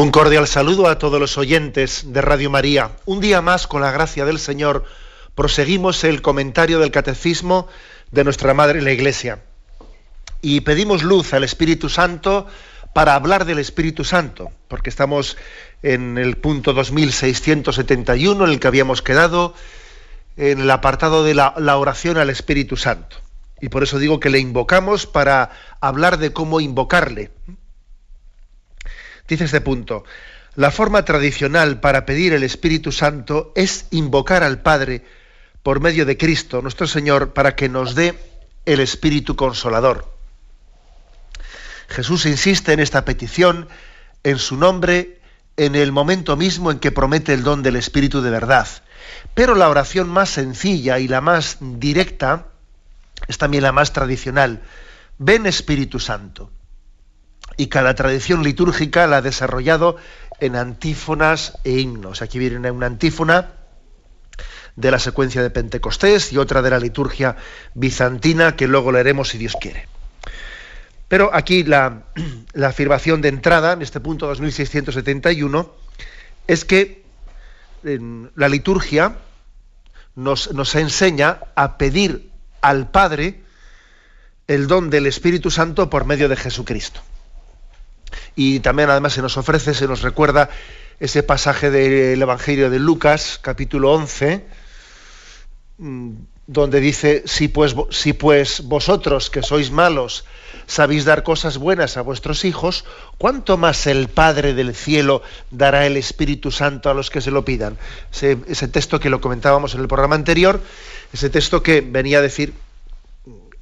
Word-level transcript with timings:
Un 0.00 0.12
cordial 0.12 0.48
saludo 0.48 0.88
a 0.88 0.96
todos 0.96 1.20
los 1.20 1.36
oyentes 1.36 2.04
de 2.06 2.22
Radio 2.22 2.48
María. 2.48 2.92
Un 3.04 3.20
día 3.20 3.42
más, 3.42 3.66
con 3.66 3.82
la 3.82 3.92
gracia 3.92 4.24
del 4.24 4.38
Señor, 4.38 4.86
proseguimos 5.34 6.04
el 6.04 6.22
comentario 6.22 6.78
del 6.78 6.90
Catecismo 6.90 7.68
de 8.10 8.24
nuestra 8.24 8.54
Madre 8.54 8.80
la 8.80 8.92
Iglesia. 8.92 9.42
Y 10.40 10.62
pedimos 10.62 11.02
luz 11.02 11.34
al 11.34 11.44
Espíritu 11.44 11.90
Santo 11.90 12.46
para 12.94 13.14
hablar 13.14 13.44
del 13.44 13.58
Espíritu 13.58 14.02
Santo, 14.04 14.50
porque 14.68 14.88
estamos 14.88 15.36
en 15.82 16.16
el 16.16 16.38
punto 16.38 16.72
2671, 16.72 18.42
en 18.42 18.50
el 18.50 18.58
que 18.58 18.68
habíamos 18.68 19.02
quedado, 19.02 19.52
en 20.38 20.60
el 20.60 20.70
apartado 20.70 21.24
de 21.24 21.34
la, 21.34 21.52
la 21.58 21.76
oración 21.76 22.16
al 22.16 22.30
Espíritu 22.30 22.78
Santo. 22.78 23.18
Y 23.60 23.68
por 23.68 23.82
eso 23.82 23.98
digo 23.98 24.18
que 24.18 24.30
le 24.30 24.38
invocamos 24.38 25.04
para 25.04 25.50
hablar 25.78 26.16
de 26.16 26.32
cómo 26.32 26.62
invocarle. 26.62 27.32
Dice 29.30 29.44
este 29.44 29.60
punto, 29.60 30.02
la 30.56 30.72
forma 30.72 31.04
tradicional 31.04 31.78
para 31.78 32.04
pedir 32.04 32.32
el 32.32 32.42
Espíritu 32.42 32.90
Santo 32.90 33.52
es 33.54 33.86
invocar 33.92 34.42
al 34.42 34.60
Padre 34.60 35.04
por 35.62 35.78
medio 35.78 36.04
de 36.04 36.16
Cristo, 36.16 36.62
nuestro 36.62 36.88
Señor, 36.88 37.32
para 37.32 37.54
que 37.54 37.68
nos 37.68 37.94
dé 37.94 38.18
el 38.66 38.80
Espíritu 38.80 39.36
Consolador. 39.36 40.12
Jesús 41.86 42.26
insiste 42.26 42.72
en 42.72 42.80
esta 42.80 43.04
petición 43.04 43.68
en 44.24 44.38
su 44.38 44.56
nombre 44.56 45.20
en 45.56 45.76
el 45.76 45.92
momento 45.92 46.36
mismo 46.36 46.72
en 46.72 46.80
que 46.80 46.90
promete 46.90 47.32
el 47.32 47.44
don 47.44 47.62
del 47.62 47.76
Espíritu 47.76 48.22
de 48.22 48.30
verdad. 48.30 48.66
Pero 49.34 49.54
la 49.54 49.68
oración 49.68 50.08
más 50.08 50.30
sencilla 50.30 50.98
y 50.98 51.06
la 51.06 51.20
más 51.20 51.58
directa 51.60 52.48
es 53.28 53.38
también 53.38 53.62
la 53.62 53.70
más 53.70 53.92
tradicional. 53.92 54.60
Ven 55.18 55.46
Espíritu 55.46 56.00
Santo 56.00 56.50
y 57.60 57.66
cada 57.66 57.94
tradición 57.94 58.42
litúrgica 58.42 59.06
la 59.06 59.18
ha 59.18 59.22
desarrollado 59.22 59.98
en 60.40 60.56
antífonas 60.56 61.58
e 61.62 61.72
himnos. 61.72 62.22
Aquí 62.22 62.38
viene 62.38 62.70
una 62.70 62.86
antífona 62.86 63.52
de 64.76 64.90
la 64.90 64.98
secuencia 64.98 65.42
de 65.42 65.50
Pentecostés 65.50 66.32
y 66.32 66.38
otra 66.38 66.62
de 66.62 66.70
la 66.70 66.78
liturgia 66.78 67.36
bizantina 67.74 68.56
que 68.56 68.66
luego 68.66 68.92
leeremos 68.92 69.28
si 69.28 69.36
Dios 69.36 69.58
quiere. 69.60 69.88
Pero 71.06 71.34
aquí 71.34 71.62
la, 71.62 72.04
afirmación 72.64 73.20
de 73.20 73.28
entrada, 73.28 73.74
en 73.74 73.82
este 73.82 74.00
punto 74.00 74.26
2671, 74.28 75.70
es 76.46 76.64
que 76.64 77.04
la 77.82 78.48
liturgia 78.48 79.16
nos, 80.14 80.54
nos 80.54 80.74
enseña 80.76 81.40
a 81.54 81.76
pedir 81.76 82.30
al 82.62 82.90
Padre 82.90 83.42
el 84.46 84.66
don 84.66 84.88
del 84.88 85.06
Espíritu 85.06 85.50
Santo 85.50 85.90
por 85.90 86.06
medio 86.06 86.30
de 86.30 86.36
Jesucristo. 86.36 87.02
Y 88.36 88.60
también 88.60 88.90
además 88.90 89.12
se 89.12 89.22
nos 89.22 89.36
ofrece, 89.36 89.74
se 89.74 89.86
nos 89.86 90.02
recuerda 90.02 90.50
ese 91.00 91.22
pasaje 91.22 91.70
del 91.70 92.20
Evangelio 92.20 92.70
de 92.70 92.78
Lucas, 92.78 93.38
capítulo 93.40 93.92
11, 93.92 94.44
mm, 95.78 96.10
donde 96.46 96.80
dice, 96.80 97.22
si 97.26 97.48
pues, 97.48 97.74
si 97.90 98.12
pues 98.12 98.62
vosotros 98.64 99.30
que 99.30 99.42
sois 99.42 99.70
malos 99.70 100.24
sabéis 100.66 101.04
dar 101.04 101.22
cosas 101.22 101.58
buenas 101.58 101.96
a 101.96 102.02
vuestros 102.02 102.44
hijos, 102.44 102.84
¿cuánto 103.18 103.56
más 103.56 103.86
el 103.86 104.08
Padre 104.08 104.54
del 104.54 104.74
cielo 104.74 105.22
dará 105.50 105.86
el 105.86 105.96
Espíritu 105.96 106.50
Santo 106.50 106.90
a 106.90 106.94
los 106.94 107.10
que 107.10 107.20
se 107.20 107.30
lo 107.30 107.44
pidan? 107.44 107.78
Ese, 108.12 108.38
ese 108.46 108.68
texto 108.68 109.00
que 109.00 109.10
lo 109.10 109.20
comentábamos 109.20 109.74
en 109.74 109.80
el 109.80 109.88
programa 109.88 110.14
anterior, 110.16 110.60
ese 111.12 111.30
texto 111.30 111.62
que 111.62 111.80
venía 111.80 112.18
a 112.18 112.22
decir 112.22 112.52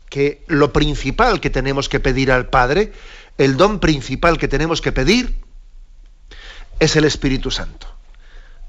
que 0.08 0.42
lo 0.46 0.72
principal 0.72 1.40
que 1.40 1.50
tenemos 1.50 1.88
que 1.88 2.00
pedir 2.00 2.32
al 2.32 2.48
Padre 2.48 2.92
el 3.38 3.56
don 3.56 3.78
principal 3.78 4.36
que 4.36 4.48
tenemos 4.48 4.80
que 4.80 4.92
pedir 4.92 5.36
es 6.80 6.96
el 6.96 7.04
Espíritu 7.04 7.50
Santo. 7.50 7.86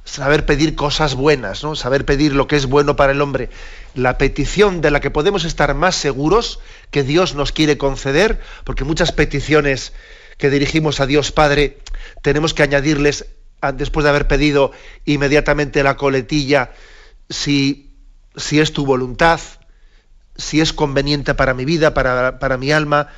Saber 0.05 0.45
pedir 0.45 0.75
cosas 0.75 1.15
buenas, 1.15 1.63
¿no? 1.63 1.75
Saber 1.75 2.05
pedir 2.05 2.33
lo 2.33 2.47
que 2.47 2.55
es 2.55 2.65
bueno 2.65 2.95
para 2.95 3.11
el 3.11 3.21
hombre. 3.21 3.49
La 3.93 4.17
petición 4.17 4.81
de 4.81 4.91
la 4.91 5.01
que 5.01 5.11
podemos 5.11 5.43
estar 5.43 5.73
más 5.75 5.95
seguros 5.95 6.59
que 6.89 7.03
Dios 7.03 7.35
nos 7.35 7.51
quiere 7.51 7.77
conceder, 7.77 8.39
porque 8.63 8.85
muchas 8.85 9.11
peticiones 9.11 9.93
que 10.37 10.49
dirigimos 10.49 10.99
a 10.99 11.05
Dios 11.05 11.31
Padre 11.31 11.79
tenemos 12.21 12.53
que 12.53 12.63
añadirles, 12.63 13.25
después 13.73 14.03
de 14.03 14.09
haber 14.09 14.27
pedido 14.27 14.71
inmediatamente 15.05 15.83
la 15.83 15.97
coletilla, 15.97 16.71
si, 17.29 17.91
si 18.35 18.59
es 18.59 18.71
tu 18.73 18.85
voluntad, 18.85 19.39
si 20.37 20.61
es 20.61 20.73
conveniente 20.73 21.35
para 21.35 21.53
mi 21.53 21.65
vida, 21.65 21.93
para, 21.93 22.39
para 22.39 22.57
mi 22.57 22.71
alma, 22.71 23.09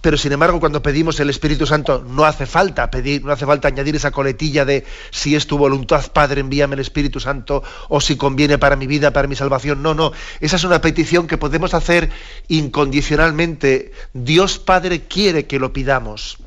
pero 0.00 0.16
sin 0.16 0.32
embargo 0.32 0.60
cuando 0.60 0.82
pedimos 0.82 1.20
el 1.20 1.30
Espíritu 1.30 1.66
Santo 1.66 2.04
no 2.06 2.24
hace 2.24 2.46
falta 2.46 2.90
pedir, 2.90 3.24
no 3.24 3.32
hace 3.32 3.46
falta 3.46 3.68
añadir 3.68 3.96
esa 3.96 4.10
coletilla 4.10 4.64
de 4.64 4.84
si 5.10 5.34
es 5.34 5.46
tu 5.46 5.58
voluntad, 5.58 6.10
Padre, 6.12 6.40
envíame 6.40 6.74
el 6.74 6.80
Espíritu 6.80 7.20
Santo, 7.20 7.62
o 7.88 8.00
si 8.00 8.16
conviene 8.16 8.58
para 8.58 8.76
mi 8.76 8.86
vida, 8.86 9.12
para 9.12 9.28
mi 9.28 9.36
salvación. 9.36 9.82
No, 9.82 9.94
no, 9.94 10.12
esa 10.40 10.56
es 10.56 10.64
una 10.64 10.80
petición 10.80 11.26
que 11.26 11.38
podemos 11.38 11.74
hacer 11.74 12.10
incondicionalmente. 12.48 13.92
Dios 14.14 14.58
Padre 14.58 15.02
quiere 15.02 15.46
que 15.46 15.58
lo 15.58 15.72
pidamos. 15.72 16.38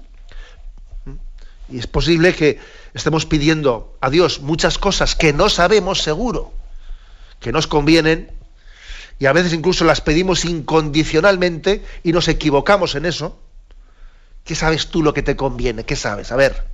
Y 1.69 1.77
es 1.77 1.87
posible 1.87 2.35
que 2.35 2.59
estemos 2.93 3.25
pidiendo 3.25 3.97
a 4.01 4.09
Dios 4.09 4.41
muchas 4.41 4.77
cosas 4.77 5.15
que 5.15 5.33
no 5.33 5.49
sabemos 5.49 6.01
seguro, 6.01 6.51
que 7.39 7.51
nos 7.51 7.67
convienen, 7.67 8.31
y 9.19 9.25
a 9.25 9.33
veces 9.33 9.53
incluso 9.53 9.85
las 9.85 10.01
pedimos 10.01 10.45
incondicionalmente 10.45 11.83
y 12.03 12.11
nos 12.11 12.27
equivocamos 12.27 12.95
en 12.95 13.05
eso. 13.05 13.39
¿Qué 14.43 14.55
sabes 14.55 14.87
tú 14.87 15.01
lo 15.01 15.13
que 15.13 15.21
te 15.21 15.35
conviene? 15.35 15.85
¿Qué 15.85 15.95
sabes? 15.95 16.31
A 16.31 16.35
ver. 16.35 16.65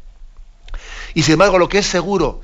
Y 1.13 1.23
sin 1.23 1.33
embargo, 1.33 1.59
lo 1.59 1.69
que 1.69 1.79
es 1.79 1.85
seguro 1.85 2.41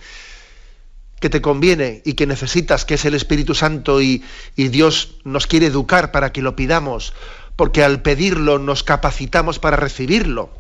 que 1.20 1.30
te 1.30 1.42
conviene 1.42 2.02
y 2.06 2.14
que 2.14 2.28
necesitas, 2.28 2.86
que 2.86 2.96
es 2.96 3.06
el 3.06 3.16
Espíritu 3.16 3.56
Santo 3.56 4.02
y, 4.02 4.24
Dios 4.56 5.16
nos 5.24 5.48
quiere 5.48 5.68
educar 5.68 6.12
para 6.12 6.32
que 6.32 6.42
lo 6.42 6.56
pidamos, 6.56 7.14
porque 7.56 7.84
al 7.84 8.02
pedirlo 8.02 8.60
nos 8.60 8.84
capacitamos 8.84 9.60
para 9.60 9.78
recibirlo. 9.78 10.52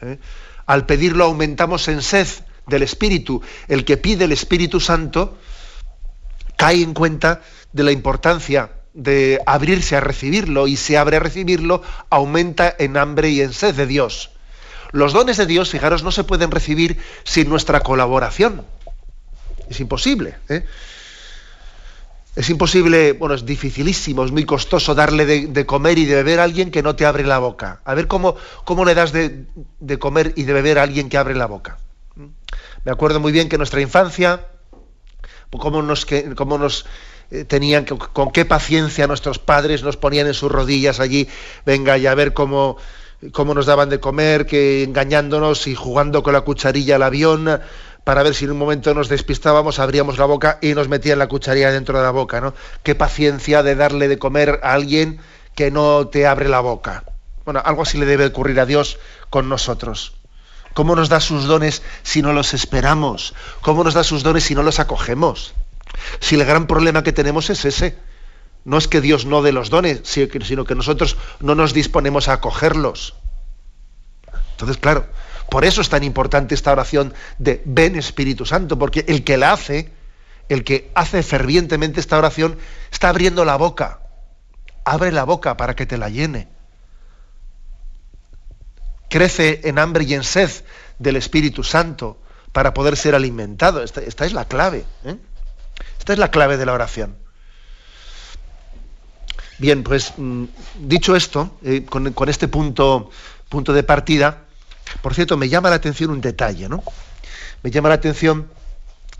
¿eh? 0.00 0.18
Al 0.66 0.86
pedirlo 0.86 1.24
aumentamos 1.24 1.88
en 1.88 2.02
sed 2.02 2.28
del 2.66 2.82
Espíritu. 2.82 3.42
El 3.68 3.84
que 3.84 3.96
pide 3.96 4.24
el 4.24 4.32
Espíritu 4.32 4.80
Santo 4.80 5.36
cae 6.56 6.82
en 6.82 6.94
cuenta 6.94 7.42
de 7.76 7.84
la 7.84 7.92
importancia 7.92 8.70
de 8.94 9.38
abrirse 9.44 9.94
a 9.94 10.00
recibirlo 10.00 10.66
y 10.66 10.76
se 10.76 10.96
abre 10.96 11.18
a 11.18 11.20
recibirlo, 11.20 11.82
aumenta 12.08 12.74
en 12.78 12.96
hambre 12.96 13.28
y 13.28 13.42
en 13.42 13.52
sed 13.52 13.74
de 13.74 13.86
Dios. 13.86 14.30
Los 14.92 15.12
dones 15.12 15.36
de 15.36 15.44
Dios, 15.44 15.70
fijaros, 15.70 16.02
no 16.02 16.10
se 16.10 16.24
pueden 16.24 16.50
recibir 16.50 16.98
sin 17.24 17.50
nuestra 17.50 17.80
colaboración. 17.80 18.64
Es 19.68 19.78
imposible. 19.80 20.36
¿eh? 20.48 20.64
Es 22.34 22.48
imposible, 22.48 23.12
bueno, 23.12 23.34
es 23.34 23.44
dificilísimo, 23.44 24.24
es 24.24 24.32
muy 24.32 24.44
costoso 24.44 24.94
darle 24.94 25.26
de, 25.26 25.66
comer 25.66 25.98
y 25.98 26.06
de 26.06 26.14
beber 26.14 26.40
a 26.40 26.44
alguien 26.44 26.70
que 26.70 26.82
no 26.82 26.96
te 26.96 27.04
abre 27.04 27.24
la 27.24 27.38
boca. 27.38 27.82
A 27.84 27.92
ver 27.94 28.06
cómo, 28.06 28.36
cómo 28.64 28.86
le 28.86 28.94
das 28.94 29.12
de, 29.12 29.44
de 29.80 29.98
comer 29.98 30.32
y 30.36 30.44
de 30.44 30.52
beber 30.54 30.78
a 30.78 30.82
alguien 30.84 31.10
que 31.10 31.18
abre 31.18 31.34
la 31.34 31.46
boca. 31.46 31.78
Me 32.84 32.92
acuerdo 32.92 33.20
muy 33.20 33.32
bien 33.32 33.50
que 33.50 33.56
en 33.56 33.60
nuestra 33.60 33.82
infancia, 33.82 34.46
cómo 35.50 35.82
nos, 35.82 36.06
cómo 36.36 36.56
nos 36.56 36.86
tenían, 37.48 37.84
con 37.84 38.30
qué 38.30 38.44
paciencia 38.44 39.06
nuestros 39.06 39.38
padres 39.38 39.82
nos 39.82 39.96
ponían 39.96 40.26
en 40.26 40.34
sus 40.34 40.50
rodillas 40.50 41.00
allí, 41.00 41.28
venga, 41.64 41.98
y 41.98 42.06
a 42.06 42.14
ver 42.14 42.32
cómo, 42.32 42.76
cómo 43.32 43.54
nos 43.54 43.66
daban 43.66 43.88
de 43.88 44.00
comer, 44.00 44.46
que 44.46 44.82
engañándonos 44.82 45.66
y 45.66 45.74
jugando 45.74 46.22
con 46.22 46.32
la 46.32 46.42
cucharilla 46.42 46.96
al 46.96 47.02
avión, 47.02 47.60
para 48.04 48.22
ver 48.22 48.34
si 48.34 48.44
en 48.44 48.52
un 48.52 48.58
momento 48.58 48.94
nos 48.94 49.08
despistábamos, 49.08 49.80
abríamos 49.80 50.18
la 50.18 50.26
boca 50.26 50.58
y 50.62 50.74
nos 50.74 50.88
metían 50.88 51.18
la 51.18 51.26
cucharilla 51.26 51.72
dentro 51.72 51.98
de 51.98 52.04
la 52.04 52.12
boca, 52.12 52.40
¿no? 52.40 52.54
Qué 52.84 52.94
paciencia 52.94 53.64
de 53.64 53.74
darle 53.74 54.06
de 54.06 54.18
comer 54.18 54.60
a 54.62 54.74
alguien 54.74 55.18
que 55.56 55.72
no 55.72 56.06
te 56.06 56.26
abre 56.26 56.48
la 56.48 56.60
boca. 56.60 57.02
Bueno, 57.44 57.60
algo 57.64 57.82
así 57.82 57.98
le 57.98 58.06
debe 58.06 58.26
ocurrir 58.26 58.60
a 58.60 58.66
Dios 58.66 58.98
con 59.28 59.48
nosotros. 59.48 60.14
¿Cómo 60.72 60.94
nos 60.94 61.08
da 61.08 61.20
sus 61.20 61.46
dones 61.46 61.82
si 62.02 62.22
no 62.22 62.32
los 62.32 62.54
esperamos? 62.54 63.34
¿Cómo 63.60 63.82
nos 63.82 63.94
da 63.94 64.04
sus 64.04 64.22
dones 64.22 64.44
si 64.44 64.54
no 64.54 64.62
los 64.62 64.78
acogemos? 64.78 65.54
Si 66.20 66.34
el 66.34 66.44
gran 66.44 66.66
problema 66.66 67.02
que 67.02 67.12
tenemos 67.12 67.50
es 67.50 67.64
ese, 67.64 67.96
no 68.64 68.78
es 68.78 68.88
que 68.88 69.00
Dios 69.00 69.26
no 69.26 69.42
dé 69.42 69.52
los 69.52 69.70
dones, 69.70 70.00
sino 70.04 70.64
que 70.64 70.74
nosotros 70.74 71.16
no 71.40 71.54
nos 71.54 71.72
disponemos 71.72 72.28
a 72.28 72.34
acogerlos. 72.34 73.14
Entonces, 74.52 74.78
claro, 74.78 75.06
Por 75.50 75.64
eso 75.64 75.80
es 75.80 75.88
tan 75.88 76.02
importante 76.02 76.56
esta 76.56 76.72
oración 76.72 77.14
de 77.38 77.62
ven 77.64 77.94
Espíritu 77.94 78.44
Santo, 78.44 78.76
porque 78.78 79.04
el 79.06 79.22
que 79.22 79.36
la 79.36 79.52
hace, 79.52 79.92
el 80.48 80.64
que 80.64 80.90
hace 80.94 81.22
fervientemente 81.22 82.00
esta 82.00 82.18
oración, 82.18 82.58
está 82.90 83.10
abriendo 83.10 83.44
la 83.44 83.54
boca. 83.54 84.00
Abre 84.84 85.12
la 85.12 85.22
boca 85.22 85.56
para 85.56 85.76
que 85.76 85.86
te 85.86 85.98
la 85.98 86.08
llene. 86.08 86.48
Crece 89.08 89.60
en 89.64 89.78
hambre 89.78 90.02
y 90.02 90.14
en 90.14 90.24
sed 90.24 90.50
del 90.98 91.14
Espíritu 91.14 91.62
Santo 91.62 92.18
para 92.50 92.74
poder 92.74 92.96
ser 92.96 93.14
alimentado. 93.14 93.84
Esta, 93.84 94.00
es 94.02 94.32
la 94.32 94.46
clave. 94.46 94.84
¿eh? 95.04 95.16
Esta 95.98 96.12
es 96.12 96.18
la 96.18 96.30
clave 96.30 96.56
de 96.56 96.66
la 96.66 96.72
oración. 96.72 97.16
Bien, 99.58 99.82
pues 99.82 100.12
mm, 100.16 100.44
dicho 100.80 101.16
esto, 101.16 101.58
eh, 101.64 101.84
con, 101.84 102.12
con, 102.12 102.28
este 102.28 102.48
punto, 102.48 103.10
punto 103.48 103.72
de 103.72 103.82
partida, 103.82 104.44
por 105.02 105.14
cierto, 105.14 105.36
me 105.36 105.48
llama 105.48 105.70
la 105.70 105.76
atención 105.76 106.10
un 106.10 106.20
detalle, 106.20 106.68
¿no? 106.68 106.82
Me 107.62 107.70
llama 107.70 107.88
la 107.88 107.96
atención 107.96 108.48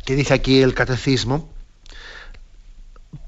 que 0.05 0.15
dice 0.15 0.35
aquí 0.35 0.63
el 0.63 0.75
catecismo, 0.75 1.51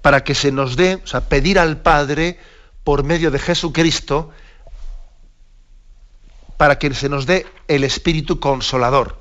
para 0.02 0.22
que 0.22 0.34
se 0.34 0.52
nos 0.52 0.76
dé, 0.76 1.00
o 1.02 1.06
sea, 1.06 1.28
pedir 1.28 1.58
al 1.58 1.80
Padre 1.80 2.38
por 2.84 3.04
medio 3.04 3.30
de 3.30 3.38
Jesucristo, 3.38 4.30
para 6.56 6.78
que 6.78 6.92
se 6.94 7.08
nos 7.08 7.26
dé 7.26 7.46
el 7.68 7.84
Espíritu 7.84 8.40
Consolador. 8.40 9.20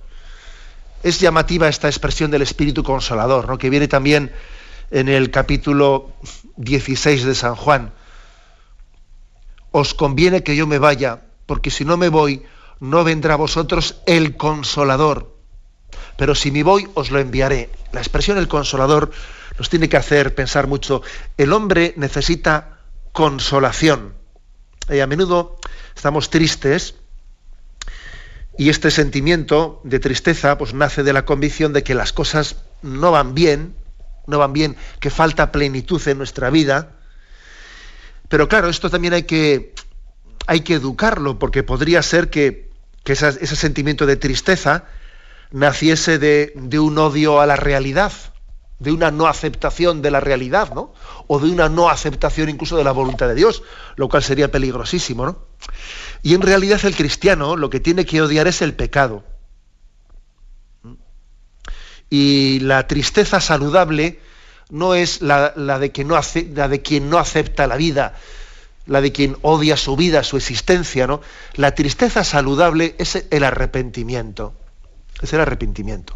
Es 1.03 1.19
llamativa 1.19 1.67
esta 1.67 1.88
expresión 1.88 2.31
del 2.31 2.41
Espíritu 2.41 2.83
Consolador, 2.83 3.47
¿no? 3.47 3.57
que 3.57 3.69
viene 3.69 3.88
también 3.88 4.31
en 4.91 5.09
el 5.09 5.31
capítulo 5.31 6.11
16 6.57 7.23
de 7.23 7.35
San 7.35 7.55
Juan. 7.55 7.94
Os 9.71 9.94
conviene 9.94 10.44
que 10.44 10.55
yo 10.55 10.65
me 10.65 10.79
vaya, 10.79 11.21
porque 11.45 11.69
si 11.69 11.85
no 11.85 11.97
me 11.97 12.09
voy, 12.09 12.44
no 12.79 13.03
vendrá 13.03 13.35
a 13.35 13.38
vosotros 13.38 14.01
el 14.05 14.38
consolador. 14.38 15.35
Pero 16.17 16.35
si 16.35 16.51
me 16.51 16.63
voy, 16.63 16.88
os 16.95 17.11
lo 17.11 17.19
enviaré. 17.19 17.69
La 17.91 18.01
expresión 18.01 18.38
el 18.38 18.47
consolador 18.47 19.11
nos 19.57 19.69
tiene 19.69 19.89
que 19.89 19.97
hacer 19.97 20.35
pensar 20.35 20.67
mucho. 20.67 21.01
El 21.38 21.53
hombre 21.53 21.94
necesita 21.97 22.79
consolación. 23.11 24.13
Y 24.89 24.99
a 24.99 25.07
menudo 25.07 25.57
estamos 25.95 26.29
tristes 26.29 26.95
y 28.57 28.69
este 28.69 28.92
sentimiento 28.92 29.81
de 29.83 30.00
tristeza 30.00 30.57
pues 30.57 30.74
nace 30.74 31.04
de 31.04 31.13
la 31.13 31.25
convicción 31.25 31.74
de 31.74 31.83
que 31.83 31.95
las 31.95 32.13
cosas 32.13 32.57
no 32.81 33.12
van 33.12 33.33
bien, 33.33 33.75
no 34.25 34.39
van 34.39 34.54
bien, 34.54 34.75
que 35.00 35.09
falta 35.09 35.51
plenitud 35.51 36.06
en 36.07 36.18
nuestra 36.18 36.50
vida. 36.50 36.98
Pero 38.30 38.48
claro, 38.48 38.69
esto 38.69 38.89
también 38.89 39.13
hay 39.13 39.24
que, 39.24 39.74
hay 40.48 40.62
que 40.62 40.74
educarlo, 40.74 41.39
porque 41.39 41.63
podría 41.63 42.01
ser 42.01 42.30
que 42.30 42.68
que 43.07 43.13
ese 43.13 43.56
sentimiento 43.56 44.06
de 44.06 44.18
tristeza 44.18 44.83
naciese 45.51 46.19
de, 46.19 46.51
un 46.77 46.98
odio 46.98 47.39
a 47.39 47.45
la 47.45 47.56
realidad, 47.56 48.12
de 48.79 48.91
una 48.91 49.12
no 49.12 49.27
aceptación 49.27 50.01
de 50.01 50.12
la 50.12 50.19
realidad, 50.19 50.74
¿no? 50.74 50.94
O 51.27 51.39
de 51.39 51.50
una 51.50 51.68
no 51.69 51.89
aceptación 51.89 52.50
incluso 52.50 52.77
de 52.77 52.83
la 52.83 52.91
voluntad 52.91 53.27
de 53.27 53.35
Dios, 53.35 53.63
lo 53.95 54.07
cual 54.07 54.24
sería 54.24 54.51
peligrosísimo, 54.51 55.25
¿no? 55.25 55.39
Y 56.21 56.35
en 56.35 56.41
realidad 56.41 56.79
el 56.83 56.95
cristiano 56.95 57.56
lo 57.56 57.69
que 57.69 57.79
tiene 57.79 58.06
que 58.06 58.21
odiar 58.21 58.47
es 58.47 58.62
el 58.62 58.74
pecado. 58.74 59.24
Y 62.09 62.59
la 62.62 62.88
tristeza 62.88 63.41
saludable 63.41 64.19
no 64.69 64.94
es 64.95 65.21
la, 65.21 65.51
de, 65.80 65.91
que 65.91 66.03
no 66.03 66.19
la 66.53 66.68
de 66.68 66.81
quien 66.81 67.09
no 67.09 67.18
acepta 67.18 67.68
la 67.68 67.75
vida, 67.75 68.15
la 68.85 69.01
de 69.01 69.12
quien 69.12 69.38
odia 69.41 69.75
su 69.75 69.95
vida, 69.95 70.23
su 70.23 70.38
existencia, 70.38 71.07
¿no? 71.07 71.21
La 71.56 71.73
tristeza 71.75 72.23
saludable 72.23 72.95
es 72.97 73.25
el 73.30 73.44
arrepentimiento. 73.44 74.53
Es 75.21 75.33
el 75.33 75.41
arrepentimiento. 75.41 76.15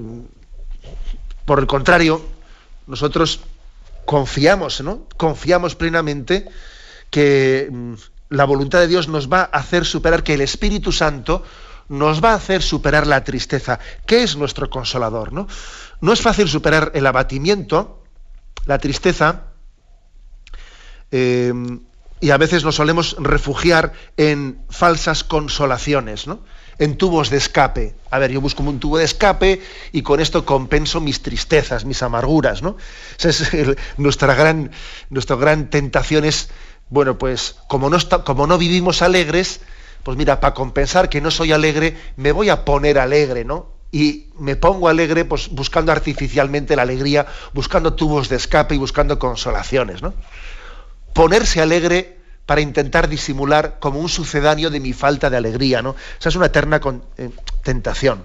Mm. 0.00 0.26
Por 1.44 1.58
el 1.58 1.66
contrario, 1.66 2.24
nosotros 2.86 3.40
confiamos, 4.04 4.80
¿no? 4.80 5.06
Confiamos 5.16 5.74
plenamente 5.74 6.46
que 7.10 7.68
mm, 7.70 7.94
la 8.30 8.44
voluntad 8.44 8.80
de 8.80 8.88
Dios 8.88 9.08
nos 9.08 9.30
va 9.30 9.40
a 9.40 9.58
hacer 9.58 9.84
superar, 9.84 10.22
que 10.22 10.34
el 10.34 10.40
Espíritu 10.40 10.92
Santo 10.92 11.42
nos 11.88 12.24
va 12.24 12.32
a 12.32 12.36
hacer 12.36 12.62
superar 12.62 13.06
la 13.06 13.24
tristeza, 13.24 13.78
que 14.06 14.22
es 14.22 14.36
nuestro 14.36 14.70
consolador, 14.70 15.32
¿no? 15.32 15.46
No 16.00 16.12
es 16.12 16.20
fácil 16.20 16.48
superar 16.48 16.92
el 16.94 17.06
abatimiento, 17.06 18.02
la 18.66 18.78
tristeza, 18.78 19.54
Em, 21.16 21.78
y 22.18 22.30
a 22.30 22.38
veces 22.38 22.64
nos 22.64 22.74
solemos 22.74 23.14
refugiar 23.20 23.92
en 24.16 24.58
falsas 24.68 25.22
consolaciones, 25.22 26.26
¿no? 26.26 26.40
En 26.78 26.96
tubos 26.96 27.30
de 27.30 27.36
escape. 27.36 27.94
A 28.10 28.18
ver, 28.18 28.30
yo 28.30 28.40
busco 28.40 28.62
un 28.62 28.80
tubo 28.80 28.98
de 28.98 29.04
escape 29.04 29.60
y 29.92 30.02
con 30.02 30.20
esto 30.20 30.44
compenso 30.44 31.00
mis 31.00 31.22
tristezas, 31.22 31.84
mis 31.84 32.02
amarguras. 32.02 32.62
¿no? 32.62 32.76
Esa 33.18 33.28
es 33.28 33.76
nuestra, 33.96 34.34
gran, 34.34 34.70
nuestra 35.10 35.36
gran 35.36 35.70
tentación 35.70 36.24
es, 36.24 36.50
bueno, 36.88 37.18
pues 37.18 37.56
como 37.68 37.90
no, 37.90 37.98
como 38.24 38.46
no 38.46 38.58
vivimos 38.58 39.02
alegres, 39.02 39.60
pues 40.02 40.16
mira, 40.16 40.40
para 40.40 40.54
compensar 40.54 41.08
que 41.08 41.20
no 41.20 41.30
soy 41.30 41.52
alegre, 41.52 41.96
me 42.16 42.32
voy 42.32 42.50
a 42.50 42.64
poner 42.64 42.98
alegre, 42.98 43.44
¿no? 43.44 43.72
Y 43.90 44.26
me 44.38 44.56
pongo 44.56 44.88
alegre 44.88 45.24
pues, 45.24 45.48
buscando 45.50 45.92
artificialmente 45.92 46.74
la 46.76 46.82
alegría, 46.82 47.26
buscando 47.52 47.94
tubos 47.94 48.28
de 48.28 48.36
escape 48.36 48.74
y 48.74 48.78
buscando 48.78 49.18
consolaciones, 49.18 50.02
¿no? 50.02 50.12
ponerse 51.14 51.62
alegre 51.62 52.18
para 52.46 52.60
intentar 52.60 53.08
disimular 53.08 53.78
como 53.80 54.00
un 54.00 54.08
sucedáneo 54.08 54.70
de 54.70 54.80
mi 54.80 54.92
falta 54.92 55.30
de 55.30 55.36
alegría, 55.36 55.82
¿no? 55.82 55.96
Esa 56.18 56.28
es 56.28 56.36
una 56.36 56.46
eterna 56.46 56.80
eh, 57.16 57.30
tentación. 57.62 58.24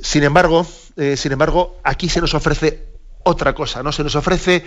Sin 0.00 0.24
embargo, 0.24 0.66
eh, 0.96 1.16
sin 1.16 1.32
embargo, 1.32 1.80
aquí 1.84 2.08
se 2.08 2.20
nos 2.20 2.34
ofrece 2.34 2.86
otra 3.24 3.54
cosa, 3.54 3.82
¿no? 3.82 3.92
Se 3.92 4.04
nos 4.04 4.14
ofrece 4.14 4.64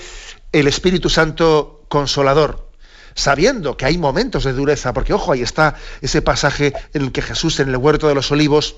el 0.52 0.68
Espíritu 0.68 1.10
Santo 1.10 1.86
consolador, 1.88 2.70
sabiendo 3.14 3.78
que 3.78 3.86
hay 3.86 3.98
momentos 3.98 4.44
de 4.44 4.54
dureza, 4.54 4.94
porque 4.94 5.14
ojo, 5.14 5.32
ahí 5.32 5.42
está 5.42 5.76
ese 6.02 6.22
pasaje 6.22 6.74
en 6.94 7.04
el 7.04 7.12
que 7.12 7.22
Jesús 7.22 7.60
en 7.60 7.70
el 7.70 7.78
huerto 7.78 8.08
de 8.08 8.16
los 8.16 8.32
olivos 8.32 8.76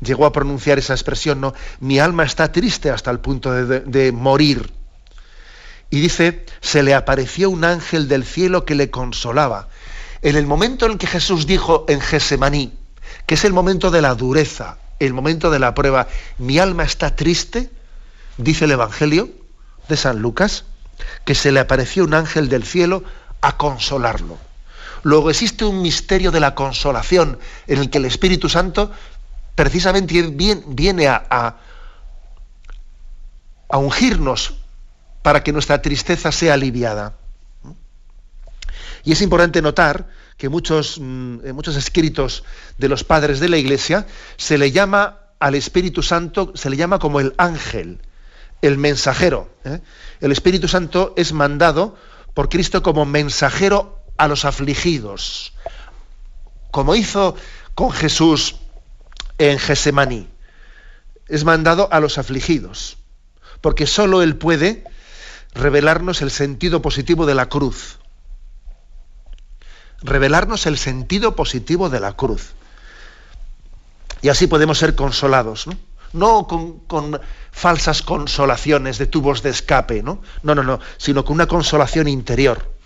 llegó 0.00 0.24
a 0.24 0.32
pronunciar 0.32 0.78
esa 0.78 0.94
expresión, 0.94 1.40
¿no? 1.40 1.52
Mi 1.80 1.98
alma 1.98 2.24
está 2.24 2.52
triste 2.52 2.90
hasta 2.90 3.10
el 3.10 3.18
punto 3.18 3.52
de 3.52 4.12
morir. 4.12 4.79
Y 5.90 6.00
dice, 6.00 6.46
se 6.60 6.82
le 6.82 6.94
apareció 6.94 7.50
un 7.50 7.64
ángel 7.64 8.08
del 8.08 8.24
cielo 8.24 8.64
que 8.64 8.76
le 8.76 8.90
consolaba. 8.90 9.68
En 10.22 10.36
el 10.36 10.46
momento 10.46 10.86
en 10.86 10.98
que 10.98 11.08
Jesús 11.08 11.46
dijo 11.46 11.84
en 11.88 12.00
Gesemaní, 12.00 12.72
que 13.26 13.34
es 13.34 13.44
el 13.44 13.52
momento 13.52 13.90
de 13.90 14.00
la 14.00 14.14
dureza, 14.14 14.78
el 15.00 15.12
momento 15.14 15.50
de 15.50 15.58
la 15.58 15.74
prueba, 15.74 16.06
mi 16.38 16.58
alma 16.58 16.84
está 16.84 17.16
triste, 17.16 17.70
dice 18.36 18.66
el 18.66 18.72
Evangelio 18.72 19.30
de 19.88 19.96
San 19.96 20.20
Lucas, 20.20 20.64
que 21.24 21.34
se 21.34 21.50
le 21.50 21.60
apareció 21.60 22.04
un 22.04 22.14
ángel 22.14 22.48
del 22.48 22.64
cielo 22.64 23.02
a 23.40 23.56
consolarlo. 23.56 24.38
Luego 25.02 25.30
existe 25.30 25.64
un 25.64 25.82
misterio 25.82 26.30
de 26.30 26.40
la 26.40 26.54
consolación 26.54 27.38
en 27.66 27.78
el 27.78 27.90
que 27.90 27.98
el 27.98 28.04
Espíritu 28.04 28.48
Santo 28.48 28.92
precisamente 29.54 30.22
viene 30.66 31.08
a, 31.08 31.24
a, 31.30 31.56
a 33.68 33.78
ungirnos 33.78 34.59
para 35.22 35.42
que 35.42 35.52
nuestra 35.52 35.82
tristeza 35.82 36.32
sea 36.32 36.54
aliviada. 36.54 37.14
Y 39.04 39.12
es 39.12 39.22
importante 39.22 39.62
notar 39.62 40.08
que 40.36 40.48
muchos, 40.48 40.98
mm, 40.98 41.46
en 41.46 41.54
muchos 41.54 41.76
escritos 41.76 42.44
de 42.78 42.88
los 42.88 43.04
padres 43.04 43.40
de 43.40 43.48
la 43.48 43.58
Iglesia 43.58 44.06
se 44.36 44.58
le 44.58 44.72
llama 44.72 45.18
al 45.38 45.54
Espíritu 45.54 46.02
Santo, 46.02 46.52
se 46.54 46.70
le 46.70 46.76
llama 46.76 46.98
como 46.98 47.20
el 47.20 47.34
ángel, 47.38 48.00
el 48.62 48.76
mensajero. 48.76 49.50
¿eh? 49.64 49.80
El 50.20 50.32
Espíritu 50.32 50.68
Santo 50.68 51.14
es 51.16 51.32
mandado 51.32 51.96
por 52.34 52.48
Cristo 52.48 52.82
como 52.82 53.06
mensajero 53.06 53.98
a 54.16 54.28
los 54.28 54.44
afligidos, 54.44 55.54
como 56.70 56.94
hizo 56.94 57.34
con 57.74 57.90
Jesús 57.90 58.56
en 59.38 59.58
Gesemaní. 59.58 60.28
Es 61.26 61.44
mandado 61.44 61.88
a 61.92 62.00
los 62.00 62.18
afligidos, 62.18 62.98
porque 63.60 63.86
solo 63.86 64.22
Él 64.22 64.36
puede 64.36 64.84
revelarnos 65.54 66.22
el 66.22 66.30
sentido 66.30 66.82
positivo 66.82 67.26
de 67.26 67.34
la 67.34 67.48
cruz. 67.48 67.98
Revelarnos 70.02 70.66
el 70.66 70.78
sentido 70.78 71.36
positivo 71.36 71.90
de 71.90 72.00
la 72.00 72.12
cruz. 72.14 72.54
Y 74.22 74.28
así 74.28 74.46
podemos 74.46 74.78
ser 74.78 74.94
consolados, 74.94 75.66
¿no? 75.66 75.74
No 76.12 76.46
con, 76.46 77.20
falsas 77.52 78.02
consolaciones 78.02 78.98
de 78.98 79.06
tubos 79.06 79.42
de 79.42 79.50
escape, 79.50 80.02
¿no? 80.02 80.22
No, 80.42 80.54
no, 80.54 80.62
no, 80.62 80.80
sino 80.96 81.24
con 81.24 81.34
una 81.34 81.46
consolación 81.46 82.08
interior. 82.08 82.80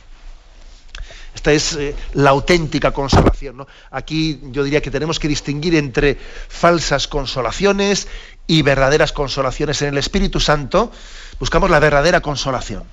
Esta 1.34 1.52
es 1.52 1.74
eh, 1.74 1.96
la 2.12 2.30
auténtica 2.30 2.92
consolación. 2.92 3.56
¿no? 3.56 3.66
Aquí 3.90 4.40
yo 4.44 4.62
diría 4.62 4.80
que 4.80 4.90
tenemos 4.90 5.18
que 5.18 5.26
distinguir 5.28 5.74
entre 5.74 6.16
falsas 6.48 7.08
consolaciones 7.08 8.06
y 8.46 8.62
verdaderas 8.62 9.12
consolaciones. 9.12 9.80
En 9.82 9.88
el 9.88 9.98
Espíritu 9.98 10.40
Santo 10.40 10.92
buscamos 11.38 11.70
la 11.70 11.78
verdadera 11.78 12.20
consolación. 12.20 12.84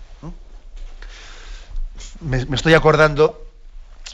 Me, 2.21 2.45
estoy 2.53 2.73
acordando 2.73 3.47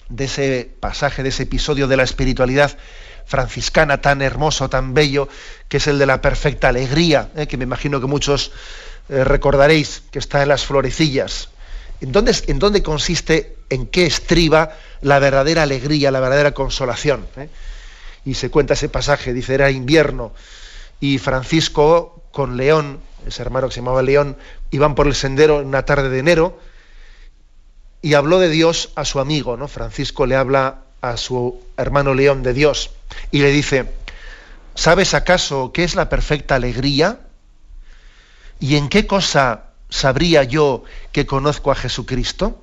de 0.09 0.25
ese 0.25 0.71
pasaje, 0.79 1.23
de 1.23 1.29
ese 1.29 1.43
episodio 1.43 1.87
de 1.87 1.97
la 1.97 2.03
espiritualidad 2.03 2.77
franciscana 3.25 3.99
tan 3.99 4.21
hermoso, 4.21 4.69
tan 4.69 4.93
bello, 4.93 5.27
que 5.67 5.77
es 5.77 5.87
el 5.87 5.99
de 5.99 6.05
la 6.05 6.21
perfecta 6.21 6.69
alegría, 6.69 7.29
¿eh? 7.35 7.47
que 7.47 7.57
me 7.57 7.63
imagino 7.63 7.99
que 7.99 8.07
muchos 8.07 8.51
eh, 9.09 9.23
recordaréis 9.25 10.03
que 10.11 10.19
está 10.19 10.41
en 10.41 10.49
las 10.49 10.65
florecillas. 10.65 11.49
¿En 11.99 12.11
dónde, 12.11 12.35
¿En 12.47 12.59
dónde, 12.59 12.83
consiste, 12.83 13.57
en 13.69 13.87
qué 13.87 14.05
estriba 14.05 14.71
la 15.01 15.19
verdadera 15.19 15.63
alegría, 15.63 16.11
la 16.11 16.21
verdadera 16.21 16.53
consolación? 16.53 17.27
¿eh? 17.35 17.49
Y 18.23 18.35
se 18.35 18.49
cuenta 18.49 18.75
ese 18.75 18.87
pasaje, 18.87 19.33
dice, 19.33 19.55
era 19.55 19.71
invierno, 19.71 20.33
y 20.99 21.17
Francisco 21.17 22.23
con 22.31 22.57
León, 22.57 22.99
ese 23.25 23.41
hermano 23.41 23.67
que 23.67 23.73
se 23.73 23.81
llamaba 23.81 24.01
León, 24.01 24.37
iban 24.71 24.95
por 24.95 25.07
el 25.07 25.15
sendero 25.15 25.59
en 25.59 25.67
una 25.67 25.85
tarde 25.85 26.09
de 26.09 26.19
enero, 26.19 26.59
y 28.01 28.13
habló 28.13 28.39
de 28.39 28.49
Dios 28.49 28.91
a 28.95 29.05
su 29.05 29.19
amigo, 29.19 29.57
¿no? 29.57 29.67
Francisco 29.67 30.25
le 30.25 30.35
habla 30.35 30.81
a 31.01 31.17
su 31.17 31.61
hermano 31.77 32.13
León 32.13 32.43
de 32.43 32.53
Dios 32.53 32.91
y 33.31 33.39
le 33.39 33.51
dice, 33.51 33.91
¿sabes 34.75 35.13
acaso 35.13 35.71
qué 35.73 35.83
es 35.83 35.95
la 35.95 36.09
perfecta 36.09 36.55
alegría? 36.55 37.19
¿Y 38.59 38.75
en 38.75 38.89
qué 38.89 39.07
cosa 39.07 39.65
sabría 39.89 40.43
yo 40.43 40.83
que 41.11 41.25
conozco 41.25 41.71
a 41.71 41.75
Jesucristo? 41.75 42.61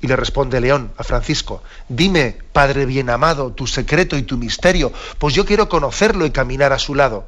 Y 0.00 0.06
le 0.06 0.16
responde 0.16 0.60
León 0.60 0.92
a 0.96 1.02
Francisco, 1.02 1.62
dime, 1.88 2.38
Padre 2.52 2.86
bien 2.86 3.10
amado, 3.10 3.52
tu 3.52 3.66
secreto 3.66 4.16
y 4.16 4.22
tu 4.22 4.36
misterio, 4.36 4.92
pues 5.18 5.34
yo 5.34 5.44
quiero 5.44 5.68
conocerlo 5.68 6.24
y 6.24 6.30
caminar 6.30 6.72
a 6.72 6.78
su 6.78 6.94
lado. 6.94 7.26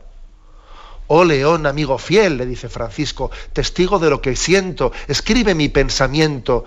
Oh 1.08 1.24
León, 1.24 1.66
amigo 1.66 1.98
fiel, 1.98 2.36
le 2.36 2.46
dice 2.46 2.68
Francisco, 2.68 3.32
testigo 3.52 3.98
de 3.98 4.10
lo 4.10 4.22
que 4.22 4.36
siento, 4.36 4.92
escribe 5.08 5.56
mi 5.56 5.68
pensamiento 5.68 6.64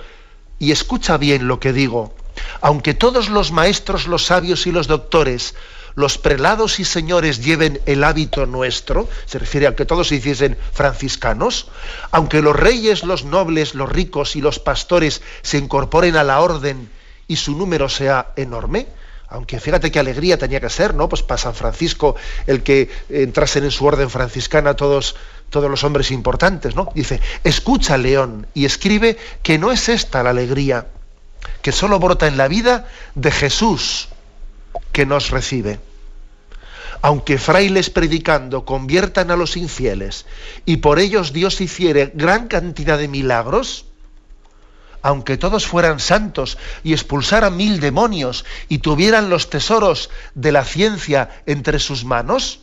y 0.59 0.73
escucha 0.73 1.17
bien 1.17 1.47
lo 1.47 1.61
que 1.61 1.71
digo. 1.71 2.13
Aunque 2.59 2.93
todos 2.93 3.29
los 3.29 3.53
maestros, 3.53 4.07
los 4.07 4.25
sabios 4.25 4.67
y 4.67 4.71
los 4.71 4.87
doctores, 4.87 5.55
los 5.95 6.17
prelados 6.17 6.79
y 6.79 6.85
señores 6.85 7.43
lleven 7.43 7.81
el 7.85 8.03
hábito 8.03 8.45
nuestro, 8.45 9.07
se 9.25 9.39
refiere 9.39 9.67
a 9.67 9.75
que 9.75 9.85
todos 9.85 10.07
se 10.07 10.15
hiciesen 10.15 10.57
franciscanos, 10.71 11.67
aunque 12.11 12.41
los 12.41 12.55
reyes, 12.55 13.03
los 13.03 13.25
nobles, 13.25 13.75
los 13.75 13.89
ricos 13.89 14.35
y 14.35 14.41
los 14.41 14.59
pastores 14.59 15.21
se 15.41 15.57
incorporen 15.57 16.15
a 16.15 16.23
la 16.23 16.39
orden 16.39 16.89
y 17.27 17.35
su 17.35 17.55
número 17.55 17.89
sea 17.89 18.31
enorme, 18.35 18.87
aunque 19.29 19.59
fíjate 19.59 19.91
qué 19.91 19.99
alegría 19.99 20.37
tenía 20.37 20.59
que 20.59 20.69
ser, 20.69 20.93
¿no? 20.93 21.09
Pues 21.09 21.23
para 21.23 21.39
San 21.39 21.55
Francisco 21.55 22.15
el 22.45 22.61
que 22.61 22.89
entrasen 23.09 23.63
en 23.63 23.71
su 23.71 23.85
orden 23.85 24.09
franciscana 24.09 24.75
todos, 24.75 25.15
todos 25.49 25.69
los 25.69 25.83
hombres 25.83 26.11
importantes, 26.11 26.75
¿no? 26.75 26.89
Dice, 26.93 27.19
escucha, 27.43 27.97
León, 27.97 28.47
y 28.53 28.65
escribe 28.65 29.17
que 29.41 29.57
no 29.57 29.71
es 29.71 29.89
esta 29.89 30.21
la 30.21 30.31
alegría, 30.31 30.87
que 31.61 31.71
solo 31.71 31.99
brota 31.99 32.27
en 32.27 32.37
la 32.37 32.47
vida 32.47 32.87
de 33.15 33.31
Jesús 33.31 34.09
que 34.91 35.05
nos 35.05 35.29
recibe. 35.29 35.79
Aunque 37.01 37.37
frailes 37.37 37.89
predicando 37.89 38.63
conviertan 38.63 39.31
a 39.31 39.35
los 39.35 39.57
infieles 39.57 40.25
y 40.65 40.77
por 40.77 40.99
ellos 40.99 41.33
Dios 41.33 41.59
hiciere 41.59 42.11
gran 42.13 42.47
cantidad 42.47 42.97
de 42.97 43.09
milagros, 43.09 43.85
aunque 45.01 45.35
todos 45.35 45.67
fueran 45.67 45.99
santos 45.99 46.57
y 46.81 46.93
expulsaran 46.93 47.57
mil 47.57 47.81
demonios 47.81 48.45
y 48.69 48.77
tuvieran 48.77 49.29
los 49.29 49.49
tesoros 49.49 50.09
de 50.33 50.53
la 50.53 50.63
ciencia 50.63 51.43
entre 51.45 51.79
sus 51.79 52.05
manos? 52.05 52.61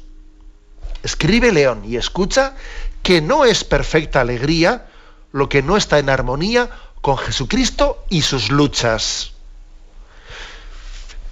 Escribe 1.03 1.53
León 1.53 1.83
y 1.87 1.97
escucha 1.97 2.55
que 3.03 3.21
no 3.21 3.45
es 3.45 3.65
perfecta 3.65 4.23
alegría 4.23 4.87
lo 5.33 5.51
que 5.51 5.63
no 5.63 5.77
está 5.77 5.99
en 5.99 6.09
armonía 6.09 6.71
con 7.03 7.19
Jesucristo 7.19 8.05
y 8.09 8.23
sus 8.23 8.51
luchas. 8.51 9.33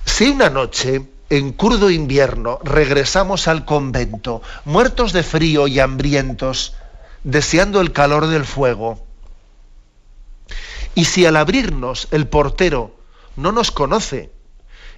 Si 0.09 0.31
una 0.31 0.51
noche, 0.51 1.07
en 1.31 1.53
curdo 1.53 1.91
invierno, 1.91 2.59
regresamos 2.65 3.47
al 3.47 3.65
convento, 3.65 4.43
muertos 4.65 5.13
de 5.13 5.23
frío 5.23 5.69
y 5.69 5.79
hambrientos, 5.79 6.75
deseando 7.23 7.81
el 7.81 7.93
calor 7.93 8.27
del 8.27 8.45
fuego, 8.45 9.07
y 10.97 11.05
si 11.05 11.25
al 11.25 11.37
abrirnos 11.37 12.09
el 12.11 12.27
portero 12.27 12.97
no 13.37 13.53
nos 13.53 13.71
conoce 13.71 14.33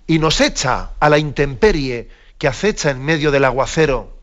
y 0.06 0.20
nos 0.20 0.40
echa 0.40 0.92
a 1.00 1.10
la 1.10 1.18
intemperie 1.18 2.08
que 2.38 2.48
acecha 2.48 2.90
en 2.90 3.04
medio 3.04 3.30
del 3.30 3.44
aguacero, 3.44 4.16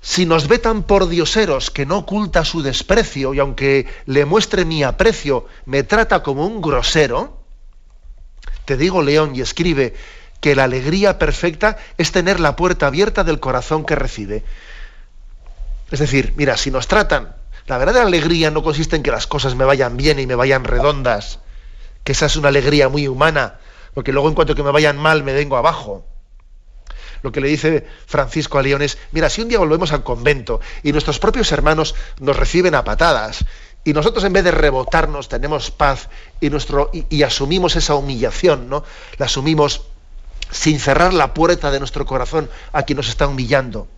si 0.00 0.26
nos 0.26 0.48
ve 0.48 0.58
tan 0.58 0.82
por 0.82 1.08
dioseros 1.08 1.70
que 1.70 1.86
no 1.86 1.98
oculta 1.98 2.44
su 2.44 2.62
desprecio 2.62 3.32
y 3.32 3.38
aunque 3.38 3.86
le 4.06 4.24
muestre 4.24 4.64
mi 4.64 4.82
aprecio, 4.82 5.46
me 5.66 5.84
trata 5.84 6.22
como 6.22 6.46
un 6.46 6.60
grosero, 6.60 7.38
te 8.68 8.76
digo, 8.76 9.02
León, 9.02 9.32
y 9.34 9.40
escribe 9.40 9.94
que 10.42 10.54
la 10.54 10.64
alegría 10.64 11.18
perfecta 11.18 11.78
es 11.96 12.12
tener 12.12 12.38
la 12.38 12.54
puerta 12.54 12.86
abierta 12.86 13.24
del 13.24 13.40
corazón 13.40 13.86
que 13.86 13.94
recibe. 13.94 14.44
Es 15.90 16.00
decir, 16.00 16.34
mira, 16.36 16.58
si 16.58 16.70
nos 16.70 16.86
tratan 16.86 17.34
la 17.66 17.76
verdadera 17.76 18.06
alegría 18.06 18.50
no 18.50 18.62
consiste 18.62 18.96
en 18.96 19.02
que 19.02 19.10
las 19.10 19.26
cosas 19.26 19.54
me 19.54 19.64
vayan 19.64 19.96
bien 19.96 20.18
y 20.18 20.26
me 20.26 20.34
vayan 20.34 20.64
redondas, 20.64 21.38
que 22.02 22.12
esa 22.12 22.26
es 22.26 22.36
una 22.36 22.48
alegría 22.48 22.88
muy 22.88 23.08
humana, 23.08 23.58
porque 23.92 24.12
luego 24.12 24.28
en 24.28 24.34
cuanto 24.34 24.54
que 24.54 24.62
me 24.62 24.70
vayan 24.70 24.96
mal 24.96 25.22
me 25.22 25.34
vengo 25.34 25.56
abajo. 25.56 26.06
Lo 27.22 27.30
que 27.30 27.40
le 27.40 27.48
dice 27.48 27.86
Francisco 28.06 28.58
a 28.58 28.62
León 28.62 28.80
es, 28.80 28.96
mira, 29.12 29.28
si 29.28 29.42
un 29.42 29.48
día 29.48 29.58
volvemos 29.58 29.92
al 29.92 30.02
convento 30.02 30.60
y 30.82 30.92
nuestros 30.92 31.18
propios 31.18 31.52
hermanos 31.52 31.94
nos 32.20 32.36
reciben 32.36 32.74
a 32.74 32.84
patadas, 32.84 33.44
y 33.88 33.94
nosotros 33.94 34.22
en 34.24 34.34
vez 34.34 34.44
de 34.44 34.50
rebotarnos 34.50 35.30
tenemos 35.30 35.70
paz 35.70 36.10
y, 36.42 36.50
nuestro, 36.50 36.90
y, 36.92 37.22
asumimos 37.22 37.74
esa 37.74 37.94
humillación, 37.94 38.68
¿no? 38.68 38.84
La 39.16 39.24
asumimos 39.24 39.80
sin 40.50 40.78
cerrar 40.78 41.14
la 41.14 41.32
puerta 41.32 41.70
de 41.70 41.78
nuestro 41.78 42.04
corazón 42.04 42.50
a 42.74 42.82
quien 42.82 42.98
nos 42.98 43.08
está 43.08 43.26
humillando. 43.26 43.88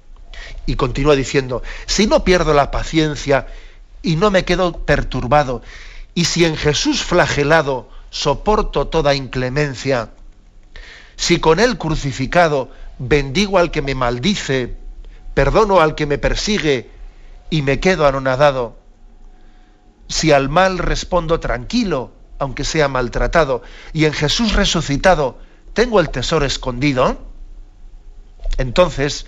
Y 0.65 0.77
continúa 0.77 1.17
diciendo, 1.17 1.65
si 1.87 2.07
no 2.07 2.23
pierdo 2.23 2.55
la 2.55 2.71
paciencia 2.71 3.49
y 4.01 4.15
no 4.15 4.31
me 4.31 4.45
quedo 4.45 4.79
perturbado, 4.85 5.61
y 6.15 6.27
si 6.27 6.45
en 6.45 6.57
Jesús 6.57 7.03
flagelado 7.03 7.89
soporto 8.11 8.87
toda 8.87 9.17
inclemencia, 9.17 10.11
si 11.17 11.41
con 11.41 11.59
él 11.59 11.79
crucificado 11.79 12.71
bendigo 13.01 13.59
al 13.59 13.73
que 13.73 13.83
me 13.83 13.97
maldice, 13.97 14.73
perdono 15.35 15.81
al 15.81 15.97
que 15.97 16.07
me 16.07 16.19
persigue 16.19 16.89
y 17.51 17.63
me 17.63 17.81
quedo 17.81 18.07
anonadado, 18.07 18.79
si 20.11 20.33
al 20.33 20.49
mal 20.49 20.79
respondo 20.79 21.39
tranquilo, 21.41 22.13
aunque 22.39 22.65
sea 22.65 22.89
maltratado, 22.89 23.63
y 23.93 24.05
en 24.05 24.13
Jesús 24.13 24.55
resucitado 24.55 25.39
tengo 25.73 26.01
el 26.01 26.11
tesoro 26.11 26.45
escondido, 26.45 27.19
entonces 28.59 29.27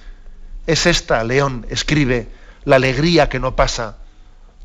es 0.66 0.86
esta, 0.86 1.22
León 1.22 1.66
escribe, 1.70 2.28
la 2.64 2.76
alegría 2.76 3.28
que 3.28 3.38
no 3.38 3.54
pasa, 3.54 3.98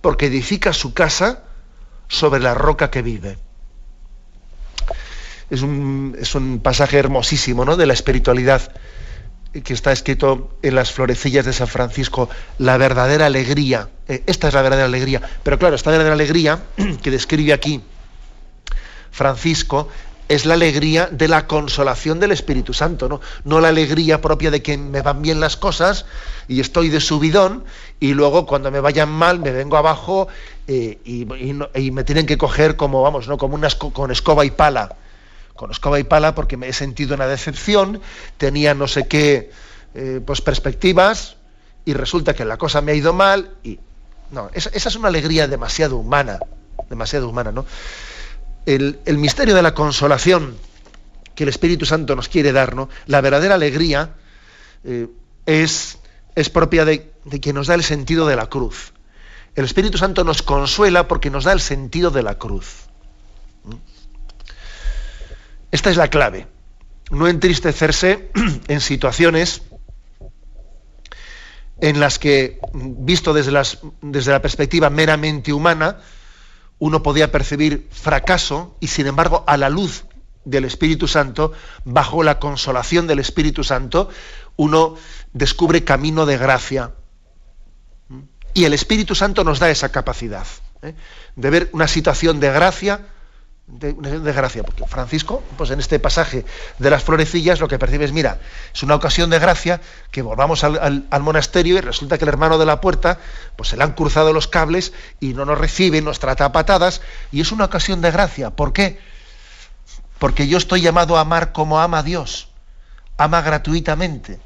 porque 0.01 0.25
edifica 0.25 0.73
su 0.73 0.93
casa 0.93 1.43
sobre 2.07 2.39
la 2.39 2.55
roca 2.55 2.89
que 2.89 3.03
vive. 3.03 3.37
Es 5.51 5.61
un, 5.61 6.17
es 6.19 6.33
un 6.33 6.59
pasaje 6.59 6.97
hermosísimo 6.97 7.63
¿no? 7.63 7.77
de 7.77 7.85
la 7.85 7.93
espiritualidad 7.93 8.71
que 9.63 9.73
está 9.73 9.91
escrito 9.91 10.57
en 10.61 10.75
las 10.75 10.91
florecillas 10.91 11.45
de 11.45 11.53
San 11.53 11.67
Francisco, 11.67 12.29
la 12.57 12.77
verdadera 12.77 13.25
alegría. 13.25 13.89
Eh, 14.07 14.23
esta 14.25 14.47
es 14.47 14.53
la 14.53 14.61
verdadera 14.61 14.87
alegría. 14.87 15.21
Pero 15.43 15.59
claro, 15.59 15.75
esta 15.75 15.91
verdadera 15.91 16.13
alegría 16.13 16.59
que 17.01 17.11
describe 17.11 17.53
aquí 17.53 17.81
Francisco 19.11 19.89
es 20.29 20.45
la 20.45 20.55
alegría 20.55 21.07
de 21.07 21.27
la 21.27 21.47
consolación 21.47 22.19
del 22.19 22.31
Espíritu 22.31 22.73
Santo, 22.73 23.07
¿no? 23.07 23.21
No 23.45 23.61
la 23.61 23.69
alegría 23.69 24.21
propia 24.21 24.51
de 24.51 24.61
que 24.61 24.77
me 24.77 25.01
van 25.01 25.21
bien 25.21 25.39
las 25.39 25.55
cosas 25.55 26.05
y 26.47 26.59
estoy 26.59 26.89
de 26.89 26.99
subidón 26.99 27.63
y 27.99 28.13
luego 28.13 28.45
cuando 28.45 28.69
me 28.69 28.81
vayan 28.81 29.09
mal 29.09 29.39
me 29.39 29.51
vengo 29.51 29.77
abajo 29.77 30.27
eh, 30.67 30.99
y, 31.05 31.91
me 31.91 32.03
tienen 32.03 32.25
que 32.25 32.37
coger 32.37 32.75
como, 32.75 33.01
vamos, 33.01 33.27
¿no? 33.27 33.37
Como 33.37 33.55
unas, 33.55 33.75
con 33.75 34.11
escoba 34.11 34.43
y 34.45 34.51
pala. 34.51 34.97
Con 35.57 35.71
escoba 35.71 35.99
y 35.99 36.05
porque 36.05 36.55
me 36.55 36.69
he 36.69 36.73
sentido 36.73 37.15
una 37.15 37.27
decepción, 37.27 37.99
tenía 38.37 38.73
no 38.73 38.87
sé 38.87 39.07
qué 39.07 39.51
eh, 39.93 40.21
pues 40.25 40.39
perspectivas 40.39 41.35
y 41.83 41.93
resulta 41.93 42.33
que 42.33 42.45
la 42.45 42.57
cosa 42.57 42.81
me 42.81 42.93
ha 42.93 42.95
ido 42.95 43.11
mal 43.11 43.51
y... 43.63 43.79
No, 44.29 44.49
esa, 44.53 44.69
esa 44.73 44.89
es 44.89 44.95
una 44.97 45.07
alegría 45.07 45.47
demasiado 45.47 45.95
humana, 45.97 46.39
demasiado 46.89 47.29
humana, 47.29 47.51
¿no? 47.53 47.65
el, 48.67 49.17
misterio 49.17 49.55
de 49.55 49.61
la 49.61 49.73
consolación 49.73 50.57
que 51.35 51.43
el 51.43 51.49
Espíritu 51.49 51.85
Santo 51.85 52.15
nos 52.15 52.27
quiere 52.27 52.51
dar, 52.51 52.75
¿no? 52.75 52.89
la 53.05 53.21
verdadera 53.21 53.55
alegría 53.55 54.15
eh, 54.83 55.07
es, 55.45 55.99
es, 56.35 56.49
propia 56.49 56.83
de, 56.83 57.13
de 57.23 57.39
quien 57.39 57.55
nos 57.55 57.67
da 57.67 57.75
el 57.75 57.83
sentido 57.83 58.27
de 58.27 58.35
la 58.35 58.47
cruz. 58.47 58.93
El 59.55 59.65
Espíritu 59.65 59.97
Santo 59.97 60.23
nos 60.23 60.41
consuela 60.41 61.07
porque 61.07 61.29
nos 61.29 61.45
da 61.45 61.53
el 61.53 61.61
sentido 61.61 62.11
de 62.11 62.23
la 62.23 62.35
cruz. 62.35 62.86
Esta 65.71 65.89
es 65.89 65.97
la 65.97 66.09
clave. 66.09 66.47
No 67.09 67.27
entristecerse 67.27 68.31
en 68.67 68.81
situaciones 68.81 69.63
en 71.79 71.99
las 71.99 72.19
que, 72.19 72.59
visto 72.73 73.33
desde, 73.33 73.51
desde 74.01 74.31
la 74.31 74.41
perspectiva 74.41 74.89
meramente 74.89 75.53
humana, 75.53 75.97
uno 76.79 77.03
podía 77.03 77.31
percibir 77.31 77.87
fracaso 77.91 78.75
y 78.79 78.87
sin 78.87 79.07
embargo 79.07 79.43
a 79.47 79.57
la 79.57 79.69
luz 79.69 80.05
del 80.45 80.65
Espíritu 80.65 81.07
Santo, 81.07 81.51
bajo 81.83 82.23
la 82.23 82.39
consolación 82.39 83.05
del 83.05 83.19
Espíritu 83.19 83.63
Santo, 83.63 84.09
uno 84.55 84.95
descubre 85.33 85.83
camino 85.83 86.25
de 86.25 86.37
gracia. 86.37 86.93
Y 88.53 88.65
el 88.65 88.73
Espíritu 88.73 89.13
Santo 89.13 89.43
nos 89.43 89.59
da 89.59 89.69
esa 89.69 89.91
capacidad 89.91 90.47
¿eh? 90.81 90.95
de 91.35 91.49
ver 91.49 91.69
una 91.73 91.87
situación 91.87 92.39
de 92.39 92.51
gracia, 92.51 93.07
de, 93.67 94.33
gracia, 94.33 94.63
porque 94.63 94.87
Francisco, 94.87 95.43
pues 95.57 95.71
en 95.71 95.79
este 95.79 95.99
pasaje 95.99 96.45
de 96.79 96.89
las 96.89 97.03
florecillas, 97.03 97.59
lo 97.59 97.67
que 97.67 97.77
percibe 97.77 98.05
es, 98.05 98.13
mira, 98.13 98.39
es 98.73 98.81
una 98.81 98.95
ocasión 98.95 99.29
de 99.29 99.39
gracia 99.39 99.81
que 100.09 100.21
volvamos 100.21 100.63
al, 100.63 101.05
monasterio 101.19 101.77
y 101.77 101.81
resulta 101.81 102.17
que 102.17 102.23
el 102.23 102.29
hermano 102.29 102.57
de 102.57 102.65
la 102.65 102.79
puerta, 102.79 103.19
pues 103.57 103.69
se 103.69 103.77
le 103.77 103.83
han 103.83 103.91
cruzado 103.91 104.31
los 104.31 104.47
cables 104.47 104.93
y 105.19 105.33
no 105.33 105.43
nos 105.43 105.57
recibe, 105.57 106.01
nos 106.01 106.19
trata 106.19 106.45
a 106.45 106.51
patadas, 106.53 107.01
y 107.31 107.41
es 107.41 107.51
una 107.51 107.65
ocasión 107.65 107.99
de 108.01 108.11
gracia. 108.11 108.51
¿Por 108.51 108.71
qué? 108.71 108.99
Porque 110.17 110.47
yo 110.47 110.57
estoy 110.57 110.81
llamado 110.81 111.17
a 111.17 111.21
amar 111.21 111.51
como 111.51 111.79
ama 111.79 112.03
Dios, 112.03 112.47
ama 113.17 113.41
gratuitamente, 113.41 114.39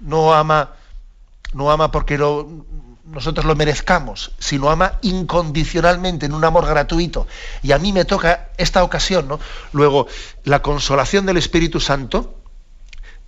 no 0.00 0.34
ama, 0.34 0.72
no 1.52 1.70
ama 1.70 1.92
porque 1.92 2.18
lo, 2.18 2.48
nosotros 3.12 3.44
lo 3.44 3.54
merezcamos, 3.54 4.32
sino 4.38 4.70
ama 4.70 4.98
incondicionalmente, 5.02 6.26
en 6.26 6.32
un 6.32 6.44
amor 6.44 6.66
gratuito. 6.66 7.26
Y 7.62 7.72
a 7.72 7.78
mí 7.78 7.92
me 7.92 8.04
toca 8.04 8.48
esta 8.56 8.82
ocasión, 8.82 9.28
¿no? 9.28 9.38
Luego, 9.72 10.06
la 10.44 10.62
consolación 10.62 11.26
del 11.26 11.36
Espíritu 11.36 11.78
Santo 11.78 12.38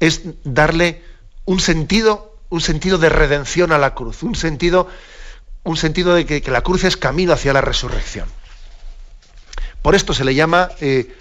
es 0.01 0.23
darle 0.43 1.05
un 1.45 1.61
sentido, 1.61 2.39
un 2.49 2.63
sentido 2.63 2.97
de 2.99 3.11
redención 3.11 3.73
a 3.73 3.79
la 3.79 3.95
cruz, 3.95 4.23
un 4.23 4.35
sentido, 4.35 4.89
un 5.63 5.77
sentido 5.77 6.15
de 6.15 6.25
que, 6.25 6.41
que 6.41 6.51
la 6.51 6.63
cruz 6.63 6.85
es 6.85 6.97
camino 6.97 7.35
hacia 7.35 7.53
la 7.53 7.61
resurrección. 7.61 8.27
Por 9.83 9.95
esto 9.95 10.15
se 10.15 10.25
le 10.25 10.35
llama 10.35 10.71
eh, 10.81 11.15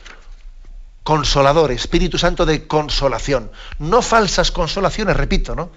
consolador, 1.03 1.71
Espíritu 1.71 2.17
Santo 2.17 2.45
de 2.45 2.65
consolación. 2.65 3.51
No 3.77 4.01
falsas 4.01 4.51
consolaciones, 4.51 5.17
repito, 5.17 5.53
¿no? 5.53 5.69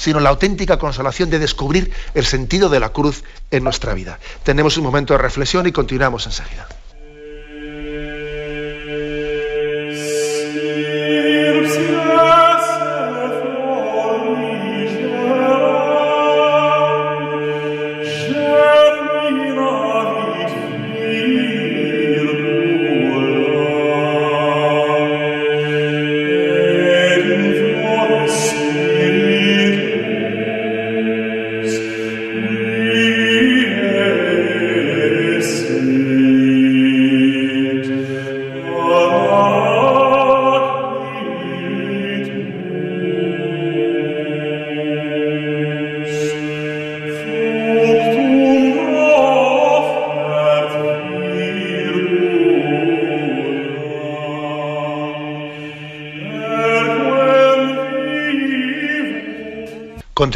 Sino 0.00 0.18
la 0.18 0.30
auténtica 0.30 0.78
consolación 0.78 1.28
de 1.28 1.38
descubrir 1.38 1.92
el 2.14 2.24
sentido 2.24 2.70
de 2.70 2.80
la 2.80 2.88
cruz 2.88 3.22
en 3.50 3.64
nuestra 3.64 3.92
vida. 3.92 4.18
Tenemos 4.44 4.78
un 4.78 4.84
momento 4.84 5.12
de 5.12 5.18
reflexión 5.18 5.66
y 5.66 5.72
continuamos 5.72 6.24
enseguida. 6.24 6.66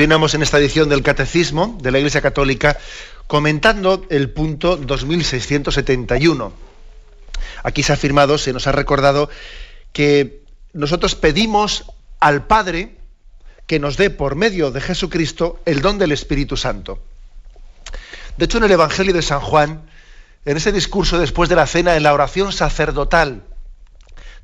Continuamos 0.05 0.35
en 0.35 0.43
esta 0.43 0.59
edición 0.59 0.91
del 0.91 1.03
Catecismo 1.03 1.79
de 1.81 1.91
la 1.91 1.97
Iglesia 1.97 2.21
Católica 2.21 2.77
comentando 3.27 4.05
el 4.11 4.29
punto 4.29 4.77
2671. 4.77 6.53
Aquí 7.63 7.83
se 7.83 7.91
ha 7.91 7.95
afirmado, 7.95 8.37
se 8.37 8.53
nos 8.53 8.67
ha 8.67 8.73
recordado 8.73 9.31
que 9.95 10.43
nosotros 10.75 11.15
pedimos 11.15 11.87
al 12.21 12.47
Padre 12.47 12.99
que 13.67 13.79
nos 13.79 13.97
dé 13.97 14.11
por 14.11 14.35
medio 14.35 14.71
de 14.71 14.83
Jesucristo 14.83 15.59
el 15.65 15.81
don 15.81 15.97
del 15.97 16.13
Espíritu 16.13 16.59
Santo. 16.59 17.03
De 18.37 18.45
hecho, 18.45 18.59
en 18.59 18.65
el 18.65 18.73
Evangelio 18.73 19.15
de 19.15 19.23
San 19.23 19.41
Juan, 19.41 19.89
en 20.45 20.59
ese 20.59 20.71
discurso 20.71 21.19
después 21.19 21.49
de 21.49 21.57
la 21.57 21.67
cena, 21.67 21.97
en 21.97 22.03
la 22.03 22.13
oración 22.13 22.53
sacerdotal 22.53 23.43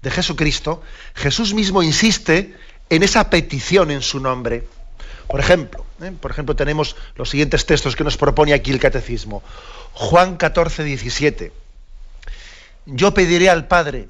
de 0.01 0.11
Jesucristo, 0.11 0.81
Jesús 1.15 1.53
mismo 1.53 1.83
insiste 1.83 2.57
en 2.89 3.03
esa 3.03 3.29
petición 3.29 3.91
en 3.91 4.01
su 4.01 4.21
nombre. 4.21 4.65
Por 5.31 5.39
ejemplo, 5.39 5.87
¿eh? 6.03 6.13
por 6.21 6.33
ejemplo, 6.33 6.57
tenemos 6.57 6.97
los 7.15 7.31
siguientes 7.31 7.65
textos 7.65 7.95
que 7.95 8.03
nos 8.03 8.17
propone 8.17 8.53
aquí 8.53 8.73
el 8.73 8.81
Catecismo. 8.81 9.45
Juan 9.93 10.37
14, 10.37 10.83
17. 10.83 11.53
Yo 12.87 13.15
pediré 13.15 13.49
al 13.49 13.69
Padre 13.69 14.09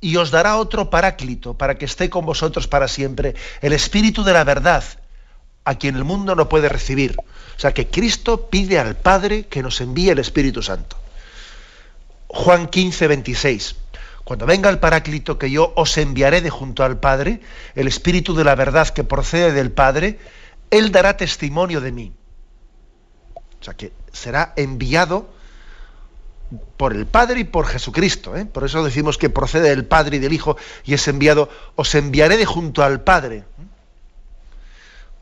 y 0.00 0.16
os 0.16 0.30
dará 0.30 0.56
otro 0.56 0.88
paráclito 0.88 1.52
para 1.52 1.76
que 1.76 1.84
esté 1.84 2.08
con 2.08 2.24
vosotros 2.24 2.68
para 2.68 2.88
siempre, 2.88 3.34
el 3.60 3.74
Espíritu 3.74 4.24
de 4.24 4.32
la 4.32 4.44
verdad, 4.44 4.82
a 5.64 5.74
quien 5.74 5.94
el 5.94 6.04
mundo 6.04 6.34
no 6.34 6.48
puede 6.48 6.70
recibir. 6.70 7.16
O 7.18 7.60
sea 7.60 7.74
que 7.74 7.88
Cristo 7.88 8.48
pide 8.48 8.78
al 8.78 8.96
Padre 8.96 9.44
que 9.44 9.62
nos 9.62 9.78
envíe 9.82 10.08
el 10.08 10.20
Espíritu 10.20 10.62
Santo. 10.62 10.96
Juan 12.28 12.66
15, 12.66 13.08
26. 13.08 13.76
Cuando 14.24 14.46
venga 14.46 14.70
el 14.70 14.78
Paráclito 14.78 15.38
que 15.38 15.50
yo 15.50 15.74
os 15.76 15.98
enviaré 15.98 16.40
de 16.40 16.48
junto 16.48 16.82
al 16.82 16.98
Padre, 16.98 17.40
el 17.74 17.88
Espíritu 17.88 18.34
de 18.34 18.44
la 18.44 18.54
verdad 18.54 18.88
que 18.88 19.04
procede 19.04 19.52
del 19.52 19.70
Padre, 19.70 20.18
él 20.72 20.90
dará 20.90 21.16
testimonio 21.16 21.80
de 21.80 21.92
mí. 21.92 22.12
O 23.60 23.64
sea 23.64 23.74
que 23.74 23.92
será 24.10 24.54
enviado 24.56 25.28
por 26.76 26.94
el 26.94 27.06
Padre 27.06 27.40
y 27.40 27.44
por 27.44 27.66
Jesucristo. 27.66 28.34
¿eh? 28.36 28.46
Por 28.46 28.64
eso 28.64 28.82
decimos 28.82 29.18
que 29.18 29.30
procede 29.30 29.68
del 29.68 29.84
Padre 29.84 30.16
y 30.16 30.18
del 30.18 30.32
Hijo 30.32 30.56
y 30.84 30.94
es 30.94 31.06
enviado. 31.06 31.48
Os 31.76 31.94
enviaré 31.94 32.38
de 32.38 32.46
junto 32.46 32.82
al 32.82 33.02
Padre. 33.02 33.44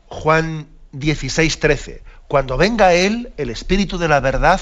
Juan 0.07 0.67
16, 0.93 1.59
13. 1.59 2.03
Cuando 2.29 2.55
venga 2.55 2.93
Él, 2.93 3.33
el 3.35 3.49
Espíritu 3.49 3.97
de 3.97 4.07
la 4.07 4.21
verdad, 4.21 4.61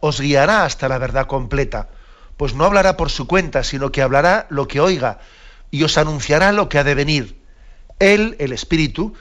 os 0.00 0.20
guiará 0.20 0.64
hasta 0.64 0.88
la 0.88 0.98
verdad 0.98 1.28
completa. 1.28 1.88
Pues 2.36 2.54
no 2.54 2.64
hablará 2.64 2.96
por 2.96 3.10
su 3.10 3.28
cuenta, 3.28 3.62
sino 3.62 3.92
que 3.92 4.02
hablará 4.02 4.46
lo 4.50 4.66
que 4.66 4.80
oiga 4.80 5.20
y 5.70 5.84
os 5.84 5.96
anunciará 5.96 6.50
lo 6.50 6.68
que 6.68 6.78
ha 6.78 6.84
de 6.84 6.96
venir. 6.96 7.40
Él, 8.00 8.36
el 8.38 8.52
Espíritu, 8.52 9.14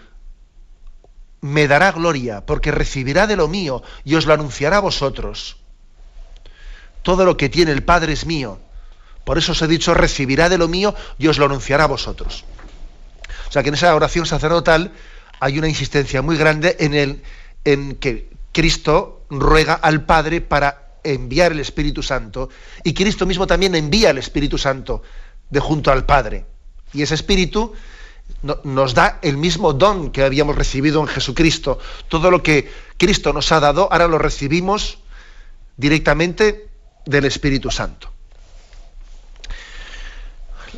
me 1.41 1.67
dará 1.67 1.91
gloria, 1.91 2.45
porque 2.45 2.71
recibirá 2.71 3.27
de 3.27 3.35
lo 3.35 3.47
mío 3.47 3.83
y 4.03 4.15
os 4.15 4.25
lo 4.25 4.33
anunciará 4.33 4.77
a 4.77 4.81
vosotros. 4.81 5.57
Todo 7.03 7.25
lo 7.25 7.37
que 7.37 7.49
tiene 7.49 7.71
el 7.71 7.83
Padre 7.83 8.13
es 8.13 8.25
mío. 8.25 8.59
Por 9.23 9.37
eso 9.37 9.51
os 9.51 9.61
he 9.61 9.67
dicho, 9.67 9.93
recibirá 9.93 10.49
de 10.49 10.57
lo 10.57 10.67
mío 10.67 10.95
y 11.17 11.27
os 11.27 11.37
lo 11.37 11.45
anunciará 11.45 11.83
a 11.83 11.87
vosotros. 11.87 12.45
O 13.47 13.51
sea 13.51 13.63
que 13.63 13.69
en 13.69 13.75
esa 13.75 13.95
oración 13.95 14.25
sacerdotal 14.25 14.91
hay 15.39 15.59
una 15.59 15.67
insistencia 15.67 16.21
muy 16.21 16.37
grande 16.37 16.75
en, 16.79 16.93
el, 16.93 17.23
en 17.63 17.95
que 17.95 18.29
Cristo 18.51 19.25
ruega 19.29 19.73
al 19.73 20.05
Padre 20.05 20.41
para 20.41 20.87
enviar 21.03 21.51
el 21.51 21.59
Espíritu 21.59 22.03
Santo 22.03 22.49
y 22.83 22.93
Cristo 22.93 23.25
mismo 23.25 23.47
también 23.47 23.75
envía 23.75 24.09
el 24.09 24.17
Espíritu 24.17 24.57
Santo 24.57 25.03
de 25.49 25.59
junto 25.59 25.91
al 25.91 26.05
Padre. 26.05 26.45
Y 26.93 27.01
ese 27.01 27.15
Espíritu 27.15 27.73
nos 28.63 28.93
da 28.93 29.19
el 29.21 29.37
mismo 29.37 29.73
don 29.73 30.11
que 30.11 30.23
habíamos 30.23 30.55
recibido 30.55 31.01
en 31.01 31.07
Jesucristo. 31.07 31.79
Todo 32.07 32.31
lo 32.31 32.43
que 32.43 32.69
Cristo 32.97 33.33
nos 33.33 33.51
ha 33.51 33.59
dado, 33.59 33.91
ahora 33.91 34.07
lo 34.07 34.17
recibimos 34.17 34.99
directamente 35.75 36.69
del 37.05 37.25
Espíritu 37.25 37.71
Santo. 37.71 38.11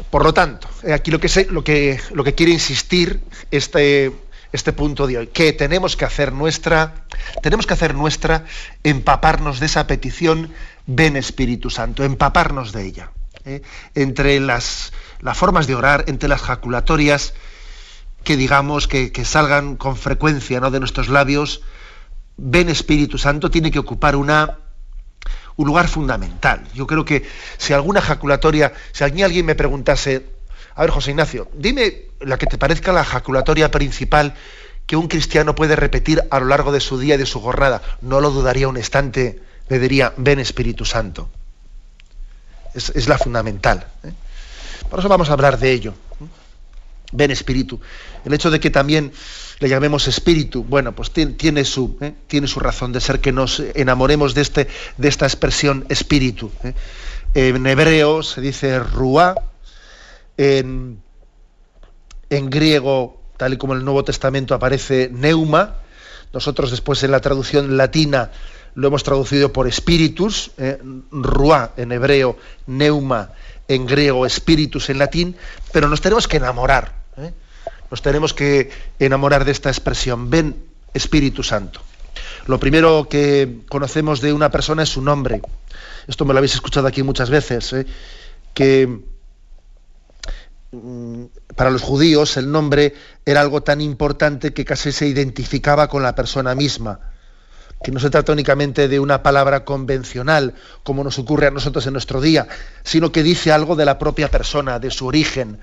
Por 0.09 0.23
lo 0.23 0.33
tanto, 0.33 0.67
aquí 0.93 1.11
lo 1.11 1.19
que, 1.19 1.27
sé, 1.27 1.47
lo 1.49 1.63
que, 1.63 1.99
lo 2.13 2.23
que 2.23 2.33
quiere 2.33 2.53
insistir 2.53 3.21
este, 3.51 4.11
este 4.53 4.73
punto 4.73 5.07
de 5.07 5.17
hoy, 5.17 5.27
que 5.27 5.51
tenemos 5.53 5.97
que 5.97 6.05
hacer 6.05 6.31
nuestra, 6.31 7.05
tenemos 7.41 7.67
que 7.67 7.73
hacer 7.73 7.93
nuestra 7.93 8.45
empaparnos 8.83 9.59
de 9.59 9.65
esa 9.65 9.87
petición, 9.87 10.53
ven 10.85 11.17
Espíritu 11.17 11.69
Santo, 11.69 12.03
empaparnos 12.03 12.71
de 12.71 12.85
ella. 12.85 13.11
¿Eh? 13.49 13.61
Entre 13.95 14.39
las, 14.39 14.91
formas 15.33 15.67
de 15.67 15.75
orar, 15.75 16.05
entre 16.07 16.29
las 16.29 16.41
jaculatorias, 16.41 17.33
que 18.23 18.37
digamos 18.37 18.87
que, 18.87 19.11
salgan 19.25 19.75
con 19.75 19.95
frecuencia 19.95 20.59
¿no? 20.59 20.71
de 20.71 20.79
nuestros 20.79 21.09
labios, 21.09 21.61
ven 22.37 22.69
Espíritu 22.69 23.17
Santo, 23.17 23.51
tiene 23.51 23.71
que 23.71 23.79
ocupar 23.79 24.15
una, 24.15 24.59
un 25.55 25.67
lugar 25.67 25.87
fundamental. 25.87 26.63
Yo 26.73 26.87
creo 26.87 27.05
que 27.05 27.27
si 27.57 27.73
alguna 27.73 28.01
jaculatoria, 28.01 28.73
si 28.91 29.03
alguien 29.03 29.45
me 29.45 29.55
preguntase, 29.55 30.25
a 30.75 30.81
ver 30.81 30.91
José 30.91 31.11
Ignacio, 31.11 31.49
dime 31.53 32.09
la 32.19 32.37
que 32.37 32.45
te 32.45 32.57
parezca 32.57 32.91
la 32.91 33.03
jaculatoria 33.03 33.71
principal 33.71 34.35
que 34.85 34.95
un 34.95 35.07
cristiano 35.07 35.53
puede 35.53 35.75
repetir 35.75 36.23
a 36.31 36.39
lo 36.39 36.47
largo 36.47 36.71
de 36.71 36.79
su 36.79 36.97
día 36.97 37.13
y 37.13 37.17
de 37.19 37.27
su 37.27 37.39
jornada, 37.39 37.81
no 38.01 38.21
lo 38.21 38.31
dudaría 38.31 38.67
un 38.67 38.77
instante, 38.77 39.39
le 39.67 39.77
diría, 39.77 40.13
ven 40.17 40.39
Espíritu 40.39 40.83
Santo. 40.83 41.29
Es, 42.73 43.07
la 43.07 43.17
fundamental. 43.17 43.85
¿eh? 44.03 44.11
Por 44.89 44.99
eso 44.99 45.09
vamos 45.09 45.29
a 45.29 45.33
hablar 45.33 45.59
de 45.59 45.71
ello. 45.71 45.93
Ven 47.11 47.31
Espíritu. 47.31 47.79
El 48.23 48.33
hecho 48.33 48.51
de 48.51 48.59
que 48.59 48.69
también 48.69 49.11
le 49.59 49.69
llamemos 49.69 50.07
Espíritu, 50.07 50.63
bueno, 50.63 50.93
pues 50.93 51.11
tiene, 51.11 51.65
su, 51.65 51.97
¿eh? 52.01 52.13
tiene 52.27 52.47
su 52.47 52.59
razón 52.59 52.91
de 52.91 53.01
ser 53.01 53.19
que 53.19 53.31
nos 53.31 53.59
enamoremos 53.59 54.33
de, 54.35 54.41
este, 54.41 54.67
de 54.97 55.07
esta 55.07 55.25
expresión 55.25 55.85
Espíritu. 55.89 56.51
¿eh? 56.63 56.73
En 57.33 57.65
hebreo 57.65 58.23
se 58.23 58.41
dice 58.41 58.79
Ruá, 58.79 59.35
en, 60.37 61.01
en 62.29 62.49
griego, 62.49 63.21
tal 63.37 63.53
y 63.53 63.57
como 63.57 63.73
en 63.73 63.79
el 63.79 63.85
Nuevo 63.85 64.03
Testamento 64.03 64.53
aparece 64.53 65.09
Neuma, 65.11 65.77
nosotros 66.31 66.71
después 66.71 67.01
en 67.03 67.11
la 67.11 67.19
traducción 67.19 67.75
latina 67.75 68.31
lo 68.79 68.87
hemos 68.87 69.03
traducido 69.03 69.51
por 69.51 69.67
espíritus, 69.67 70.51
eh, 70.57 70.79
ruá 71.11 71.73
en 71.75 71.91
hebreo, 71.91 72.37
neuma 72.65 73.33
en 73.67 73.85
griego, 73.85 74.25
espíritus 74.25 74.89
en 74.89 74.99
latín, 74.99 75.35
pero 75.73 75.89
nos 75.89 75.99
tenemos 75.99 76.29
que 76.29 76.37
enamorar, 76.37 76.93
eh, 77.17 77.33
nos 77.91 78.01
tenemos 78.01 78.33
que 78.33 78.71
enamorar 78.97 79.43
de 79.43 79.51
esta 79.51 79.69
expresión, 79.69 80.29
ven 80.29 80.55
Espíritu 80.93 81.43
Santo. 81.43 81.81
Lo 82.47 82.57
primero 82.57 83.09
que 83.09 83.59
conocemos 83.67 84.21
de 84.21 84.31
una 84.31 84.49
persona 84.49 84.83
es 84.83 84.89
su 84.89 85.01
nombre. 85.01 85.41
Esto 86.07 86.23
me 86.23 86.33
lo 86.33 86.37
habéis 86.39 86.55
escuchado 86.55 86.87
aquí 86.87 87.03
muchas 87.03 87.29
veces, 87.29 87.73
eh, 87.73 87.85
que 88.53 88.87
mm, 90.71 91.25
para 91.53 91.69
los 91.69 91.81
judíos 91.81 92.37
el 92.37 92.49
nombre 92.49 92.95
era 93.25 93.41
algo 93.41 93.61
tan 93.61 93.81
importante 93.81 94.53
que 94.53 94.63
casi 94.63 94.93
se 94.93 95.05
identificaba 95.05 95.89
con 95.89 96.01
la 96.01 96.15
persona 96.15 96.55
misma 96.55 97.01
que 97.83 97.91
no 97.91 97.99
se 97.99 98.09
trata 98.09 98.33
únicamente 98.33 98.87
de 98.87 98.99
una 98.99 99.23
palabra 99.23 99.63
convencional, 99.63 100.53
como 100.83 101.03
nos 101.03 101.17
ocurre 101.17 101.47
a 101.47 101.51
nosotros 101.51 101.85
en 101.87 101.93
nuestro 101.93 102.19
día, 102.19 102.47
sino 102.83 103.11
que 103.11 103.23
dice 103.23 103.51
algo 103.51 103.75
de 103.75 103.85
la 103.85 103.97
propia 103.97 104.29
persona, 104.29 104.79
de 104.79 104.91
su 104.91 105.07
origen 105.07 105.59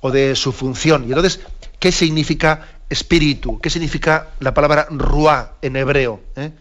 o 0.00 0.10
de 0.10 0.34
su 0.34 0.52
función. 0.52 1.04
Y 1.04 1.08
entonces, 1.08 1.40
¿qué 1.78 1.92
significa 1.92 2.68
espíritu? 2.88 3.60
¿Qué 3.60 3.68
significa 3.68 4.30
la 4.40 4.54
palabra 4.54 4.86
ruá 4.90 5.56
en 5.60 5.76
hebreo? 5.76 6.22
¿Eh? 6.36 6.52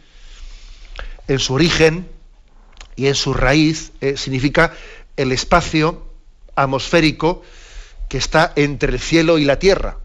En 1.27 1.39
su 1.39 1.53
origen 1.53 2.09
y 2.95 3.07
en 3.07 3.15
su 3.15 3.33
raíz 3.33 3.93
eh, 4.01 4.17
significa 4.17 4.73
el 5.15 5.31
espacio 5.31 6.05
atmosférico 6.55 7.43
que 8.09 8.17
está 8.17 8.51
entre 8.55 8.91
el 8.91 8.99
cielo 8.99 9.37
y 9.37 9.45
la 9.45 9.59
tierra 9.59 9.97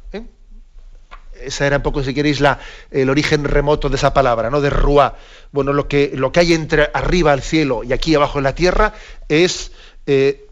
esa 1.45 1.67
era 1.67 1.77
un 1.77 1.83
poco, 1.83 2.03
si 2.03 2.15
queréis, 2.15 2.43
el 2.91 3.11
origen 3.11 3.45
remoto 3.45 3.89
de 3.89 3.97
esa 3.97 4.15
palabra, 4.15 4.51
¿no? 4.51 4.61
De 4.61 4.71
Ruá. 4.71 5.17
Bueno, 5.53 5.73
lo 5.73 5.89
que, 5.89 6.13
lo 6.15 6.33
que 6.33 6.41
hay 6.41 6.53
entre 6.53 6.91
arriba 6.95 7.33
al 7.33 7.43
cielo 7.43 7.85
y 7.85 7.93
aquí 7.93 8.15
abajo 8.15 8.39
en 8.39 8.45
la 8.45 8.55
tierra 8.55 8.95
es 9.29 9.73
eh, 10.07 10.47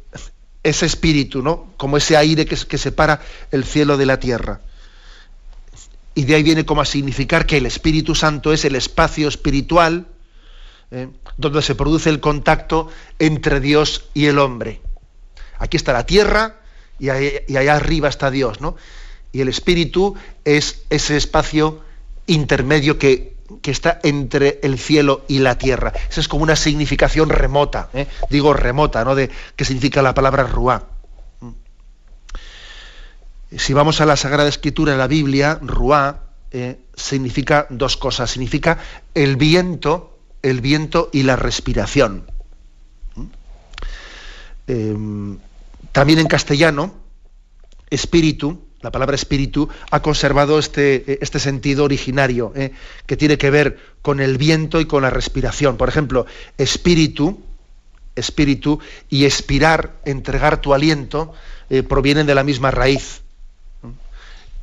ese 0.63 0.87
espíritu, 0.87 1.43
¿no? 1.43 1.73
Como 1.77 1.97
ese 1.97 2.17
aire 2.17 2.47
que, 2.47 2.57
que, 2.57 2.79
separa 2.79 3.21
el 3.51 3.65
cielo 3.65 3.97
de 3.97 4.07
la 4.07 4.21
tierra. 4.21 4.61
Y 6.15 6.25
de 6.25 6.35
ahí 6.35 6.43
viene 6.43 6.67
como 6.67 6.83
a 6.83 6.85
significar 6.85 7.47
que 7.47 7.57
el 7.57 7.67
Espíritu 7.67 8.15
Santo 8.15 8.53
es 8.53 8.65
el 8.65 8.75
espacio 8.75 9.29
espiritual 9.29 10.07
¿eh? 10.91 11.09
donde 11.37 11.63
se 11.63 11.75
produce 11.75 12.11
el 12.11 12.21
contacto 12.21 12.89
entre 13.19 13.61
Dios 13.61 14.09
y 14.15 14.27
el 14.27 14.39
hombre. 14.39 14.81
Aquí 15.59 15.77
está 15.77 15.93
la 15.93 16.07
tierra 16.07 16.57
y, 16.99 17.07
y 17.07 17.57
allá 17.57 17.77
arriba 17.77 18.09
está 18.09 18.31
Dios, 18.31 18.61
¿no? 18.61 18.77
Y 19.33 19.41
el 19.41 19.49
espíritu 19.49 20.15
es 20.45 20.83
ese 20.91 21.17
espacio 21.17 21.81
intermedio 22.27 22.99
que, 22.99 23.39
está 23.65 24.01
entre 24.03 24.61
el 24.63 24.79
cielo 24.79 25.25
y 25.29 25.41
la 25.41 25.59
tierra. 25.59 25.93
Esa 26.09 26.21
es 26.21 26.29
como 26.29 26.43
una 26.43 26.57
significación 26.57 27.31
remota, 27.31 27.91
¿eh? 27.95 28.07
digo 28.31 28.53
remota, 28.53 29.05
¿no? 29.05 29.15
De 29.15 29.31
qué 29.57 29.65
significa 29.65 30.03
la 30.03 30.15
palabra 30.15 30.45
ruá. 30.45 30.87
Si 33.57 33.73
vamos 33.73 34.01
a 34.01 34.07
la 34.07 34.17
Sagrada 34.17 34.49
Escritura, 34.49 34.97
la 34.97 35.09
Biblia, 35.09 35.59
ruá 35.61 36.31
eh, 36.53 36.79
significa 36.95 37.67
dos 37.71 37.97
cosas. 37.97 38.31
Significa 38.31 38.79
el 39.15 39.37
viento, 39.37 40.19
el 40.43 40.61
viento 40.61 41.11
y 41.13 41.23
la 41.23 41.37
respiración. 41.37 42.25
Em, 44.67 45.39
también 45.93 46.21
en 46.21 46.27
castellano, 46.27 46.95
espíritu 47.91 48.70
la 48.83 48.91
palabra 48.91 49.15
espíritu 49.15 49.69
ha 49.91 50.01
conservado 50.01 50.59
este, 50.59 51.23
este 51.23 51.39
sentido 51.39 51.85
originario, 51.85 52.53
eh, 52.57 52.73
que 53.07 53.17
tiene 53.17 53.37
que 53.37 53.51
ver 53.51 53.79
con 54.01 54.21
el 54.21 54.39
viento 54.39 54.81
y 54.81 54.87
con 54.87 55.03
la 55.03 55.11
respiración. 55.11 55.77
Por 55.77 55.89
ejemplo, 55.89 56.27
espíritu, 56.57 57.43
espíritu 58.17 58.81
y 59.11 59.27
expirar, 59.27 59.97
entregar 60.05 60.61
tu 60.63 60.73
aliento, 60.73 61.35
eh, 61.69 61.83
provienen 61.83 62.27
de 62.27 62.35
la 62.35 62.45
misma 62.45 62.71
raíz. 62.71 63.21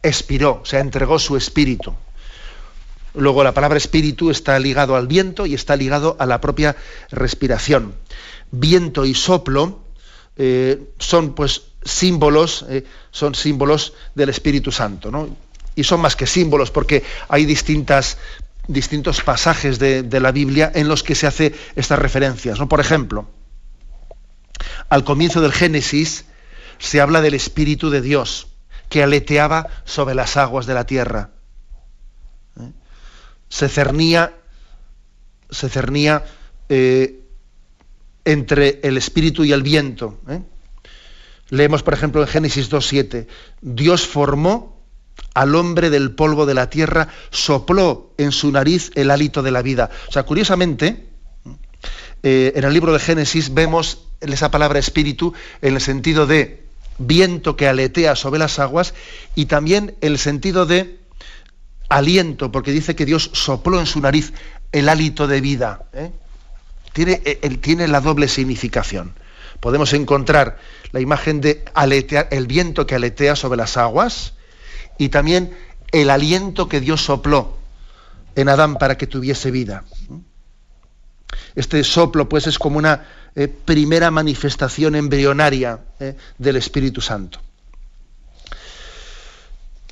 Expiró, 0.01 0.61
o 0.63 0.65
sea, 0.65 0.79
entregó 0.79 1.19
su 1.19 1.37
espíritu. 1.37 1.93
Luego 3.13 3.43
la 3.43 3.53
palabra 3.53 3.77
espíritu 3.77 4.31
está 4.31 4.57
ligado 4.59 4.95
al 4.95 5.07
viento 5.07 5.45
y 5.45 5.53
está 5.53 5.75
ligado 5.75 6.15
a 6.19 6.25
la 6.25 6.41
propia 6.41 6.75
respiración. 7.11 7.93
Viento 8.51 9.05
y 9.05 9.13
soplo 9.13 9.79
eh, 10.37 10.91
son 10.99 11.33
pues 11.33 11.63
símbolos, 11.83 12.65
eh, 12.69 12.85
son 13.11 13.35
símbolos 13.35 13.93
del 14.15 14.29
Espíritu 14.29 14.71
Santo, 14.71 15.11
¿no? 15.11 15.29
Y 15.75 15.83
son 15.83 16.01
más 16.01 16.15
que 16.15 16.25
símbolos 16.25 16.71
porque 16.71 17.03
hay 17.29 17.45
distintas, 17.45 18.17
distintos 18.67 19.21
pasajes 19.21 19.79
de, 19.79 20.19
la 20.19 20.31
Biblia 20.31 20.71
en 20.73 20.87
los 20.87 21.03
que 21.03 21.15
se 21.15 21.27
hace 21.27 21.53
estas 21.75 21.99
referencias. 21.99 22.59
¿no? 22.59 22.67
Por 22.67 22.79
ejemplo, 22.79 23.29
al 24.89 25.03
comienzo 25.03 25.41
del 25.41 25.53
Génesis 25.53 26.25
se 26.79 26.99
habla 27.01 27.21
del 27.21 27.33
Espíritu 27.33 27.89
de 27.89 28.01
Dios 28.01 28.47
que 28.89 29.03
aleteaba 29.03 29.67
sobre 29.85 30.15
las 30.15 30.37
aguas 30.37 30.65
de 30.65 30.73
la 30.73 30.85
tierra. 30.85 31.29
¿eh? 32.59 32.71
Se 33.49 33.69
cernía, 33.69 34.33
se 35.49 35.69
cernía 35.69 36.25
eh, 36.69 37.21
entre 38.25 38.79
el 38.83 38.97
Espíritu 38.97 39.43
y 39.43 39.51
el 39.51 39.63
viento. 39.63 40.19
Leemos, 41.49 41.83
por 41.83 41.93
ejemplo, 41.93 42.21
en 42.21 42.27
Génesis 42.27 42.69
2.7, 42.69 43.27
Dios 43.61 44.05
formó 44.05 44.77
al 45.33 45.55
hombre 45.55 45.89
del 45.89 46.11
polvo 46.11 46.45
de 46.45 46.53
la 46.53 46.69
tierra, 46.69 47.07
sopló 47.29 48.13
en 48.17 48.31
su 48.31 48.51
nariz 48.51 48.91
el 48.95 49.11
hálito 49.11 49.43
de 49.43 49.51
la 49.51 49.61
vida. 49.61 49.89
O 50.09 50.11
sea, 50.11 50.23
curiosamente, 50.23 51.07
eh, 52.23 52.53
en 52.55 52.63
el 52.63 52.73
libro 52.73 52.91
de 52.91 52.99
Génesis 52.99 53.53
vemos 53.53 54.07
esa 54.19 54.51
palabra 54.51 54.79
espíritu 54.79 55.33
en 55.61 55.75
el 55.75 55.81
sentido 55.81 56.25
de 56.25 56.65
viento 56.97 57.55
que 57.55 57.67
aletea 57.67 58.15
sobre 58.15 58.39
las 58.39 58.59
aguas 58.59 58.93
y 59.35 59.45
también 59.45 59.95
el 60.01 60.17
sentido 60.17 60.65
de 60.65 60.99
aliento, 61.87 62.51
porque 62.51 62.71
dice 62.71 62.95
que 62.95 63.05
Dios 63.05 63.29
sopló 63.33 63.79
en 63.79 63.85
su 63.85 64.01
nariz 64.01 64.33
el 64.71 64.89
hálito 64.89 65.27
de 65.27 65.39
vida. 65.39 65.85
¿eh? 65.93 66.11
Eh, 66.95 67.57
tiene 67.61 67.87
la 67.87 68.01
doble 68.01 68.27
significación 68.27 69.13
podemos 69.59 69.93
encontrar 69.93 70.59
la 70.91 70.99
imagen 70.99 71.41
de 71.41 71.65
el 72.31 72.47
viento 72.47 72.85
que 72.85 72.95
aletea 72.95 73.35
sobre 73.35 73.57
las 73.57 73.77
aguas 73.77 74.33
y 74.97 75.09
también 75.09 75.55
el 75.91 76.09
aliento 76.09 76.67
que 76.67 76.79
Dios 76.79 77.03
sopló 77.03 77.57
en 78.35 78.49
Adán 78.49 78.77
para 78.77 78.97
que 78.97 79.07
tuviese 79.07 79.51
vida. 79.51 79.83
Este 81.55 81.83
soplo, 81.83 82.29
pues, 82.29 82.47
es 82.47 82.59
como 82.59 82.77
una 82.77 83.05
eh, 83.35 83.47
primera 83.47 84.11
manifestación 84.11 84.95
embrionaria 84.95 85.79
eh, 85.99 86.15
del 86.37 86.55
Espíritu 86.55 87.01
Santo. 87.01 87.39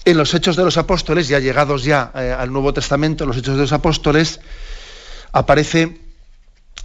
En 0.03 0.17
los 0.17 0.33
Hechos 0.33 0.55
de 0.55 0.63
los 0.63 0.77
Apóstoles, 0.77 1.27
ya 1.27 1.39
llegados 1.39 1.83
ya 1.83 2.11
eh, 2.13 2.35
al 2.37 2.51
Nuevo 2.51 2.73
Testamento, 2.73 3.23
en 3.23 3.29
los 3.29 3.37
Hechos 3.37 3.55
de 3.55 3.61
los 3.61 3.73
Apóstoles, 3.73 4.39
aparece 5.31 5.99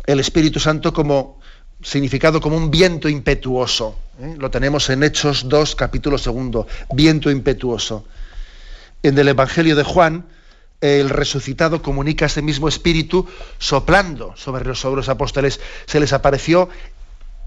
el 0.06 0.20
Espíritu 0.20 0.58
Santo 0.58 0.92
como 0.92 1.39
significado 1.82 2.40
como 2.40 2.56
un 2.56 2.70
viento 2.70 3.08
impetuoso. 3.08 3.98
¿eh? 4.20 4.34
Lo 4.38 4.50
tenemos 4.50 4.90
en 4.90 5.02
Hechos 5.02 5.48
2, 5.48 5.74
capítulo 5.76 6.18
segundo, 6.18 6.66
viento 6.92 7.30
impetuoso. 7.30 8.04
En 9.02 9.18
el 9.18 9.28
Evangelio 9.28 9.76
de 9.76 9.82
Juan, 9.82 10.26
el 10.80 11.10
resucitado 11.10 11.82
comunica 11.82 12.26
ese 12.26 12.42
mismo 12.42 12.68
espíritu 12.68 13.26
soplando 13.58 14.34
sobre 14.36 14.64
los, 14.64 15.08
apóstoles. 15.08 15.60
Se 15.86 16.00
les 16.00 16.12
apareció, 16.12 16.68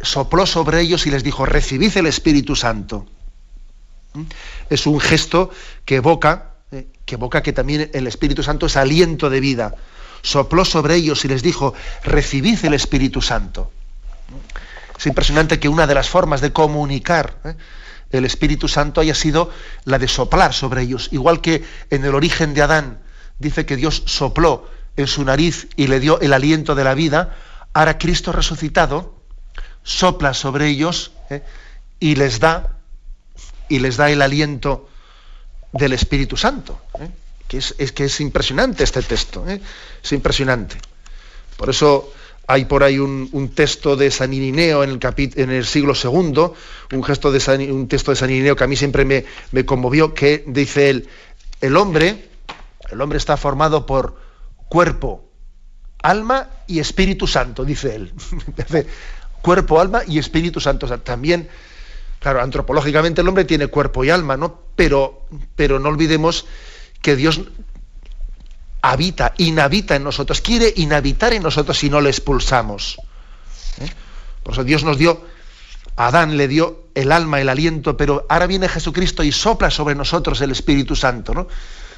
sopló 0.01 0.45
sobre 0.45 0.81
ellos 0.81 1.05
y 1.05 1.11
les 1.11 1.23
dijo, 1.23 1.45
recibid 1.45 1.95
el 1.97 2.07
Espíritu 2.07 2.55
Santo. 2.55 3.05
¿Mm? 4.13 4.23
Es 4.69 4.85
un 4.87 4.99
gesto 4.99 5.51
que 5.85 5.97
evoca, 5.97 6.53
¿eh? 6.71 6.87
que 7.05 7.15
evoca 7.15 7.43
que 7.43 7.53
también 7.53 7.89
el 7.93 8.07
Espíritu 8.07 8.43
Santo 8.43 8.65
es 8.65 8.77
aliento 8.77 9.29
de 9.29 9.39
vida. 9.39 9.75
Sopló 10.21 10.63
sobre 10.63 10.95
ellos 10.95 11.25
y 11.25 11.27
les 11.27 11.43
dijo, 11.43 11.73
recibid 12.03 12.63
el 12.65 12.73
Espíritu 12.73 13.21
Santo. 13.21 13.71
Es 15.03 15.07
impresionante 15.07 15.59
que 15.59 15.67
una 15.67 15.85
de 15.85 15.95
las 15.95 16.07
formas 16.07 16.39
de 16.39 16.53
comunicar 16.53 17.37
¿eh? 17.43 17.55
el 18.11 18.23
Espíritu 18.23 18.69
Santo 18.69 19.01
haya 19.01 19.13
sido 19.13 19.49
la 19.83 19.99
de 19.99 20.07
soplar 20.07 20.53
sobre 20.53 20.83
ellos. 20.83 21.09
Igual 21.11 21.41
que 21.41 21.61
en 21.89 22.05
el 22.05 22.15
origen 22.15 22.53
de 22.53 22.61
Adán 22.61 23.01
dice 23.37 23.65
que 23.65 23.75
Dios 23.75 24.03
sopló 24.05 24.69
en 24.95 25.07
su 25.07 25.25
nariz 25.25 25.67
y 25.75 25.87
le 25.87 25.99
dio 25.99 26.21
el 26.21 26.31
aliento 26.31 26.73
de 26.73 26.85
la 26.85 26.93
vida, 26.93 27.35
ahora 27.73 27.97
Cristo 27.97 28.31
resucitado 28.31 29.19
sopla 29.83 30.33
sobre 30.33 30.69
ellos 30.69 31.11
¿eh? 31.29 31.43
y 31.99 32.15
les 32.15 32.39
da 32.39 32.77
y 33.67 33.79
les 33.79 33.97
da 33.97 34.09
el 34.09 34.21
aliento 34.21 34.87
del 35.73 35.91
Espíritu 35.91 36.37
Santo. 36.37 36.79
¿eh? 37.01 37.09
Que 37.49 37.57
es, 37.57 37.73
que 37.91 38.05
es 38.05 38.21
impresionante 38.21 38.85
este 38.85 39.01
texto, 39.01 39.45
es 39.49 40.11
impresionante. 40.13 40.77
Por 41.57 41.69
eso 41.69 42.13
hay 42.47 42.65
por 42.65 42.83
ahí 42.83 42.99
un, 42.99 43.51
texto 43.55 43.95
de 43.95 44.11
San 44.11 44.33
Irineo 44.33 44.83
en 44.83 45.49
el, 45.49 45.65
siglo 45.65 45.93
II, 46.01 46.51
un, 46.91 47.03
texto 47.05 47.31
de 47.31 47.39
San 47.39 48.29
Irineo 48.29 48.55
que 48.55 48.63
a 48.63 48.67
mí 48.67 48.75
siempre 48.75 49.05
me, 49.05 49.65
conmovió, 49.65 50.13
que 50.13 50.43
dice 50.47 50.89
él, 50.89 51.07
el 51.61 51.77
hombre, 51.77 52.29
el 52.91 52.99
hombre 52.99 53.17
está 53.17 53.37
formado 53.37 53.85
por 53.85 54.17
cuerpo, 54.67 55.29
alma 56.01 56.49
y 56.67 56.79
Espíritu 56.79 57.27
Santo, 57.27 57.63
dice 57.63 57.95
él. 57.95 58.13
cuerpo, 59.41 59.79
alma 59.79 60.01
y 60.05 60.19
Espíritu 60.19 60.59
Santo. 60.59 60.87
también, 60.99 61.47
claro, 62.19 62.41
antropológicamente 62.41 63.21
el 63.21 63.27
hombre 63.27 63.45
tiene 63.45 63.67
cuerpo 63.67 64.03
y 64.03 64.09
alma, 64.09 64.35
¿no? 64.35 64.59
Pero, 64.75 65.27
pero 65.55 65.79
no 65.79 65.89
olvidemos 65.89 66.45
que 67.01 67.15
Dios 67.15 67.41
habita, 68.83 69.33
inhabita 69.37 69.95
en 69.95 70.03
nosotros, 70.03 70.41
quiere 70.41 70.71
inhabitar 70.75 71.33
en 71.33 71.41
nosotros 71.41 71.77
si 71.77 71.89
no 71.89 72.01
le 72.01 72.09
expulsamos. 72.09 72.97
¿eh? 73.79 73.89
Por 74.43 74.53
eso 74.53 74.65
Dios 74.65 74.83
nos 74.83 74.97
dio, 74.97 75.23
Adán 75.95 76.35
le 76.35 76.49
dio 76.49 76.83
el 76.93 77.13
alma, 77.13 77.39
el 77.39 77.47
aliento, 77.47 77.95
pero 77.95 78.25
ahora 78.29 78.45
viene 78.45 78.67
Jesucristo 78.67 79.23
y 79.23 79.31
sopla 79.31 79.71
sobre 79.71 79.95
nosotros 79.95 80.41
el 80.41 80.51
Espíritu 80.51 80.97
Santo. 80.97 81.47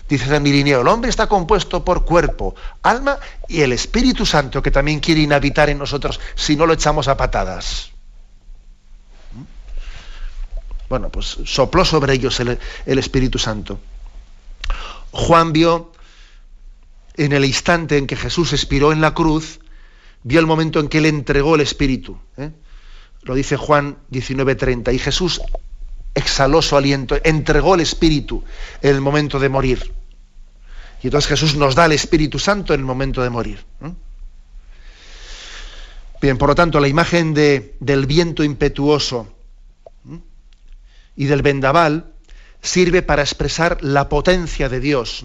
Dice 0.07 0.27
San 0.27 0.43
Mirineo, 0.43 0.81
el 0.81 0.87
hombre 0.87 1.09
está 1.09 1.25
compuesto 1.25 1.83
por 1.83 2.05
cuerpo, 2.05 2.53
alma 2.83 3.17
y 3.47 3.61
el 3.61 3.71
Espíritu 3.71 4.23
Santo 4.23 4.61
que 4.61 4.69
también 4.69 4.99
quiere 4.99 5.21
inhabitar 5.21 5.71
en 5.71 5.79
nosotros 5.79 6.19
si 6.35 6.55
no 6.55 6.67
lo 6.67 6.73
echamos 6.73 7.07
a 7.07 7.17
patadas. 7.17 7.89
¿Mm? 9.33 9.41
Bueno, 10.87 11.09
pues 11.09 11.39
sopló 11.45 11.83
sobre 11.83 12.13
ellos 12.13 12.39
el, 12.39 12.59
Espíritu 12.85 13.39
Santo. 13.39 13.79
Juan 15.11 15.51
vio 15.51 15.95
en 17.17 17.33
el 17.33 17.45
instante 17.45 17.97
en 17.97 18.07
que 18.07 18.15
Jesús 18.15 18.53
expiró 18.53 18.91
en 18.91 19.01
la 19.01 19.13
cruz, 19.13 19.59
vio 20.23 20.39
el 20.39 20.45
momento 20.45 20.79
en 20.79 20.87
que 20.87 20.97
él 20.97 21.05
entregó 21.05 21.55
el 21.55 21.61
Espíritu. 21.61 22.17
¿eh? 22.37 22.51
Lo 23.23 23.35
dice 23.35 23.57
Juan 23.57 23.97
19:30. 24.11 24.93
Y 24.93 24.99
Jesús 24.99 25.41
exhaló 26.13 26.61
su 26.61 26.75
aliento, 26.75 27.17
entregó 27.23 27.75
el 27.75 27.81
Espíritu 27.81 28.43
en 28.81 28.95
el 28.95 29.01
momento 29.01 29.39
de 29.39 29.49
morir. 29.49 29.91
Y 31.01 31.07
entonces 31.07 31.29
Jesús 31.29 31.55
nos 31.55 31.75
da 31.75 31.85
el 31.85 31.91
Espíritu 31.91 32.39
Santo 32.39 32.73
en 32.73 32.79
el 32.79 32.85
momento 32.85 33.21
de 33.21 33.29
morir. 33.29 33.63
Bien, 36.21 36.37
por 36.37 36.49
lo 36.49 36.55
tanto, 36.55 36.79
la 36.79 36.87
imagen 36.87 37.33
de, 37.33 37.75
del 37.79 38.05
viento 38.05 38.43
impetuoso 38.43 39.27
y 41.15 41.25
del 41.25 41.41
vendaval 41.41 42.13
sirve 42.61 43.01
para 43.01 43.21
expresar 43.21 43.77
la 43.81 44.09
potencia 44.09 44.69
de 44.69 44.79
Dios, 44.79 45.23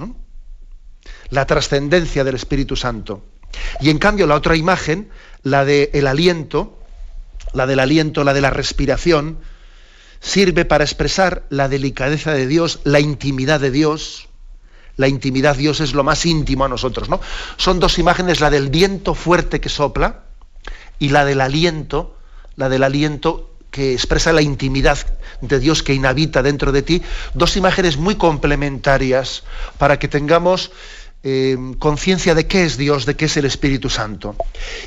la 1.31 1.47
trascendencia 1.47 2.25
del 2.25 2.35
Espíritu 2.35 2.77
Santo. 2.77 3.23
Y 3.81 3.91
en 3.91 3.99
cambio, 3.99 4.27
la 4.27 4.35
otra 4.35 4.57
imagen, 4.57 5.11
la 5.43 5.65
del 5.65 6.07
aliento, 6.07 6.79
la 7.53 7.67
del 7.67 7.81
aliento, 7.81 8.25
la 8.25 8.35
de 8.35 8.41
la 8.41 8.51
respiración, 8.51 9.39
sirve 10.21 10.65
para 10.65 10.85
expresar 10.85 11.45
la 11.49 11.69
delicadeza 11.69 12.33
de 12.33 12.47
Dios, 12.47 12.81
la 12.85 13.01
intimidad 13.01 13.61
de 13.61 13.71
Dios. 13.71 14.29
La 14.97 15.09
intimidad 15.09 15.57
Dios 15.57 15.81
es 15.81 15.95
lo 15.95 16.05
más 16.05 16.27
íntimo 16.27 16.65
a 16.65 16.69
nosotros, 16.69 17.09
¿no? 17.09 17.21
Son 17.57 17.81
dos 17.81 17.99
imágenes, 17.99 18.41
la 18.41 18.51
del 18.51 18.69
viento 18.69 19.15
fuerte 19.15 19.61
que 19.61 19.71
sopla 19.71 20.25
y 20.99 21.09
la 21.09 21.25
del 21.25 21.41
aliento, 21.41 22.19
la 22.57 22.69
del 22.69 22.83
aliento 22.83 23.51
que 23.71 23.95
expresa 23.95 24.33
la 24.33 24.43
intimidad 24.43 24.99
de 25.41 25.59
Dios 25.59 25.83
que 25.83 25.95
inhabita 25.95 26.43
dentro 26.43 26.73
de 26.73 26.83
ti, 26.83 27.03
dos 27.35 27.57
imágenes 27.57 27.97
muy 27.97 28.17
complementarias 28.17 29.45
para 29.79 29.99
que 29.99 30.09
tengamos 30.09 30.71
eh, 31.23 31.57
conciencia 31.79 32.35
de 32.35 32.47
qué 32.47 32.65
es 32.65 32.77
Dios, 32.77 33.07
de 33.07 33.17
qué 33.17 33.27
es 33.27 33.37
el 33.37 33.45
Espíritu 33.45 33.91
Santo. 33.91 34.37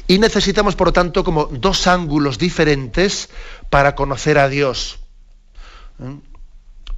Y 0.08 0.20
necesitamos, 0.20 0.76
por 0.76 0.88
lo 0.88 0.94
tanto, 0.94 1.24
como 1.24 1.46
dos 1.46 1.88
ángulos 1.88 2.38
diferentes 2.38 3.30
para 3.70 3.96
conocer 3.96 4.38
a 4.38 4.50
Dios. 4.50 5.00
¿eh? 6.00 6.34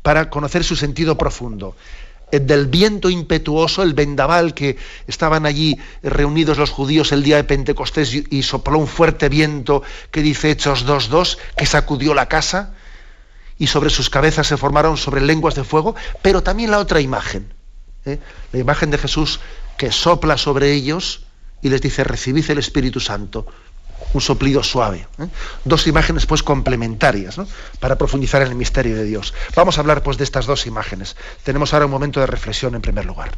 para 0.05 0.29
conocer 0.29 0.63
su 0.63 0.75
sentido 0.75 1.17
profundo. 1.17 1.75
El 2.31 2.45
del 2.45 2.67
viento 2.67 3.09
impetuoso, 3.09 3.81
el 3.81 3.95
vendaval 3.95 4.53
que 4.53 4.77
estaban 5.07 5.47
allí 5.47 5.79
reunidos 6.03 6.59
los 6.59 6.69
judíos 6.69 7.11
el 7.11 7.23
día 7.23 7.37
de 7.37 7.43
Pentecostés 7.43 8.13
y, 8.13 8.43
sopló 8.43 8.77
un 8.77 8.87
fuerte 8.87 9.29
viento 9.29 9.81
que 10.11 10.21
dice 10.21 10.51
Hechos 10.51 10.85
2.2, 10.85 11.39
que 11.57 11.65
sacudió 11.65 12.13
la 12.13 12.27
casa 12.27 12.75
y 13.57 13.65
sobre 13.65 13.89
sus 13.89 14.11
cabezas 14.11 14.45
se 14.45 14.57
formaron 14.57 14.95
sobre 14.95 15.21
lenguas 15.21 15.55
de 15.55 15.63
fuego, 15.63 15.95
pero 16.21 16.43
también 16.43 16.69
la 16.69 16.77
otra 16.77 17.01
imagen, 17.01 17.51
¿eh? 18.05 18.19
la 18.51 18.59
imagen 18.59 18.91
de 18.91 18.97
Jesús 18.97 19.39
que 19.77 19.91
sopla 19.91 20.37
sobre 20.37 20.71
ellos 20.71 21.25
y 21.61 21.69
les 21.69 21.81
dice, 21.81 22.03
recibid 22.03 22.49
el 22.51 22.59
Espíritu 22.59 22.99
Santo 22.99 23.47
un 24.13 24.21
soplido 24.21 24.63
suave. 24.63 25.07
¿eh? 25.19 25.27
Dos 25.63 25.87
imágenes 25.87 26.25
pues 26.25 26.43
complementarias 26.43 27.39
para 27.79 27.97
profundizar 27.97 28.41
en 28.41 28.49
el 28.49 28.55
misterio 28.55 28.95
de 28.95 29.03
Dios. 29.03 29.33
Vamos 29.55 29.77
a 29.77 29.81
hablar 29.81 30.03
pues 30.03 30.17
de 30.17 30.23
estas 30.23 30.45
dos 30.45 30.67
imágenes. 30.67 31.15
Tenemos 31.43 31.73
ahora 31.73 31.85
un 31.85 31.91
momento 31.91 32.19
de 32.19 32.27
reflexión 32.27 32.75
en 32.75 32.81
primer 32.81 33.05
lugar. 33.05 33.31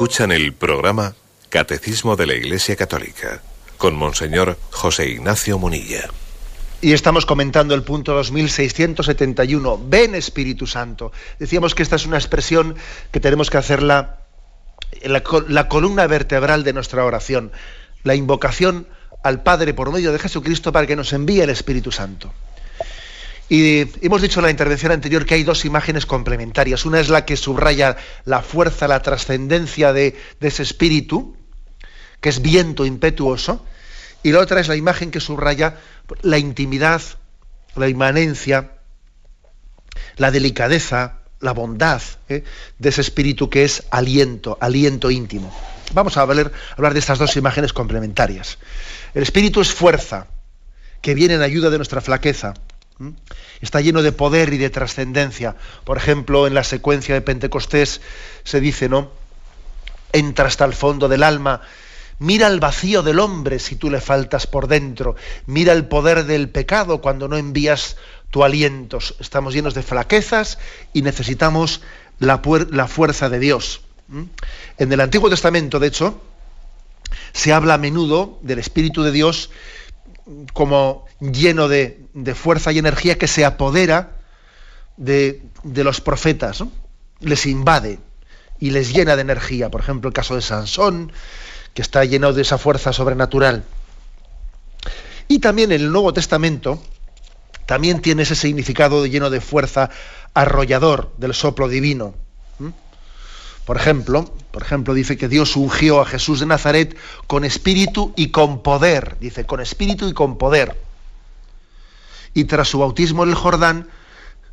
En 0.00 0.32
el 0.32 0.54
programa 0.54 1.14
Catecismo 1.50 2.16
de 2.16 2.26
la 2.26 2.32
Iglesia 2.32 2.74
Católica 2.74 3.42
con 3.76 3.94
Monseñor 3.94 4.58
José 4.70 5.10
Ignacio 5.10 5.58
Munilla. 5.58 6.08
Y 6.80 6.94
estamos 6.94 7.26
comentando 7.26 7.74
el 7.74 7.82
punto 7.82 8.14
2671, 8.14 9.78
ven 9.88 10.14
Espíritu 10.14 10.66
Santo. 10.66 11.12
Decíamos 11.38 11.74
que 11.74 11.82
esta 11.82 11.96
es 11.96 12.06
una 12.06 12.16
expresión 12.16 12.76
que 13.12 13.20
tenemos 13.20 13.50
que 13.50 13.58
hacerla 13.58 14.20
la 15.02 15.68
columna 15.68 16.06
vertebral 16.06 16.64
de 16.64 16.72
nuestra 16.72 17.04
oración, 17.04 17.52
la 18.02 18.14
invocación 18.14 18.86
al 19.22 19.42
Padre 19.42 19.74
por 19.74 19.92
medio 19.92 20.12
de 20.12 20.18
Jesucristo 20.18 20.72
para 20.72 20.86
que 20.86 20.96
nos 20.96 21.12
envíe 21.12 21.42
el 21.42 21.50
Espíritu 21.50 21.92
Santo. 21.92 22.32
Y 23.50 23.80
hemos 24.06 24.22
dicho 24.22 24.38
en 24.38 24.44
la 24.44 24.50
intervención 24.52 24.92
anterior 24.92 25.26
que 25.26 25.34
hay 25.34 25.42
dos 25.42 25.64
imágenes 25.64 26.06
complementarias. 26.06 26.86
Una 26.86 27.00
es 27.00 27.08
la 27.08 27.24
que 27.24 27.36
subraya 27.36 27.96
la 28.24 28.42
fuerza, 28.42 28.86
la 28.86 29.02
trascendencia 29.02 29.92
de, 29.92 30.16
ese 30.40 30.62
espíritu, 30.62 31.36
que 32.20 32.28
es 32.28 32.42
viento 32.42 32.86
impetuoso, 32.86 33.66
y 34.22 34.30
la 34.30 34.38
otra 34.38 34.60
es 34.60 34.68
la 34.68 34.76
imagen 34.76 35.10
que 35.10 35.18
subraya 35.18 35.80
la 36.22 36.38
intimidad, 36.38 37.02
la 37.74 37.88
inmanencia, 37.88 38.76
la 40.16 40.30
delicadeza, 40.30 41.18
la 41.40 41.50
bondad 41.50 42.02
¿eh? 42.28 42.44
de 42.78 42.88
ese 42.88 43.00
espíritu 43.00 43.50
que 43.50 43.64
es 43.64 43.82
aliento, 43.90 44.58
aliento 44.60 45.10
íntimo. 45.10 45.52
Vamos 45.92 46.16
a 46.16 46.20
hablar, 46.20 46.52
hablar 46.76 46.92
de 46.92 47.00
estas 47.00 47.18
dos 47.18 47.36
imágenes 47.36 47.72
complementarias. 47.72 48.58
El 49.12 49.24
espíritu 49.24 49.60
es 49.60 49.72
fuerza, 49.72 50.28
que 51.02 51.14
viene 51.14 51.34
en 51.34 51.42
ayuda 51.42 51.68
de 51.68 51.78
nuestra 51.78 52.00
flaqueza. 52.00 52.54
Está 53.60 53.80
lleno 53.80 54.02
de 54.02 54.12
poder 54.12 54.52
y 54.52 54.58
de 54.58 54.70
trascendencia. 54.70 55.56
Por 55.84 55.96
ejemplo, 55.96 56.46
en 56.46 56.54
la 56.54 56.64
secuencia 56.64 57.14
de 57.14 57.20
Pentecostés 57.20 58.00
se 58.44 58.60
dice, 58.60 58.88
¿no? 58.88 59.10
Entra 60.12 60.46
hasta 60.46 60.64
el 60.64 60.74
fondo 60.74 61.08
del 61.08 61.22
alma, 61.22 61.60
mira 62.18 62.48
el 62.48 62.60
vacío 62.60 63.02
del 63.02 63.20
hombre 63.20 63.58
si 63.58 63.76
tú 63.76 63.90
le 63.90 64.00
faltas 64.00 64.46
por 64.46 64.66
dentro, 64.66 65.14
mira 65.46 65.72
el 65.72 65.86
poder 65.86 66.24
del 66.24 66.48
pecado 66.48 67.00
cuando 67.00 67.28
no 67.28 67.36
envías 67.36 67.96
tu 68.30 68.44
aliento. 68.44 68.98
Estamos 69.18 69.54
llenos 69.54 69.74
de 69.74 69.82
flaquezas 69.82 70.58
y 70.92 71.02
necesitamos 71.02 71.82
la, 72.18 72.40
la 72.70 72.88
fuerza 72.88 73.28
de 73.28 73.38
Dios. 73.38 73.82
En 74.78 74.92
el 74.92 75.00
Antiguo 75.00 75.30
Testamento, 75.30 75.78
de 75.78 75.86
hecho, 75.86 76.20
se 77.32 77.52
habla 77.52 77.74
a 77.74 77.78
menudo 77.78 78.38
del 78.42 78.58
Espíritu 78.58 79.02
de 79.02 79.12
Dios 79.12 79.50
como 80.52 81.06
lleno 81.20 81.68
de, 81.68 82.06
fuerza 82.34 82.72
y 82.72 82.78
energía 82.78 83.18
que 83.18 83.26
se 83.26 83.44
apodera 83.44 84.16
de, 84.96 85.42
los 85.64 86.00
profetas, 86.00 86.62
les 87.20 87.46
invade 87.46 87.98
y 88.58 88.70
les 88.70 88.92
llena 88.92 89.16
de 89.16 89.22
energía. 89.22 89.70
Por 89.70 89.80
ejemplo, 89.80 90.08
el 90.08 90.14
caso 90.14 90.34
de 90.34 90.42
Sansón, 90.42 91.12
que 91.74 91.82
está 91.82 92.04
lleno 92.04 92.32
de 92.32 92.42
esa 92.42 92.58
fuerza 92.58 92.92
sobrenatural. 92.92 93.64
Y 95.28 95.38
también 95.38 95.72
el 95.72 95.92
Nuevo 95.92 96.12
Testamento 96.12 96.82
también 97.66 98.02
tiene 98.02 98.22
ese 98.22 98.34
significado 98.34 99.02
de 99.02 99.10
lleno 99.10 99.30
de 99.30 99.40
fuerza 99.40 99.90
arrollador 100.34 101.12
del 101.18 101.34
soplo 101.34 101.68
divino. 101.68 102.14
Por 103.70 103.76
ejemplo, 103.76 104.24
por 104.50 104.62
ejemplo, 104.64 104.94
dice 104.94 105.16
que 105.16 105.28
Dios 105.28 105.54
ungió 105.54 106.00
a 106.00 106.04
Jesús 106.04 106.40
de 106.40 106.46
Nazaret 106.46 106.96
con 107.28 107.44
espíritu 107.44 108.12
y 108.16 108.32
con 108.32 108.64
poder. 108.64 109.16
Dice, 109.20 109.46
con 109.46 109.60
espíritu 109.60 110.08
y 110.08 110.12
con 110.12 110.38
poder. 110.38 110.76
Y 112.34 112.46
tras 112.46 112.66
su 112.66 112.80
bautismo 112.80 113.22
en 113.22 113.28
el 113.28 113.36
Jordán, 113.36 113.86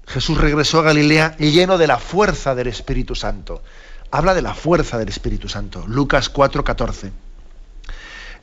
Jesús 0.05 0.37
regresó 0.37 0.77
a 0.77 0.83
Galilea 0.83 1.35
lleno 1.37 1.79
de 1.79 1.87
la 1.87 1.97
fuerza 1.97 2.53
del 2.53 2.67
Espíritu 2.67 3.15
Santo. 3.15 3.63
Habla 4.11 4.35
de 4.35 4.43
la 4.43 4.53
fuerza 4.53 4.99
del 4.99 5.09
Espíritu 5.09 5.49
Santo. 5.49 5.83
Lucas 5.87 6.31
4:14. 6.31 7.11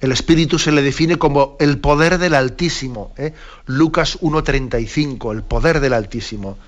El 0.01 0.11
Espíritu 0.11 0.59
se 0.59 0.73
le 0.73 0.83
define 0.83 1.19
como 1.19 1.57
el 1.61 1.79
poder 1.79 2.19
del 2.19 2.35
Altísimo. 2.35 3.15
¿eh? 3.17 3.33
Lucas 3.67 4.19
1:35, 4.23 5.31
el 5.31 5.45
poder 5.45 5.79
del 5.79 5.93
Altísimo 5.93 6.59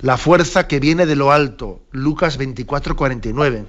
la 0.00 0.16
fuerza 0.16 0.66
que 0.66 0.80
viene 0.80 1.06
de 1.06 1.16
lo 1.16 1.32
alto. 1.32 1.80
Lucas 1.90 2.36
24, 2.36 2.96
49. 2.96 3.64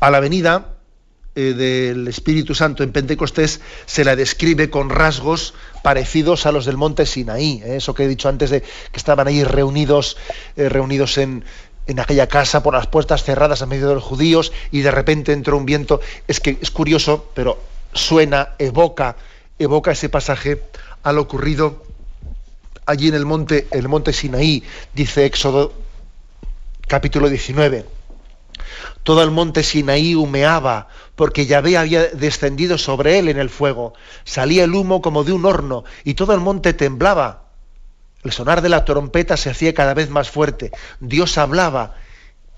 A 0.00 0.10
la 0.10 0.20
venida 0.20 0.74
eh, 1.36 1.54
del 1.54 2.06
Espíritu 2.06 2.54
Santo 2.54 2.84
en 2.84 2.92
Pentecostés 2.92 3.60
se 3.86 4.04
la 4.04 4.14
describe 4.14 4.70
con 4.70 4.88
rasgos 4.88 5.54
parecidos 5.82 6.46
a 6.46 6.52
los 6.52 6.64
del 6.64 6.76
monte 6.76 7.06
Sinaí. 7.06 7.60
¿eh? 7.64 7.76
Eso 7.76 7.94
que 7.94 8.04
he 8.04 8.08
dicho 8.08 8.28
antes 8.28 8.50
de 8.50 8.60
que 8.60 8.68
estaban 8.94 9.26
ahí 9.26 9.42
reunidos, 9.42 10.16
eh, 10.56 10.68
reunidos 10.68 11.18
en, 11.18 11.44
en 11.86 12.00
aquella 12.00 12.28
casa 12.28 12.62
por 12.62 12.74
las 12.74 12.86
puertas 12.86 13.24
cerradas 13.24 13.62
a 13.62 13.66
medio 13.66 13.88
de 13.88 13.94
los 13.94 14.04
judíos 14.04 14.52
y 14.70 14.82
de 14.82 14.90
repente 14.90 15.32
entró 15.32 15.56
un 15.56 15.66
viento. 15.66 16.00
Es 16.28 16.38
que 16.38 16.58
es 16.60 16.70
curioso, 16.70 17.30
pero 17.34 17.58
suena, 17.92 18.50
evoca, 18.58 19.16
evoca 19.58 19.92
ese 19.92 20.08
pasaje 20.08 20.62
a 21.02 21.12
lo 21.12 21.22
ocurrido 21.22 21.82
allí 22.86 23.08
en 23.08 23.14
el 23.14 23.26
monte, 23.26 23.66
el 23.70 23.88
monte 23.88 24.12
Sinaí, 24.12 24.62
dice 24.94 25.24
Éxodo 25.24 25.72
capítulo 26.86 27.28
19. 27.28 27.86
Todo 29.02 29.22
el 29.22 29.30
monte 29.30 29.62
Sinaí 29.62 30.14
humeaba, 30.14 30.88
porque 31.16 31.46
Yahvé 31.46 31.76
había 31.76 32.06
descendido 32.08 32.78
sobre 32.78 33.18
él 33.18 33.28
en 33.28 33.38
el 33.38 33.50
fuego. 33.50 33.94
Salía 34.24 34.64
el 34.64 34.74
humo 34.74 35.02
como 35.02 35.24
de 35.24 35.32
un 35.32 35.44
horno, 35.44 35.84
y 36.04 36.14
todo 36.14 36.34
el 36.34 36.40
monte 36.40 36.72
temblaba. 36.72 37.44
El 38.22 38.32
sonar 38.32 38.62
de 38.62 38.70
la 38.70 38.84
trompeta 38.84 39.36
se 39.36 39.50
hacía 39.50 39.74
cada 39.74 39.92
vez 39.92 40.08
más 40.08 40.30
fuerte. 40.30 40.70
Dios 41.00 41.36
hablaba 41.36 41.96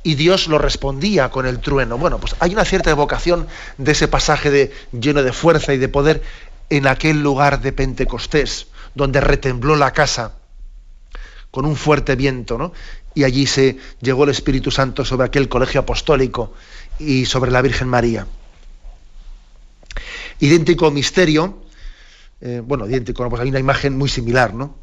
y 0.05 0.15
Dios 0.15 0.47
lo 0.47 0.59
respondía 0.59 1.31
con 1.31 1.47
el 1.47 1.59
trueno. 1.59 1.99
Bueno, 1.99 2.19
pues 2.21 2.37
hay 2.39 2.53
una 2.53 2.65
cierta 2.65 2.91
evocación 2.91 3.49
de 3.77 3.93
ese 3.93 4.07
pasaje 4.07 4.53
de, 4.53 4.73
lleno 4.93 5.25
de 5.25 5.33
fuerza 5.33 5.75
y 5.75 5.79
de 5.79 5.89
poder 5.89 6.23
en 6.71 6.87
aquel 6.87 7.21
lugar 7.21 7.61
de 7.61 7.73
Pentecostés 7.73 8.69
donde 8.97 9.21
retembló 9.21 9.77
la 9.77 9.93
casa 9.93 10.33
con 11.51 11.65
un 11.65 11.77
fuerte 11.77 12.17
viento, 12.17 12.59
¿no? 12.59 12.73
Y 13.15 13.25
allí 13.25 13.47
se 13.47 13.79
llegó 14.01 14.25
el 14.25 14.31
Espíritu 14.31 14.71
Santo 14.71 15.05
sobre 15.05 15.27
aquel 15.27 15.49
colegio 15.49 15.81
apostólico 15.81 16.55
y 16.99 17.27
sobre 17.27 17.51
la 17.51 17.63
Virgen 17.63 17.89
María. 17.89 18.27
Idéntico 20.41 20.91
misterio, 20.91 21.63
eh, 22.41 22.61
bueno, 22.65 22.87
idéntico, 22.87 23.29
pues 23.29 23.41
hay 23.41 23.49
una 23.49 23.59
imagen 23.59 23.97
muy 23.97 24.09
similar, 24.09 24.55
¿no? 24.55 24.75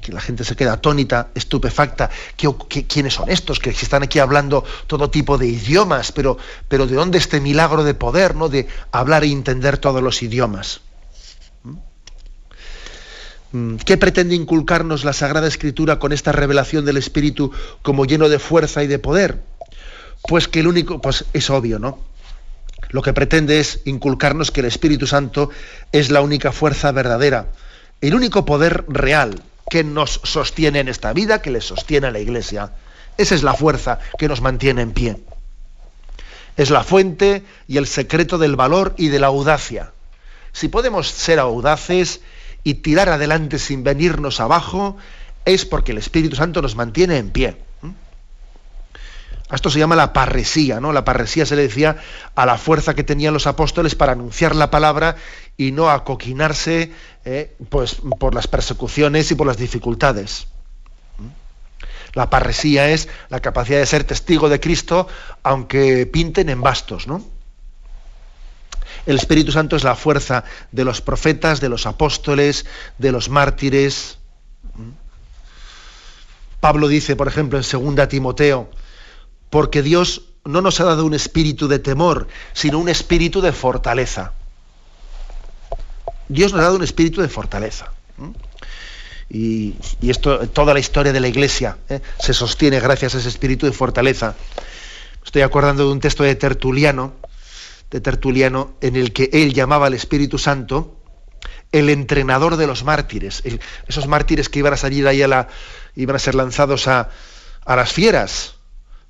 Que 0.00 0.12
la 0.12 0.20
gente 0.20 0.44
se 0.44 0.56
queda 0.56 0.74
atónita, 0.74 1.30
estupefacta. 1.34 2.10
quiénes 2.88 3.14
son 3.14 3.30
estos? 3.30 3.58
Que 3.58 3.70
están 3.70 4.02
aquí 4.02 4.18
hablando 4.18 4.64
todo 4.86 5.10
tipo 5.10 5.36
de 5.38 5.46
idiomas, 5.46 6.12
pero, 6.12 6.36
pero 6.68 6.86
¿de 6.86 6.94
dónde 6.94 7.18
este 7.18 7.40
milagro 7.40 7.84
de 7.84 7.94
poder, 7.94 8.34
¿no? 8.34 8.48
De 8.48 8.66
hablar 8.92 9.24
e 9.24 9.28
entender 9.28 9.78
todos 9.78 10.02
los 10.02 10.22
idiomas. 10.22 10.82
Mm, 13.54 13.76
¿Qué 13.76 13.96
pretende 13.96 14.34
inculcarnos 14.34 15.04
la 15.04 15.12
Sagrada 15.12 15.46
Escritura 15.46 16.00
con 16.00 16.12
esta 16.12 16.32
revelación 16.32 16.84
del 16.84 16.96
Espíritu 16.96 17.52
como 17.82 18.04
lleno 18.04 18.28
de 18.28 18.40
fuerza 18.40 18.82
y 18.82 18.88
de 18.88 18.98
poder? 18.98 19.44
Pues 20.26 20.48
que 20.48 20.58
el 20.58 20.66
único, 20.66 21.00
pues 21.00 21.24
es 21.32 21.50
obvio, 21.50 21.78
¿no? 21.78 22.00
Lo 22.90 23.00
que 23.00 23.12
pretende 23.12 23.60
es 23.60 23.80
inculcarnos 23.84 24.50
que 24.50 24.58
el 24.58 24.66
Espíritu 24.66 25.06
Santo 25.06 25.50
es 25.92 26.10
la 26.10 26.20
única 26.20 26.50
fuerza 26.50 26.90
verdadera, 26.90 27.46
el 28.00 28.16
único 28.16 28.44
poder 28.44 28.86
real 28.88 29.40
que 29.70 29.84
nos 29.84 30.20
sostiene 30.24 30.80
en 30.80 30.88
esta 30.88 31.12
vida, 31.12 31.40
que 31.40 31.52
le 31.52 31.60
sostiene 31.60 32.08
a 32.08 32.10
la 32.10 32.18
Iglesia. 32.18 32.72
Esa 33.18 33.36
es 33.36 33.44
la 33.44 33.54
fuerza 33.54 34.00
que 34.18 34.26
nos 34.26 34.40
mantiene 34.40 34.82
en 34.82 34.90
pie. 34.90 35.16
Es 36.56 36.70
la 36.70 36.82
fuente 36.82 37.44
y 37.68 37.76
el 37.76 37.86
secreto 37.86 38.36
del 38.36 38.56
valor 38.56 38.94
y 38.98 39.10
de 39.10 39.20
la 39.20 39.28
audacia. 39.28 39.92
Si 40.52 40.66
podemos 40.66 41.06
ser 41.06 41.38
audaces 41.38 42.20
y 42.64 42.74
tirar 42.74 43.10
adelante 43.10 43.58
sin 43.58 43.84
venirnos 43.84 44.40
abajo 44.40 44.96
es 45.44 45.66
porque 45.66 45.92
el 45.92 45.98
Espíritu 45.98 46.34
Santo 46.34 46.62
nos 46.62 46.74
mantiene 46.74 47.18
en 47.18 47.30
pie. 47.30 47.56
esto 49.52 49.70
se 49.70 49.78
llama 49.78 49.94
la 49.94 50.12
parresía, 50.12 50.80
¿no? 50.80 50.92
La 50.92 51.04
parresía 51.04 51.46
se 51.46 51.54
le 51.54 51.62
decía 51.62 51.98
a 52.34 52.46
la 52.46 52.56
fuerza 52.58 52.94
que 52.94 53.04
tenían 53.04 53.34
los 53.34 53.46
apóstoles 53.46 53.94
para 53.94 54.12
anunciar 54.12 54.56
la 54.56 54.70
palabra 54.70 55.16
y 55.56 55.70
no 55.70 55.90
acoquinarse 55.90 56.90
eh, 57.24 57.54
pues, 57.68 57.98
por 58.18 58.34
las 58.34 58.48
persecuciones 58.48 59.30
y 59.30 59.34
por 59.34 59.46
las 59.46 59.58
dificultades. 59.58 60.48
La 62.14 62.30
parresía 62.30 62.90
es 62.90 63.08
la 63.28 63.40
capacidad 63.40 63.78
de 63.78 63.86
ser 63.86 64.04
testigo 64.04 64.48
de 64.48 64.60
Cristo 64.60 65.08
aunque 65.42 66.06
pinten 66.06 66.48
en 66.48 66.62
bastos, 66.62 67.06
¿no? 67.06 67.33
El 69.06 69.16
Espíritu 69.16 69.52
Santo 69.52 69.76
es 69.76 69.84
la 69.84 69.94
fuerza 69.94 70.44
de 70.72 70.84
los 70.84 71.00
profetas, 71.00 71.60
de 71.60 71.68
los 71.68 71.86
apóstoles, 71.86 72.66
de 72.98 73.12
los 73.12 73.28
mártires. 73.28 74.18
Pablo 76.60 76.88
dice, 76.88 77.16
por 77.16 77.28
ejemplo, 77.28 77.58
en 77.58 77.94
2 77.96 78.08
Timoteo, 78.08 78.70
porque 79.50 79.82
Dios 79.82 80.22
no 80.44 80.60
nos 80.60 80.80
ha 80.80 80.84
dado 80.84 81.04
un 81.04 81.14
espíritu 81.14 81.68
de 81.68 81.78
temor, 81.78 82.28
sino 82.52 82.78
un 82.78 82.88
espíritu 82.88 83.40
de 83.40 83.52
fortaleza. 83.52 84.32
Dios 86.28 86.52
nos 86.52 86.60
ha 86.60 86.64
dado 86.64 86.76
un 86.76 86.84
espíritu 86.84 87.20
de 87.20 87.28
fortaleza. 87.28 87.92
Y, 89.28 89.74
esto, 90.02 90.48
toda 90.48 90.74
la 90.74 90.80
historia 90.80 91.12
de 91.12 91.20
la 91.20 91.28
Iglesia 91.28 91.78
¿eh? 91.88 92.00
se 92.18 92.34
sostiene 92.34 92.78
gracias 92.80 93.14
a 93.14 93.18
ese 93.18 93.28
espíritu 93.28 93.66
de 93.66 93.72
fortaleza. 93.72 94.34
Estoy 95.24 95.42
acordando 95.42 95.86
de 95.86 95.92
un 95.92 96.00
texto 96.00 96.22
de 96.22 96.34
Tertuliano, 96.34 97.14
de 97.90 98.00
Tertuliano 98.00 98.74
en 98.80 98.96
el 98.96 99.12
que 99.12 99.30
él 99.32 99.54
llamaba 99.54 99.86
al 99.86 99.94
Espíritu 99.94 100.38
Santo 100.38 101.00
el 101.72 101.90
entrenador 101.90 102.56
de 102.56 102.66
los 102.66 102.84
mártires, 102.84 103.42
esos 103.88 104.06
mártires 104.06 104.48
que 104.48 104.60
iban 104.60 104.72
a 104.72 104.76
salir 104.76 105.08
ahí 105.08 105.22
a 105.22 105.28
la, 105.28 105.48
iban 105.96 106.14
a 106.14 106.20
ser 106.20 106.36
lanzados 106.36 106.86
a, 106.86 107.10
a 107.64 107.76
las 107.76 107.92
fieras, 107.92 108.54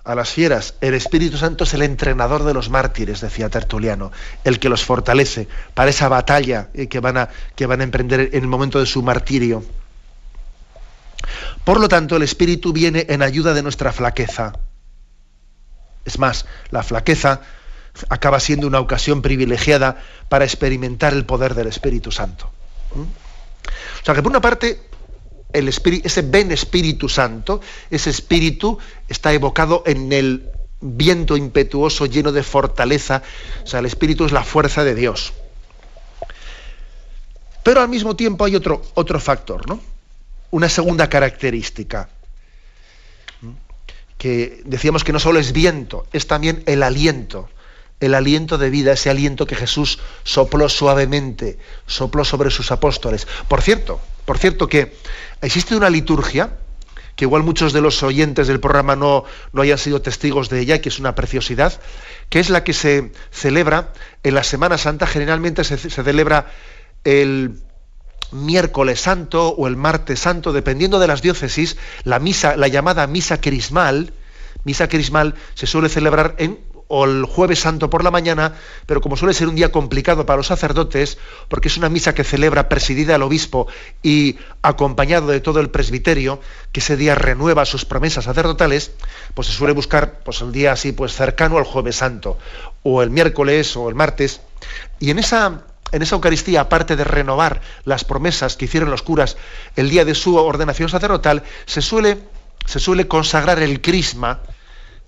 a 0.04 0.14
las 0.14 0.30
fieras. 0.30 0.74
El 0.80 0.94
Espíritu 0.94 1.36
Santo 1.36 1.64
es 1.64 1.74
el 1.74 1.82
entrenador 1.82 2.44
de 2.44 2.54
los 2.54 2.70
mártires, 2.70 3.20
decía 3.20 3.48
Tertuliano, 3.48 4.12
el 4.44 4.58
que 4.58 4.68
los 4.68 4.84
fortalece 4.84 5.48
para 5.74 5.90
esa 5.90 6.08
batalla 6.08 6.68
eh, 6.74 6.88
que 6.88 7.00
van 7.00 7.16
a, 7.16 7.28
que 7.54 7.66
van 7.66 7.80
a 7.80 7.84
emprender 7.84 8.30
en 8.32 8.42
el 8.42 8.48
momento 8.48 8.78
de 8.80 8.86
su 8.86 9.02
martirio. 9.02 9.64
Por 11.64 11.80
lo 11.80 11.88
tanto, 11.88 12.16
el 12.16 12.22
Espíritu 12.22 12.72
viene 12.72 13.06
en 13.08 13.22
ayuda 13.22 13.54
de 13.54 13.62
nuestra 13.62 13.92
flaqueza. 13.92 14.52
Es 16.04 16.18
más, 16.18 16.44
la 16.70 16.82
flaqueza 16.82 17.40
acaba 18.08 18.40
siendo 18.40 18.66
una 18.66 18.80
ocasión 18.80 19.22
privilegiada 19.22 20.02
para 20.28 20.44
experimentar 20.44 21.12
el 21.12 21.24
poder 21.24 21.54
del 21.54 21.68
Espíritu 21.68 22.10
Santo. 22.10 22.50
¿Mm? 22.94 23.02
O 23.02 24.04
sea 24.04 24.14
que 24.14 24.22
por 24.22 24.30
una 24.30 24.40
parte 24.40 24.80
el 25.52 25.68
espíritu, 25.68 26.06
ese 26.06 26.22
ven 26.22 26.52
Espíritu 26.52 27.08
Santo, 27.08 27.60
ese 27.88 28.10
espíritu 28.10 28.78
está 29.08 29.32
evocado 29.32 29.84
en 29.86 30.12
el 30.12 30.50
viento 30.80 31.36
impetuoso 31.36 32.06
lleno 32.06 32.32
de 32.32 32.42
fortaleza. 32.42 33.22
O 33.62 33.66
sea, 33.66 33.80
el 33.80 33.86
espíritu 33.86 34.26
es 34.26 34.32
la 34.32 34.42
fuerza 34.42 34.84
de 34.84 34.94
Dios. 34.94 35.32
Pero 37.62 37.80
al 37.80 37.88
mismo 37.88 38.14
tiempo 38.16 38.44
hay 38.44 38.56
otro, 38.56 38.82
otro 38.94 39.18
factor, 39.20 39.66
¿no? 39.68 39.80
Una 40.50 40.68
segunda 40.68 41.08
característica. 41.08 42.10
Que 44.18 44.62
decíamos 44.64 45.04
que 45.04 45.12
no 45.12 45.20
solo 45.20 45.38
es 45.38 45.52
viento, 45.52 46.06
es 46.12 46.26
también 46.26 46.62
el 46.66 46.82
aliento. 46.82 47.48
El 48.00 48.14
aliento 48.14 48.58
de 48.58 48.70
vida, 48.70 48.92
ese 48.92 49.10
aliento 49.10 49.46
que 49.46 49.54
Jesús 49.54 49.98
sopló 50.24 50.68
suavemente, 50.68 51.58
sopló 51.86 52.24
sobre 52.24 52.50
sus 52.50 52.70
apóstoles. 52.70 53.26
Por 53.48 53.62
cierto, 53.62 54.00
por 54.24 54.38
cierto 54.38 54.68
que 54.68 54.96
existe 55.40 55.76
una 55.76 55.90
liturgia 55.90 56.58
que 57.16 57.24
igual 57.24 57.42
muchos 57.42 57.72
de 57.72 57.80
los 57.80 58.02
oyentes 58.02 58.48
del 58.48 58.60
programa 58.60 58.96
no, 58.96 59.24
no 59.52 59.62
hayan 59.62 59.78
sido 59.78 60.02
testigos 60.02 60.48
de 60.48 60.60
ella, 60.60 60.80
que 60.80 60.88
es 60.88 60.98
una 60.98 61.14
preciosidad, 61.14 61.80
que 62.28 62.40
es 62.40 62.50
la 62.50 62.64
que 62.64 62.72
se 62.72 63.12
celebra 63.30 63.92
en 64.22 64.34
la 64.34 64.42
Semana 64.42 64.78
Santa, 64.78 65.06
generalmente 65.06 65.62
se, 65.62 65.78
celebra 65.78 66.50
el 67.04 67.60
miércoles 68.32 69.00
santo 69.00 69.50
o 69.50 69.68
el 69.68 69.76
martes 69.76 70.20
santo, 70.20 70.52
dependiendo 70.52 70.98
de 70.98 71.06
las 71.06 71.22
diócesis, 71.22 71.76
la 72.02 72.18
misa, 72.18 72.56
la 72.56 72.66
llamada 72.66 73.06
misa 73.06 73.40
crismal, 73.40 74.12
misa 74.64 74.88
crismal 74.88 75.34
se 75.54 75.66
suele 75.66 75.88
celebrar 75.88 76.34
en 76.38 76.58
o 76.88 77.04
el 77.04 77.24
jueves 77.24 77.60
santo 77.60 77.90
por 77.90 78.04
la 78.04 78.10
mañana, 78.10 78.54
pero 78.86 79.00
como 79.00 79.16
suele 79.16 79.34
ser 79.34 79.48
un 79.48 79.54
día 79.54 79.72
complicado 79.72 80.26
para 80.26 80.36
los 80.36 80.46
sacerdotes, 80.46 81.18
porque 81.48 81.68
es 81.68 81.76
una 81.76 81.88
misa 81.88 82.14
que 82.14 82.24
celebra 82.24 82.68
presidida 82.68 83.16
el 83.16 83.22
obispo 83.22 83.66
y 84.02 84.38
acompañado 84.62 85.28
de 85.28 85.40
todo 85.40 85.60
el 85.60 85.70
presbiterio, 85.70 86.40
que 86.72 86.80
ese 86.80 86.96
día 86.96 87.14
renueva 87.14 87.64
sus 87.64 87.84
promesas 87.84 88.24
sacerdotales, 88.24 88.92
pues 89.34 89.48
se 89.48 89.54
suele 89.54 89.74
buscar 89.74 90.20
pues, 90.24 90.40
el 90.40 90.52
día 90.52 90.72
así 90.72 90.92
pues 90.92 91.14
cercano 91.14 91.58
al 91.58 91.64
jueves 91.64 91.96
santo, 91.96 92.38
o 92.82 93.02
el 93.02 93.10
miércoles 93.10 93.76
o 93.76 93.88
el 93.88 93.94
martes, 93.94 94.40
y 95.00 95.10
en 95.10 95.18
esa 95.18 95.64
en 95.92 96.02
esa 96.02 96.16
Eucaristía, 96.16 96.62
aparte 96.62 96.96
de 96.96 97.04
renovar 97.04 97.60
las 97.84 98.04
promesas 98.04 98.56
que 98.56 98.64
hicieron 98.64 98.90
los 98.90 99.02
curas 99.02 99.36
el 99.76 99.90
día 99.90 100.04
de 100.04 100.16
su 100.16 100.34
ordenación 100.34 100.88
sacerdotal, 100.88 101.44
se 101.66 101.82
suele, 101.82 102.18
se 102.66 102.80
suele 102.80 103.06
consagrar 103.06 103.60
el 103.60 103.80
crisma, 103.80 104.40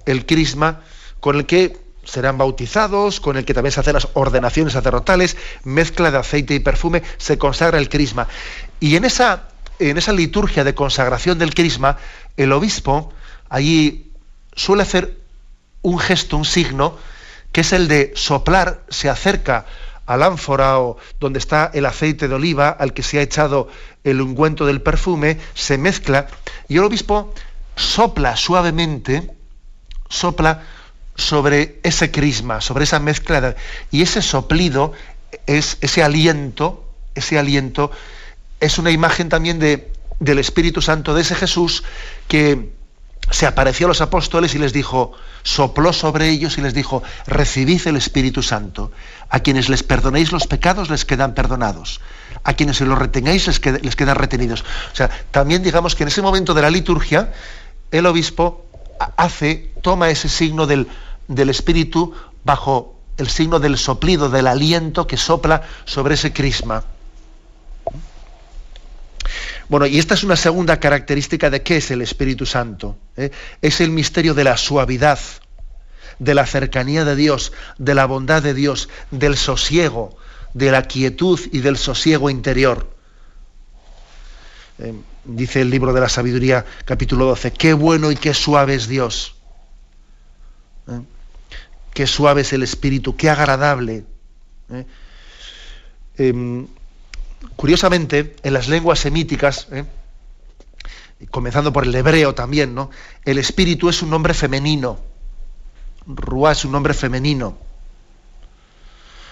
el 0.04 0.26
crisma 0.26 0.82
con 1.26 1.34
el 1.34 1.44
que 1.44 1.76
serán 2.04 2.38
bautizados, 2.38 3.18
con 3.18 3.36
el 3.36 3.44
que 3.44 3.52
también 3.52 3.72
se 3.72 3.80
hacen 3.80 3.94
las 3.94 4.06
ordenaciones 4.12 4.74
sacerdotales, 4.74 5.36
mezcla 5.64 6.12
de 6.12 6.18
aceite 6.18 6.54
y 6.54 6.60
perfume, 6.60 7.02
se 7.16 7.36
consagra 7.36 7.78
el 7.78 7.88
crisma. 7.88 8.28
Y 8.78 8.94
en 8.94 9.04
esa, 9.04 9.48
en 9.80 9.98
esa 9.98 10.12
liturgia 10.12 10.62
de 10.62 10.76
consagración 10.76 11.36
del 11.36 11.52
crisma, 11.52 11.98
el 12.36 12.52
obispo 12.52 13.12
allí 13.48 14.12
suele 14.54 14.84
hacer 14.84 15.18
un 15.82 15.98
gesto, 15.98 16.36
un 16.36 16.44
signo, 16.44 16.96
que 17.50 17.62
es 17.62 17.72
el 17.72 17.88
de 17.88 18.12
soplar, 18.14 18.84
se 18.88 19.10
acerca 19.10 19.66
al 20.06 20.22
ánfora 20.22 20.78
o 20.78 20.96
donde 21.18 21.40
está 21.40 21.72
el 21.74 21.86
aceite 21.86 22.28
de 22.28 22.36
oliva 22.36 22.68
al 22.68 22.92
que 22.92 23.02
se 23.02 23.18
ha 23.18 23.22
echado 23.22 23.66
el 24.04 24.20
ungüento 24.20 24.64
del 24.64 24.80
perfume, 24.80 25.40
se 25.54 25.76
mezcla 25.76 26.28
y 26.68 26.76
el 26.76 26.84
obispo 26.84 27.34
sopla 27.74 28.36
suavemente, 28.36 29.28
sopla 30.08 30.62
sobre 31.16 31.80
ese 31.82 32.10
crisma, 32.10 32.60
sobre 32.60 32.84
esa 32.84 33.00
mezcla, 33.00 33.56
y 33.90 34.02
ese 34.02 34.22
soplido, 34.22 34.92
es, 35.46 35.78
ese 35.80 36.02
aliento, 36.02 36.84
ese 37.14 37.38
aliento 37.38 37.90
es 38.60 38.78
una 38.78 38.90
imagen 38.90 39.28
también 39.28 39.58
de, 39.58 39.92
del 40.20 40.38
Espíritu 40.38 40.80
Santo, 40.80 41.14
de 41.14 41.22
ese 41.22 41.34
Jesús 41.34 41.82
que 42.28 42.70
se 43.30 43.46
apareció 43.46 43.86
a 43.86 43.88
los 43.88 44.00
apóstoles 44.00 44.54
y 44.54 44.58
les 44.58 44.72
dijo, 44.72 45.12
sopló 45.42 45.92
sobre 45.92 46.28
ellos 46.28 46.58
y 46.58 46.60
les 46.60 46.74
dijo, 46.74 47.02
recibid 47.26 47.86
el 47.86 47.96
Espíritu 47.96 48.42
Santo. 48.42 48.92
A 49.28 49.40
quienes 49.40 49.68
les 49.68 49.82
perdonéis 49.82 50.32
los 50.32 50.46
pecados 50.46 50.90
les 50.90 51.04
quedan 51.04 51.34
perdonados. 51.34 52.00
A 52.44 52.54
quienes 52.54 52.76
se 52.76 52.86
los 52.86 52.98
retengáis 52.98 53.46
les, 53.48 53.60
les 53.82 53.96
quedan 53.96 54.16
retenidos. 54.16 54.62
O 54.92 54.96
sea, 54.96 55.10
también 55.30 55.62
digamos 55.62 55.96
que 55.96 56.04
en 56.04 56.08
ese 56.08 56.22
momento 56.22 56.54
de 56.54 56.62
la 56.62 56.70
liturgia, 56.70 57.32
el 57.90 58.06
obispo 58.06 58.64
hace, 59.16 59.72
toma 59.82 60.08
ese 60.08 60.28
signo 60.28 60.66
del 60.66 60.86
del 61.28 61.50
Espíritu 61.50 62.14
bajo 62.44 62.96
el 63.16 63.28
signo 63.28 63.58
del 63.58 63.78
soplido, 63.78 64.28
del 64.28 64.46
aliento 64.46 65.06
que 65.06 65.16
sopla 65.16 65.62
sobre 65.84 66.14
ese 66.14 66.32
crisma. 66.32 66.84
Bueno, 69.68 69.86
y 69.86 69.98
esta 69.98 70.14
es 70.14 70.22
una 70.22 70.36
segunda 70.36 70.78
característica 70.78 71.50
de 71.50 71.62
qué 71.62 71.78
es 71.78 71.90
el 71.90 72.02
Espíritu 72.02 72.46
Santo. 72.46 72.96
¿eh? 73.16 73.30
Es 73.62 73.80
el 73.80 73.90
misterio 73.90 74.34
de 74.34 74.44
la 74.44 74.56
suavidad, 74.56 75.18
de 76.18 76.34
la 76.34 76.46
cercanía 76.46 77.04
de 77.04 77.16
Dios, 77.16 77.52
de 77.78 77.94
la 77.94 78.06
bondad 78.06 78.42
de 78.42 78.54
Dios, 78.54 78.88
del 79.10 79.36
sosiego, 79.36 80.16
de 80.54 80.70
la 80.70 80.82
quietud 80.82 81.40
y 81.52 81.60
del 81.60 81.76
sosiego 81.76 82.30
interior. 82.30 82.94
Eh, 84.78 84.94
dice 85.24 85.62
el 85.62 85.70
libro 85.70 85.92
de 85.92 86.00
la 86.00 86.08
sabiduría, 86.08 86.64
capítulo 86.84 87.26
12, 87.26 87.52
qué 87.52 87.72
bueno 87.72 88.12
y 88.12 88.16
qué 88.16 88.34
suave 88.34 88.74
es 88.74 88.86
Dios. 88.86 89.35
¿Eh? 91.96 92.02
qué 92.02 92.06
suave 92.06 92.42
es 92.42 92.52
el 92.52 92.62
espíritu, 92.62 93.16
qué 93.16 93.30
agradable. 93.30 94.04
¿eh? 94.70 94.84
Em, 96.18 96.66
curiosamente, 97.56 98.36
en 98.42 98.52
las 98.52 98.68
lenguas 98.68 98.98
semíticas, 98.98 99.68
¿eh? 99.72 99.84
comenzando 101.30 101.72
por 101.72 101.84
el 101.84 101.94
hebreo 101.94 102.34
también, 102.34 102.74
¿no? 102.74 102.90
el 103.24 103.38
espíritu 103.38 103.88
es 103.88 104.02
un 104.02 104.10
nombre 104.10 104.34
femenino. 104.34 104.98
Ruá 106.06 106.52
es 106.52 106.66
un 106.66 106.72
nombre 106.72 106.92
femenino. 106.92 107.56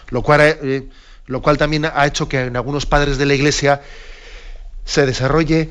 Lo 0.09 0.23
cual, 0.23 0.41
eh, 0.41 0.89
lo 1.27 1.43
cual 1.43 1.59
también 1.59 1.85
ha 1.85 2.07
hecho 2.07 2.29
que 2.29 2.47
en 2.47 2.57
algunos 2.57 2.87
padres 2.87 3.19
de 3.19 3.27
la 3.27 3.35
iglesia 3.35 3.83
se 4.87 5.05
desarrolle, 5.05 5.71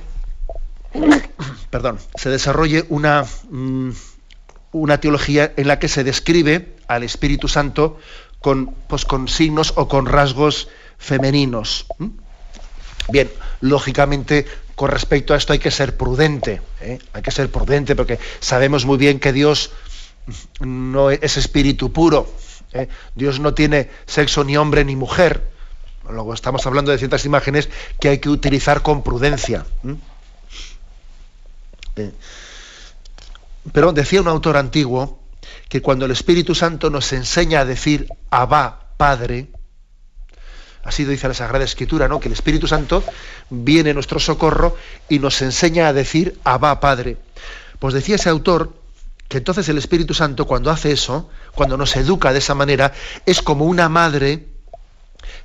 perdón, 1.71 1.97
se 2.15 2.29
desarrolle 2.29 2.85
una, 2.89 3.25
mm, 3.49 3.91
una 4.73 4.99
teología 4.99 5.53
en 5.55 5.67
la 5.67 5.79
que 5.79 5.87
se 5.87 6.03
describe 6.03 6.75
al 6.87 7.03
Espíritu 7.03 7.47
Santo 7.47 7.97
con, 8.39 8.75
pues, 8.87 9.05
con 9.05 9.27
signos 9.27 9.73
o 9.77 9.87
con 9.87 10.05
rasgos 10.05 10.67
femeninos. 10.97 11.85
Bien, 13.09 13.31
lógicamente 13.61 14.45
con 14.75 14.89
respecto 14.89 15.33
a 15.33 15.37
esto 15.37 15.53
hay 15.53 15.59
que 15.59 15.71
ser 15.71 15.97
prudente, 15.97 16.61
¿eh? 16.81 16.99
hay 17.13 17.21
que 17.21 17.31
ser 17.31 17.49
prudente 17.51 17.95
porque 17.95 18.19
sabemos 18.39 18.85
muy 18.85 18.97
bien 18.97 19.19
que 19.19 19.31
Dios 19.31 19.71
no 20.59 21.11
es 21.11 21.37
espíritu 21.37 21.91
puro, 21.91 22.33
¿eh? 22.71 22.87
Dios 23.13 23.39
no 23.39 23.53
tiene 23.53 23.89
sexo 24.05 24.43
ni 24.43 24.57
hombre 24.57 24.83
ni 24.85 24.95
mujer. 24.95 25.51
Luego 26.09 26.33
estamos 26.33 26.65
hablando 26.65 26.91
de 26.91 26.97
ciertas 26.97 27.25
imágenes 27.25 27.69
que 27.99 28.09
hay 28.09 28.17
que 28.19 28.29
utilizar 28.29 28.81
con 28.81 29.03
prudencia. 29.03 29.65
Pero 33.71 33.93
decía 33.93 34.21
un 34.21 34.27
autor 34.27 34.57
antiguo 34.57 35.19
que 35.69 35.81
cuando 35.81 36.05
el 36.05 36.11
Espíritu 36.11 36.55
Santo 36.55 36.89
nos 36.89 37.13
enseña 37.13 37.61
a 37.61 37.65
decir 37.65 38.07
Abba, 38.29 38.91
Padre, 38.97 39.49
así 40.83 41.03
lo 41.05 41.11
dice 41.11 41.27
la 41.27 41.33
Sagrada 41.33 41.65
Escritura, 41.65 42.07
¿no? 42.07 42.19
Que 42.19 42.27
el 42.27 42.33
Espíritu 42.33 42.67
Santo 42.67 43.03
viene 43.49 43.91
a 43.91 43.93
nuestro 43.93 44.19
socorro 44.19 44.77
y 45.09 45.19
nos 45.19 45.41
enseña 45.41 45.87
a 45.87 45.93
decir 45.93 46.39
Abba, 46.43 46.79
Padre. 46.79 47.17
Pues 47.79 47.93
decía 47.93 48.15
ese 48.15 48.29
autor 48.29 48.73
que 49.27 49.37
entonces 49.37 49.67
el 49.69 49.77
Espíritu 49.77 50.13
Santo 50.13 50.45
cuando 50.45 50.69
hace 50.69 50.91
eso, 50.91 51.29
cuando 51.55 51.77
nos 51.77 51.95
educa 51.95 52.33
de 52.33 52.39
esa 52.39 52.55
manera, 52.55 52.93
es 53.25 53.41
como 53.41 53.65
una 53.65 53.89
madre 53.89 54.47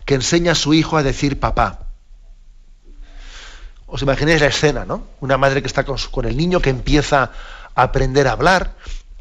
que 0.04 0.14
enseña 0.14 0.52
a 0.52 0.56
su 0.56 0.74
hijo 0.74 0.96
a 0.96 1.02
decir 1.02 1.38
papá. 1.38 1.86
Os 3.86 4.02
imagináis 4.02 4.40
la 4.40 4.48
escena, 4.48 4.84
¿no? 4.84 5.06
Una 5.20 5.38
madre 5.38 5.62
que 5.62 5.66
está 5.66 5.84
con, 5.84 5.96
con 6.10 6.26
el 6.26 6.36
niño 6.36 6.60
que 6.60 6.68
empieza 6.68 7.30
aprender 7.82 8.28
a 8.28 8.32
hablar. 8.32 8.74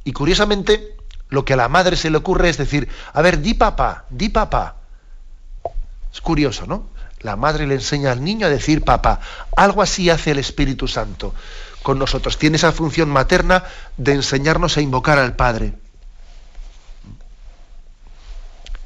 Y 0.04 0.14
curiosamente, 0.14 0.96
lo 1.30 1.46
que 1.46 1.54
a 1.54 1.58
la 1.58 1.70
madre 1.70 1.96
se 1.96 2.10
le 2.10 2.18
ocurre 2.18 2.50
es 2.50 2.58
decir, 2.58 2.88
a 3.14 3.22
ver, 3.22 3.42
di 3.42 3.54
papá, 3.54 4.06
di 4.10 4.30
papá. 4.30 4.78
Es 6.12 6.22
curioso, 6.22 6.66
¿no? 6.66 6.90
La 7.22 7.36
madre 7.36 7.68
le 7.68 7.76
enseña 7.76 8.12
al 8.12 8.24
niño 8.24 8.48
a 8.48 8.50
decir 8.50 8.84
papá. 8.84 9.20
Algo 9.56 9.82
así 9.82 10.10
hace 10.10 10.32
el 10.32 10.40
Espíritu 10.40 10.88
Santo 10.88 11.34
con 11.84 12.00
nosotros. 12.00 12.38
Tiene 12.38 12.58
esa 12.58 12.72
función 12.72 13.10
materna 13.10 13.64
de 13.98 14.14
enseñarnos 14.14 14.78
a 14.78 14.82
invocar 14.82 15.20
al 15.20 15.36
Padre. 15.36 15.74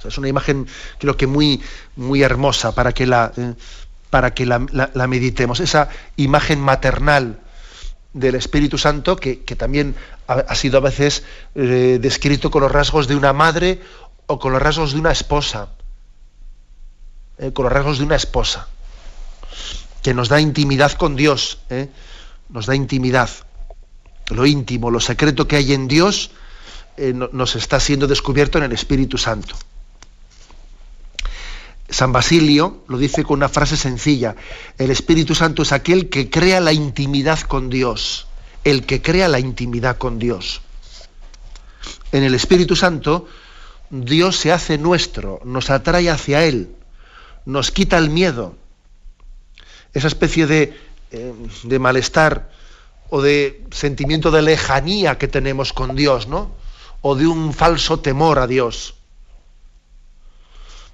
es 0.03 0.17
una 0.17 0.27
imagen, 0.27 0.67
creo 0.97 1.15
que 1.15 1.27
muy, 1.27 1.61
muy 1.95 2.23
hermosa 2.23 2.73
para 2.73 2.91
que 2.91 3.05
la, 3.05 3.31
eh, 3.37 3.53
para 4.09 4.33
que 4.33 4.47
la 4.47 5.07
meditemos. 5.07 5.59
Esa 5.59 5.89
imagen 6.15 6.59
maternal 6.59 7.40
del 8.13 8.35
Espíritu 8.35 8.77
Santo, 8.77 9.15
que, 9.15 9.37
también 9.57 9.95
ha, 10.27 10.55
sido 10.55 10.77
a 10.77 10.81
veces 10.81 11.23
eh, 11.55 11.99
descrito 12.01 12.51
con 12.51 12.61
los 12.61 12.71
rasgos 12.71 13.07
de 13.07 13.15
una 13.15 13.33
madre 13.33 13.81
o 14.27 14.39
con 14.39 14.51
los 14.51 14.61
rasgos 14.61 14.93
de 14.93 14.99
una 14.99 15.11
esposa. 15.11 15.69
Eh, 17.37 17.51
con 17.53 17.63
los 17.63 17.73
rasgos 17.73 17.97
de 17.97 18.05
una 18.05 18.15
esposa. 18.15 18.67
que 20.03 20.13
nos 20.13 20.29
da 20.29 20.41
intimidad 20.41 20.93
con 20.93 21.15
Dios, 21.15 21.59
¿eh? 21.69 21.89
nos 22.49 22.65
da 22.65 22.75
intimidad. 22.75 23.29
Lo 24.29 24.45
íntimo, 24.45 24.89
lo 24.89 24.99
secreto 24.99 25.47
que 25.47 25.57
hay 25.57 25.73
en 25.73 25.87
Dios 25.87 26.31
eh, 26.97 27.13
nos 27.13 27.55
está 27.55 27.79
siendo 27.79 28.07
descubierto 28.07 28.57
en 28.57 28.65
el 28.65 28.71
Espíritu 28.71 29.17
Santo. 29.17 29.55
San 31.91 32.13
Basilio 32.13 32.83
lo 32.87 32.97
dice 32.97 33.23
con 33.23 33.39
una 33.39 33.49
frase 33.49 33.75
sencilla. 33.75 34.35
El 34.77 34.91
Espíritu 34.91 35.35
Santo 35.35 35.61
es 35.61 35.73
aquel 35.73 36.09
que 36.09 36.29
crea 36.29 36.61
la 36.61 36.71
intimidad 36.71 37.39
con 37.41 37.69
Dios. 37.69 38.27
El 38.63 38.85
que 38.85 39.01
crea 39.01 39.27
la 39.27 39.39
intimidad 39.39 39.97
con 39.97 40.17
Dios. 40.17 40.61
En 42.13 42.23
el 42.23 42.33
Espíritu 42.33 42.77
Santo, 42.77 43.27
Dios 43.89 44.37
se 44.37 44.53
hace 44.53 44.77
nuestro, 44.77 45.41
nos 45.43 45.69
atrae 45.69 46.09
hacia 46.09 46.45
Él, 46.45 46.69
nos 47.45 47.71
quita 47.71 47.97
el 47.97 48.09
miedo. 48.09 48.55
Esa 49.93 50.07
especie 50.07 50.47
de, 50.47 50.77
eh, 51.11 51.33
de 51.63 51.79
malestar 51.79 52.51
o 53.09 53.21
de 53.21 53.65
sentimiento 53.71 54.31
de 54.31 54.41
lejanía 54.41 55.17
que 55.17 55.27
tenemos 55.27 55.73
con 55.73 55.95
Dios, 55.97 56.27
¿no? 56.27 56.51
O 57.01 57.15
de 57.15 57.27
un 57.27 57.53
falso 57.53 57.99
temor 57.99 58.39
a 58.39 58.47
Dios 58.47 58.95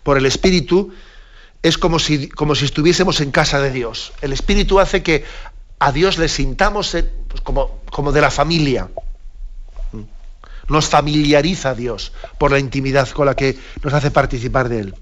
por 0.07 0.17
el 0.17 0.25
Espíritu, 0.25 0.93
es 1.61 1.77
como 1.77 1.99
si, 1.99 2.29
como 2.29 2.55
si 2.55 2.63
estuviésemos 2.63 3.19
en 3.19 3.29
casa 3.29 3.59
de 3.59 3.71
Dios. 3.71 4.13
El 4.21 4.31
Espíritu 4.31 4.79
hace 4.79 5.03
que 5.03 5.25
a 5.79 5.91
Dios 5.91 6.17
le 6.17 6.29
sintamos 6.29 6.95
pues, 7.27 7.41
como, 7.41 7.81
como 7.91 8.13
de 8.13 8.21
la 8.21 8.31
familia. 8.31 8.89
Nos 10.69 10.87
familiariza 10.87 11.75
Dios 11.75 12.13
por 12.37 12.53
la 12.53 12.59
intimidad 12.59 13.09
con 13.09 13.25
la 13.25 13.35
que 13.35 13.59
nos 13.83 13.93
hace 13.93 14.09
participar 14.09 14.69
de 14.69 14.79
Él. 14.79 14.95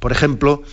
Por 0.00 0.10
ejemplo, 0.10 0.64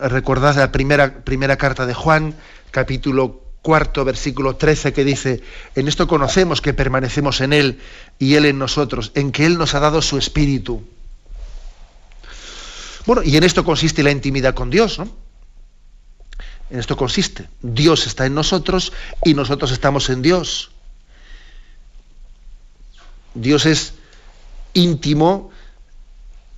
recordad 0.00 0.54
la 0.54 0.70
primera, 0.70 1.24
primera 1.24 1.56
carta 1.56 1.86
de 1.86 1.94
Juan, 1.94 2.36
capítulo 2.70 3.42
cuarto, 3.62 4.04
versículo 4.04 4.54
13, 4.54 4.92
que 4.92 5.02
dice, 5.02 5.42
en 5.74 5.88
esto 5.88 6.06
conocemos 6.06 6.60
que 6.60 6.72
permanecemos 6.72 7.40
en 7.40 7.52
Él 7.52 7.80
y 8.20 8.36
Él 8.36 8.44
en 8.44 8.60
nosotros, 8.60 9.10
en 9.16 9.32
que 9.32 9.44
Él 9.44 9.58
nos 9.58 9.74
ha 9.74 9.80
dado 9.80 10.02
su 10.02 10.18
Espíritu. 10.18 10.84
Bueno, 13.06 13.22
y 13.22 13.36
en 13.36 13.44
esto 13.44 13.64
consiste 13.64 14.02
la 14.02 14.10
intimidad 14.10 14.54
con 14.54 14.70
Dios, 14.70 14.98
¿no? 14.98 15.08
En 16.70 16.78
esto 16.78 16.96
consiste. 16.96 17.48
Dios 17.60 18.06
está 18.06 18.26
en 18.26 18.34
nosotros 18.34 18.92
y 19.24 19.34
nosotros 19.34 19.70
estamos 19.70 20.08
en 20.08 20.22
Dios. 20.22 20.70
Dios 23.34 23.66
es 23.66 23.94
íntimo, 24.72 25.50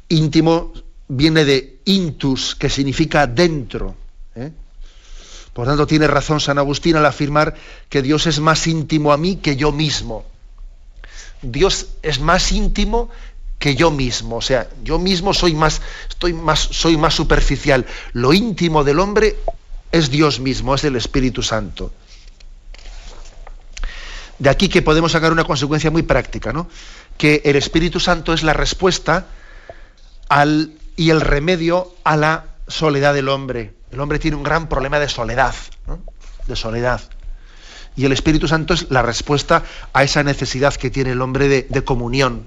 íntimo 0.08 0.72
viene 1.08 1.44
de 1.44 1.80
intus, 1.84 2.54
que 2.54 2.70
significa 2.70 3.26
dentro. 3.26 3.96
¿eh? 4.34 4.52
Por 5.52 5.66
tanto, 5.66 5.86
tiene 5.86 6.06
razón 6.06 6.40
San 6.40 6.58
Agustín 6.58 6.96
al 6.96 7.06
afirmar 7.06 7.54
que 7.88 8.02
Dios 8.02 8.26
es 8.26 8.40
más 8.40 8.66
íntimo 8.66 9.12
a 9.12 9.16
mí 9.16 9.36
que 9.36 9.56
yo 9.56 9.72
mismo. 9.72 10.24
Dios 11.42 11.88
es 12.02 12.20
más 12.20 12.52
íntimo 12.52 13.10
que 13.58 13.74
yo 13.74 13.90
mismo. 13.90 14.36
O 14.36 14.42
sea, 14.42 14.68
yo 14.82 14.98
mismo 14.98 15.34
soy 15.34 15.54
más, 15.54 15.80
estoy 16.08 16.32
más, 16.32 16.60
soy 16.60 16.96
más 16.96 17.14
superficial. 17.14 17.86
Lo 18.12 18.32
íntimo 18.32 18.84
del 18.84 19.00
hombre 19.00 19.36
es 19.92 20.10
Dios 20.10 20.40
mismo, 20.40 20.74
es 20.74 20.84
el 20.84 20.96
Espíritu 20.96 21.42
Santo. 21.42 21.92
De 24.38 24.50
aquí 24.50 24.68
que 24.68 24.82
podemos 24.82 25.12
sacar 25.12 25.32
una 25.32 25.44
consecuencia 25.44 25.90
muy 25.90 26.02
práctica, 26.02 26.52
¿no? 26.52 26.68
Que 27.16 27.40
el 27.44 27.56
Espíritu 27.56 28.00
Santo 28.00 28.34
es 28.34 28.42
la 28.42 28.52
respuesta 28.52 29.26
al, 30.28 30.72
y 30.96 31.08
el 31.10 31.22
remedio 31.22 31.94
a 32.04 32.16
la 32.16 32.44
soledad 32.68 33.14
del 33.14 33.30
hombre. 33.30 33.72
El 33.90 34.00
hombre 34.00 34.18
tiene 34.18 34.36
un 34.36 34.42
gran 34.42 34.68
problema 34.68 34.98
de 34.98 35.08
soledad, 35.08 35.54
¿no? 35.86 36.00
de 36.46 36.56
soledad. 36.56 37.00
Y 37.96 38.04
el 38.04 38.12
Espíritu 38.12 38.46
Santo 38.46 38.74
es 38.74 38.90
la 38.90 39.00
respuesta 39.00 39.62
a 39.94 40.02
esa 40.04 40.22
necesidad 40.22 40.74
que 40.74 40.90
tiene 40.90 41.12
el 41.12 41.22
hombre 41.22 41.48
de 41.48 41.84
comunión. 41.84 42.46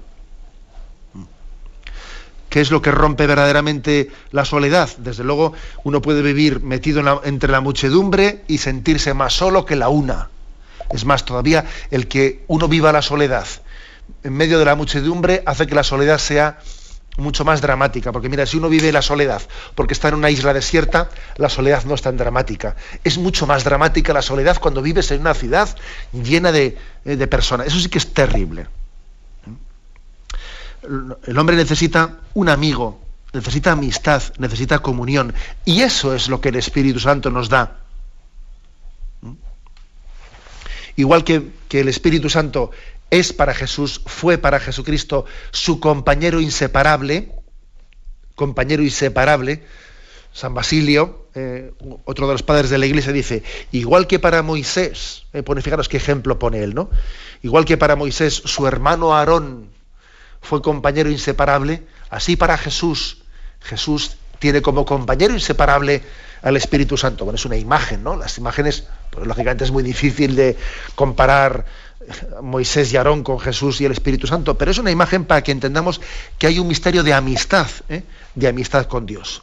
¿Qué 2.50 2.60
es 2.60 2.70
lo 2.70 2.82
que 2.82 2.90
rompe 2.90 3.26
verdaderamente 3.26 4.10
la 4.32 4.44
soledad? 4.44 4.90
Desde 4.98 5.24
luego, 5.24 5.54
uno 5.84 6.02
puede 6.02 6.20
vivir 6.20 6.60
metido 6.60 7.22
entre 7.24 7.50
la 7.50 7.60
muchedumbre 7.60 8.42
y 8.48 8.58
sentirse 8.58 9.14
más 9.14 9.32
solo 9.32 9.64
que 9.64 9.76
la 9.76 9.88
una. 9.88 10.28
Es 10.90 11.04
más, 11.04 11.24
todavía 11.24 11.64
el 11.90 12.08
que 12.08 12.44
uno 12.48 12.68
viva 12.68 12.92
la 12.92 13.02
soledad 13.02 13.46
en 14.22 14.32
medio 14.34 14.58
de 14.58 14.64
la 14.64 14.74
muchedumbre 14.74 15.42
hace 15.46 15.66
que 15.66 15.74
la 15.74 15.84
soledad 15.84 16.18
sea 16.18 16.58
mucho 17.16 17.44
más 17.44 17.60
dramática. 17.60 18.12
Porque 18.12 18.28
mira, 18.28 18.46
si 18.46 18.56
uno 18.56 18.68
vive 18.68 18.92
la 18.92 19.02
soledad 19.02 19.42
porque 19.74 19.94
está 19.94 20.08
en 20.08 20.14
una 20.14 20.30
isla 20.30 20.52
desierta, 20.52 21.10
la 21.36 21.48
soledad 21.48 21.84
no 21.84 21.94
es 21.94 22.02
tan 22.02 22.16
dramática. 22.16 22.76
Es 23.04 23.18
mucho 23.18 23.46
más 23.46 23.64
dramática 23.64 24.12
la 24.12 24.22
soledad 24.22 24.58
cuando 24.60 24.82
vives 24.82 25.10
en 25.10 25.20
una 25.20 25.34
ciudad 25.34 25.68
llena 26.12 26.52
de, 26.52 26.76
eh, 27.04 27.26
personas. 27.26 27.66
Eso 27.66 27.78
sí 27.78 27.88
que 27.88 27.98
es 27.98 28.12
terrible 28.12 28.66
el 30.82 31.38
hombre 31.38 31.56
necesita 31.56 32.18
un 32.34 32.48
amigo, 32.48 33.00
necesita 33.32 33.72
amistad, 33.72 34.22
necesita 34.38 34.80
comunión. 34.80 35.34
Y 35.64 35.82
eso 35.82 36.14
es 36.14 36.28
lo 36.28 36.40
que 36.40 36.50
el 36.50 36.56
Espíritu 36.56 37.00
Santo 37.00 37.30
nos 37.30 37.48
da. 37.48 37.78
¿Mm? 39.22 39.32
Igual 40.96 41.24
que, 41.24 41.50
que, 41.68 41.80
el 41.80 41.88
Espíritu 41.88 42.30
Santo 42.30 42.70
es 43.10 43.32
para 43.32 43.54
Jesús, 43.54 44.02
fue 44.06 44.38
para 44.38 44.60
Jesucristo 44.60 45.26
su 45.50 45.80
compañero 45.80 46.40
inseparable, 46.40 47.32
compañero 48.34 48.82
inseparable, 48.82 49.64
San 50.32 50.54
Basilio, 50.54 51.26
eh, 51.34 51.72
otro 52.04 52.26
de 52.26 52.34
los 52.34 52.42
padres 52.42 52.70
de 52.70 52.78
la 52.78 52.86
iglesia, 52.86 53.12
dice, 53.12 53.42
igual 53.72 54.06
que 54.06 54.18
para 54.18 54.42
Moisés, 54.42 55.24
eh, 55.32 55.42
pone, 55.42 55.62
fijaros 55.62 55.88
qué 55.88 55.96
ejemplo 55.96 56.38
pone 56.38 56.62
él, 56.62 56.74
¿no? 56.74 56.90
Igual 57.42 57.64
que 57.64 57.76
para 57.76 57.96
Moisés, 57.96 58.34
su 58.34 58.66
hermano 58.66 59.14
Aarón 59.16 59.70
fue 60.40 60.62
compañero 60.62 61.10
inseparable, 61.10 61.86
así 62.08 62.36
para 62.36 62.56
Jesús, 62.56 63.22
Jesús 63.60 64.16
tiene 64.38 64.62
como 64.62 64.84
compañero 64.84 65.34
inseparable 65.34 66.02
al 66.42 66.56
Espíritu 66.56 66.96
Santo. 66.96 67.24
Bueno, 67.24 67.36
es 67.36 67.44
una 67.44 67.56
imagen, 67.56 68.02
¿no? 68.02 68.16
Las 68.16 68.38
imágenes, 68.38 68.84
pues, 69.10 69.26
lógicamente 69.26 69.64
es 69.64 69.70
muy 69.70 69.82
difícil 69.82 70.34
de 70.34 70.56
comparar 70.94 71.66
Moisés 72.40 72.92
y 72.92 72.96
Aarón 72.96 73.22
con 73.22 73.38
Jesús 73.38 73.80
y 73.80 73.84
el 73.84 73.92
Espíritu 73.92 74.26
Santo, 74.26 74.56
pero 74.56 74.70
es 74.70 74.78
una 74.78 74.90
imagen 74.90 75.26
para 75.26 75.42
que 75.42 75.52
entendamos 75.52 76.00
que 76.38 76.46
hay 76.46 76.58
un 76.58 76.66
misterio 76.66 77.02
de 77.02 77.12
amistad, 77.12 77.68
¿eh? 77.88 78.02
de 78.34 78.48
amistad 78.48 78.86
con 78.86 79.04
Dios. 79.04 79.42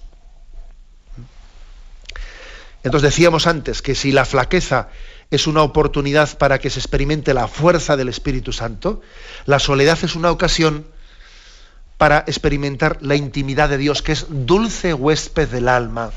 Entonces 2.83 3.11
decíamos 3.11 3.47
antes 3.47 3.81
que 3.81 3.95
si 3.95 4.11
la 4.11 4.25
flaqueza 4.25 4.89
es 5.31 5.47
una 5.47 5.61
oportunidad 5.61 6.37
para 6.37 6.59
que 6.59 6.69
se 6.69 6.79
experimente 6.79 7.33
la 7.33 7.47
fuerza 7.47 7.97
del 7.97 8.09
Espíritu 8.09 8.53
Santo. 8.53 9.01
La 9.45 9.59
soledad 9.59 9.97
es 10.03 10.15
una 10.15 10.31
ocasión 10.31 10.85
para 11.97 12.19
experimentar 12.27 12.99
la 13.01 13.15
intimidad 13.15 13.69
de 13.69 13.77
Dios, 13.77 14.01
que 14.01 14.11
es 14.11 14.27
dulce 14.29 14.93
huésped 14.93 15.49
del 15.49 15.67
alma. 15.67 16.11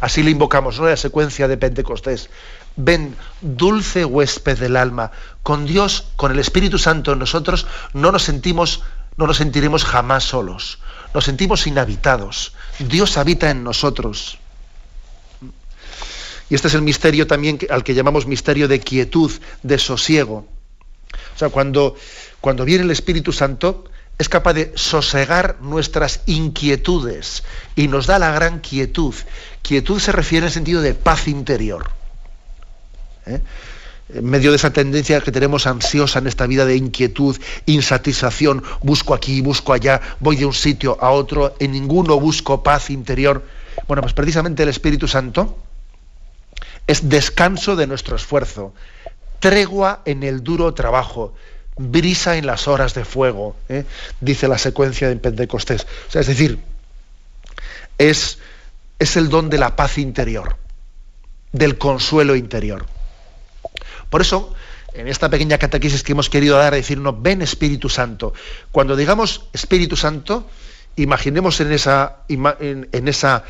Así 0.00 0.22
le 0.22 0.30
invocamos, 0.30 0.78
¿no? 0.78 0.86
La 0.86 0.96
secuencia 0.96 1.48
de 1.48 1.56
Pentecostés. 1.56 2.30
Ven, 2.76 3.16
dulce 3.40 4.04
huésped 4.04 4.58
del 4.58 4.76
alma. 4.76 5.10
Con 5.42 5.66
Dios, 5.66 6.06
con 6.16 6.32
el 6.32 6.38
Espíritu 6.38 6.78
Santo 6.78 7.12
en 7.12 7.18
nosotros, 7.18 7.66
no 7.92 8.12
nos 8.12 8.22
sentimos, 8.22 8.82
no 9.16 9.26
nos 9.26 9.38
sentiremos 9.38 9.84
jamás 9.84 10.24
solos. 10.24 10.78
Nos 11.14 11.24
sentimos 11.24 11.66
inhabitados. 11.66 12.52
Dios 12.78 13.16
habita 13.16 13.50
en 13.50 13.64
nosotros. 13.64 14.38
Y 16.48 16.54
este 16.54 16.68
es 16.68 16.74
el 16.74 16.82
misterio 16.82 17.26
también 17.26 17.58
al 17.70 17.82
que 17.82 17.94
llamamos 17.94 18.26
misterio 18.26 18.68
de 18.68 18.80
quietud, 18.80 19.32
de 19.62 19.78
sosiego. 19.78 20.46
O 21.34 21.38
sea, 21.38 21.48
cuando, 21.48 21.96
cuando 22.40 22.64
viene 22.64 22.84
el 22.84 22.90
Espíritu 22.90 23.32
Santo, 23.32 23.84
es 24.18 24.28
capaz 24.28 24.54
de 24.54 24.72
sosegar 24.76 25.58
nuestras 25.60 26.20
inquietudes 26.26 27.42
y 27.74 27.88
nos 27.88 28.06
da 28.06 28.18
la 28.18 28.30
gran 28.30 28.60
quietud. 28.60 29.14
Quietud 29.62 30.00
se 30.00 30.12
refiere 30.12 30.46
el 30.46 30.52
sentido 30.52 30.80
de 30.80 30.94
paz 30.94 31.28
interior. 31.28 31.90
¿eh? 33.26 33.42
En 34.14 34.24
medio 34.24 34.50
de 34.50 34.56
esa 34.56 34.72
tendencia 34.72 35.20
que 35.20 35.32
tenemos 35.32 35.66
ansiosa 35.66 36.20
en 36.20 36.28
esta 36.28 36.46
vida 36.46 36.64
de 36.64 36.76
inquietud, 36.76 37.36
insatisfacción, 37.66 38.62
busco 38.82 39.14
aquí, 39.14 39.40
busco 39.40 39.72
allá, 39.72 40.00
voy 40.20 40.36
de 40.36 40.46
un 40.46 40.54
sitio 40.54 40.96
a 41.00 41.10
otro, 41.10 41.56
en 41.58 41.72
ninguno 41.72 42.18
busco 42.18 42.62
paz 42.62 42.88
interior. 42.88 43.44
Bueno, 43.88 44.00
pues 44.02 44.14
precisamente 44.14 44.62
el 44.62 44.68
Espíritu 44.68 45.08
Santo 45.08 45.58
es 46.86 47.08
descanso 47.08 47.76
de 47.76 47.86
nuestro 47.86 48.16
esfuerzo, 48.16 48.74
tregua 49.40 50.02
en 50.04 50.22
el 50.22 50.42
duro 50.42 50.72
trabajo, 50.74 51.34
brisa 51.76 52.36
en 52.36 52.46
las 52.46 52.68
horas 52.68 52.94
de 52.94 53.04
fuego, 53.04 53.56
¿eh? 53.68 53.84
dice 54.20 54.48
la 54.48 54.58
secuencia 54.58 55.08
de 55.08 55.16
Pentecostés. 55.16 55.86
O 56.08 56.10
sea, 56.10 56.20
es 56.20 56.26
decir, 56.26 56.58
es, 57.98 58.38
es 58.98 59.16
el 59.16 59.28
don 59.28 59.50
de 59.50 59.58
la 59.58 59.76
paz 59.76 59.98
interior, 59.98 60.56
del 61.52 61.76
consuelo 61.78 62.36
interior. 62.36 62.86
Por 64.08 64.20
eso, 64.20 64.54
en 64.94 65.08
esta 65.08 65.28
pequeña 65.28 65.58
catequesis 65.58 66.02
que 66.02 66.12
hemos 66.12 66.30
querido 66.30 66.56
dar, 66.56 66.72
decirnos, 66.74 67.20
ven 67.20 67.42
Espíritu 67.42 67.88
Santo. 67.88 68.32
Cuando 68.72 68.96
digamos 68.96 69.48
Espíritu 69.52 69.96
Santo, 69.96 70.48
imaginemos 70.94 71.60
en 71.60 71.72
esa, 71.72 72.18
en 72.28 73.08
esa 73.08 73.44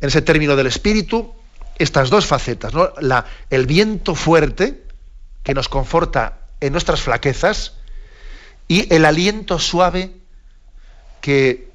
en 0.00 0.08
ese 0.08 0.22
término 0.22 0.56
del 0.56 0.66
espíritu, 0.66 1.34
estas 1.80 2.10
dos 2.10 2.26
facetas, 2.26 2.72
el 3.48 3.66
viento 3.66 4.14
fuerte 4.14 4.84
que 5.42 5.54
nos 5.54 5.68
conforta 5.68 6.40
en 6.60 6.72
nuestras 6.72 7.00
flaquezas 7.00 7.72
y 8.68 8.92
el 8.94 9.06
aliento 9.06 9.58
suave 9.58 10.12
que 11.20 11.70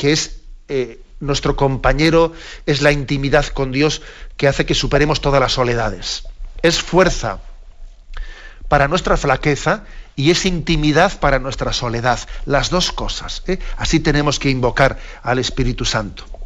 es 0.00 0.40
eh, 0.68 1.00
nuestro 1.20 1.56
compañero, 1.56 2.32
es 2.66 2.82
la 2.82 2.92
intimidad 2.92 3.46
con 3.46 3.72
Dios 3.72 4.02
que 4.36 4.48
hace 4.48 4.66
que 4.66 4.74
superemos 4.74 5.20
todas 5.20 5.40
las 5.40 5.52
soledades. 5.52 6.24
Es 6.62 6.82
fuerza 6.82 7.40
para 8.68 8.88
nuestra 8.88 9.16
flaqueza 9.16 9.84
y 10.16 10.30
es 10.30 10.46
intimidad 10.46 11.18
para 11.20 11.38
nuestra 11.38 11.72
soledad. 11.72 12.18
Las 12.44 12.70
dos 12.70 12.92
cosas. 12.92 13.42
¿eh? 13.46 13.58
Así 13.76 14.00
tenemos 14.00 14.38
que 14.38 14.50
invocar 14.50 14.98
al 15.22 15.38
Espíritu 15.38 15.84
Santo. 15.84 16.37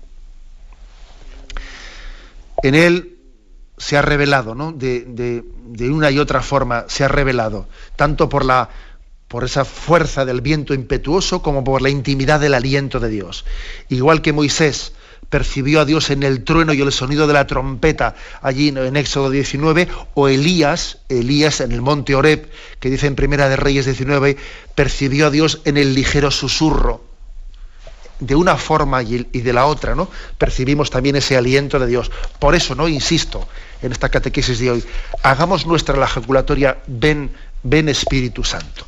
En 2.62 2.74
Él 2.74 3.18
se 3.76 3.96
ha 3.96 4.02
revelado, 4.02 4.54
¿no? 4.54 4.72
De, 4.72 5.44
una 5.90 6.10
y 6.10 6.18
otra 6.18 6.42
forma 6.42 6.84
se 6.88 7.04
ha 7.04 7.08
revelado, 7.08 7.68
tanto 7.96 8.28
por 8.28 8.44
la 8.44 8.68
por 9.28 9.44
esa 9.44 9.64
fuerza 9.64 10.26
del 10.26 10.42
viento 10.42 10.74
impetuoso 10.74 11.40
como 11.40 11.64
por 11.64 11.80
la 11.80 11.88
intimidad 11.88 12.38
del 12.38 12.52
aliento 12.52 13.00
de 13.00 13.08
Dios. 13.08 13.46
Igual 13.88 14.20
que 14.20 14.34
Moisés 14.34 14.92
percibió 15.30 15.80
a 15.80 15.84
Dios 15.86 16.10
en 16.10 16.22
el 16.22 16.44
trueno 16.44 16.74
y 16.74 16.82
el 16.82 16.92
sonido 16.92 17.26
de 17.26 17.32
la 17.32 17.46
trompeta 17.46 18.14
allí 18.42 18.68
en 18.68 18.94
Éxodo 18.94 19.30
19, 19.30 19.88
o 20.12 20.28
Elías, 20.28 20.98
Elías 21.08 21.62
en 21.62 21.72
el 21.72 21.80
monte 21.80 22.14
Oreb, 22.14 22.50
que 22.78 22.90
dice 22.90 23.06
en 23.06 23.14
Primera 23.14 23.48
de 23.48 23.56
Reyes 23.56 23.86
19, 23.86 24.36
percibió 24.74 25.28
a 25.28 25.30
Dios 25.30 25.62
en 25.64 25.78
el 25.78 25.94
ligero 25.94 26.30
susurro. 26.30 27.11
De 28.22 28.36
una 28.36 28.56
forma 28.56 29.02
y 29.02 29.24
de 29.24 29.52
la 29.52 29.66
otra, 29.66 29.96
¿no? 29.96 30.08
Percibimos 30.38 30.90
también 30.90 31.16
ese 31.16 31.36
aliento 31.36 31.80
de 31.80 31.88
Dios. 31.88 32.12
Por 32.38 32.54
eso, 32.54 32.76
¿no? 32.76 32.86
Insisto 32.86 33.48
en 33.82 33.90
esta 33.90 34.08
catequesis 34.08 34.60
de 34.60 34.70
hoy, 34.70 34.84
hagamos 35.24 35.66
nuestra 35.66 35.96
la 35.96 36.06
ejaculatoria, 36.06 36.78
ven, 36.86 37.32
ven 37.64 37.88
Espíritu 37.88 38.44
Santo. 38.44 38.86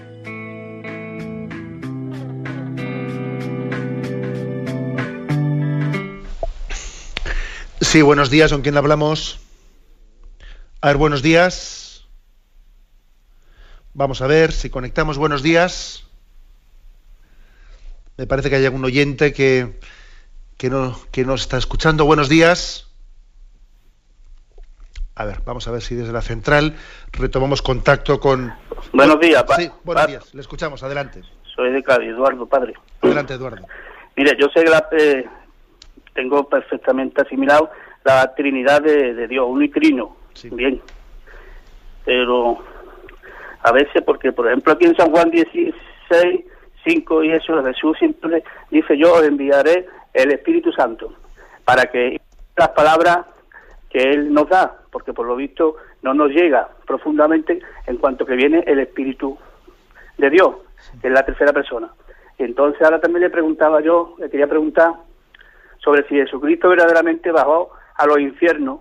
Sí, 7.81 8.03
buenos 8.03 8.29
días, 8.29 8.51
¿con 8.51 8.61
quién 8.61 8.77
hablamos? 8.77 9.39
A 10.81 10.89
ver, 10.89 10.97
buenos 10.97 11.23
días. 11.23 12.07
Vamos 13.95 14.21
a 14.21 14.27
ver 14.27 14.51
si 14.51 14.69
conectamos. 14.69 15.17
Buenos 15.17 15.41
días. 15.41 16.07
Me 18.17 18.27
parece 18.27 18.51
que 18.51 18.57
hay 18.57 18.65
algún 18.65 18.85
oyente 18.85 19.33
que, 19.33 19.79
que, 20.57 20.69
no, 20.69 20.95
que 21.11 21.25
nos 21.25 21.41
está 21.41 21.57
escuchando. 21.57 22.05
Buenos 22.05 22.29
días. 22.29 22.87
A 25.15 25.25
ver, 25.25 25.41
vamos 25.43 25.67
a 25.67 25.71
ver 25.71 25.81
si 25.81 25.95
desde 25.95 26.13
la 26.13 26.21
central 26.21 26.75
retomamos 27.11 27.63
contacto 27.63 28.19
con... 28.19 28.53
Buenos 28.93 29.19
días. 29.19 29.43
Sí, 29.57 29.71
buenos 29.83 30.05
días. 30.05 30.33
Le 30.35 30.41
escuchamos. 30.41 30.83
Adelante. 30.83 31.23
Soy 31.55 31.71
de 31.73 31.81
Cádiz, 31.81 32.09
Eduardo, 32.09 32.45
padre. 32.45 32.75
Adelante, 33.01 33.33
Eduardo. 33.33 33.65
Mire, 34.15 34.37
yo 34.39 34.49
sé 34.53 34.63
que 34.63 34.69
la, 34.69 34.87
eh, 34.91 35.25
tengo 36.13 36.47
perfectamente 36.47 37.21
asimilado 37.21 37.69
la 38.03 38.33
Trinidad 38.35 38.81
de, 38.81 39.27
Dios, 39.27 39.45
uno 39.47 39.63
y 39.63 39.69
trino, 39.69 40.15
bien. 40.51 40.81
Pero 42.05 42.59
a 43.63 43.71
veces, 43.71 44.01
porque 44.03 44.31
por 44.31 44.47
ejemplo 44.47 44.73
aquí 44.73 44.85
en 44.85 44.95
San 44.95 45.11
Juan 45.11 45.29
16, 45.29 46.41
5 46.83 47.23
y 47.23 47.31
eso, 47.31 47.63
Jesús 47.63 47.97
siempre 47.99 48.43
dice, 48.69 48.97
yo 48.97 49.21
enviaré 49.23 49.87
el 50.13 50.31
Espíritu 50.31 50.71
Santo 50.71 51.13
para 51.63 51.85
que 51.85 52.19
las 52.57 52.69
palabras 52.69 53.19
que 53.89 53.99
Él 53.99 54.33
nos 54.33 54.49
da, 54.49 54.79
porque 54.91 55.13
por 55.13 55.27
lo 55.27 55.35
visto 55.35 55.75
no 56.01 56.13
nos 56.13 56.31
llega 56.31 56.69
profundamente 56.87 57.59
en 57.85 57.97
cuanto 57.97 58.25
que 58.25 58.35
viene 58.35 58.63
el 58.65 58.79
Espíritu 58.79 59.37
de 60.17 60.29
Dios, 60.29 60.55
que 61.01 61.07
es 61.07 61.13
la 61.13 61.23
tercera 61.23 61.53
persona. 61.53 61.89
Entonces 62.37 62.81
ahora 62.81 62.99
también 62.99 63.21
le 63.23 63.29
preguntaba 63.29 63.81
yo, 63.81 64.15
le 64.17 64.29
quería 64.29 64.47
preguntar 64.47 64.93
sobre 65.83 66.07
si 66.07 66.15
Jesucristo 66.15 66.69
verdaderamente 66.69 67.31
bajó 67.31 67.71
a 67.95 68.05
los 68.05 68.19
infiernos, 68.19 68.79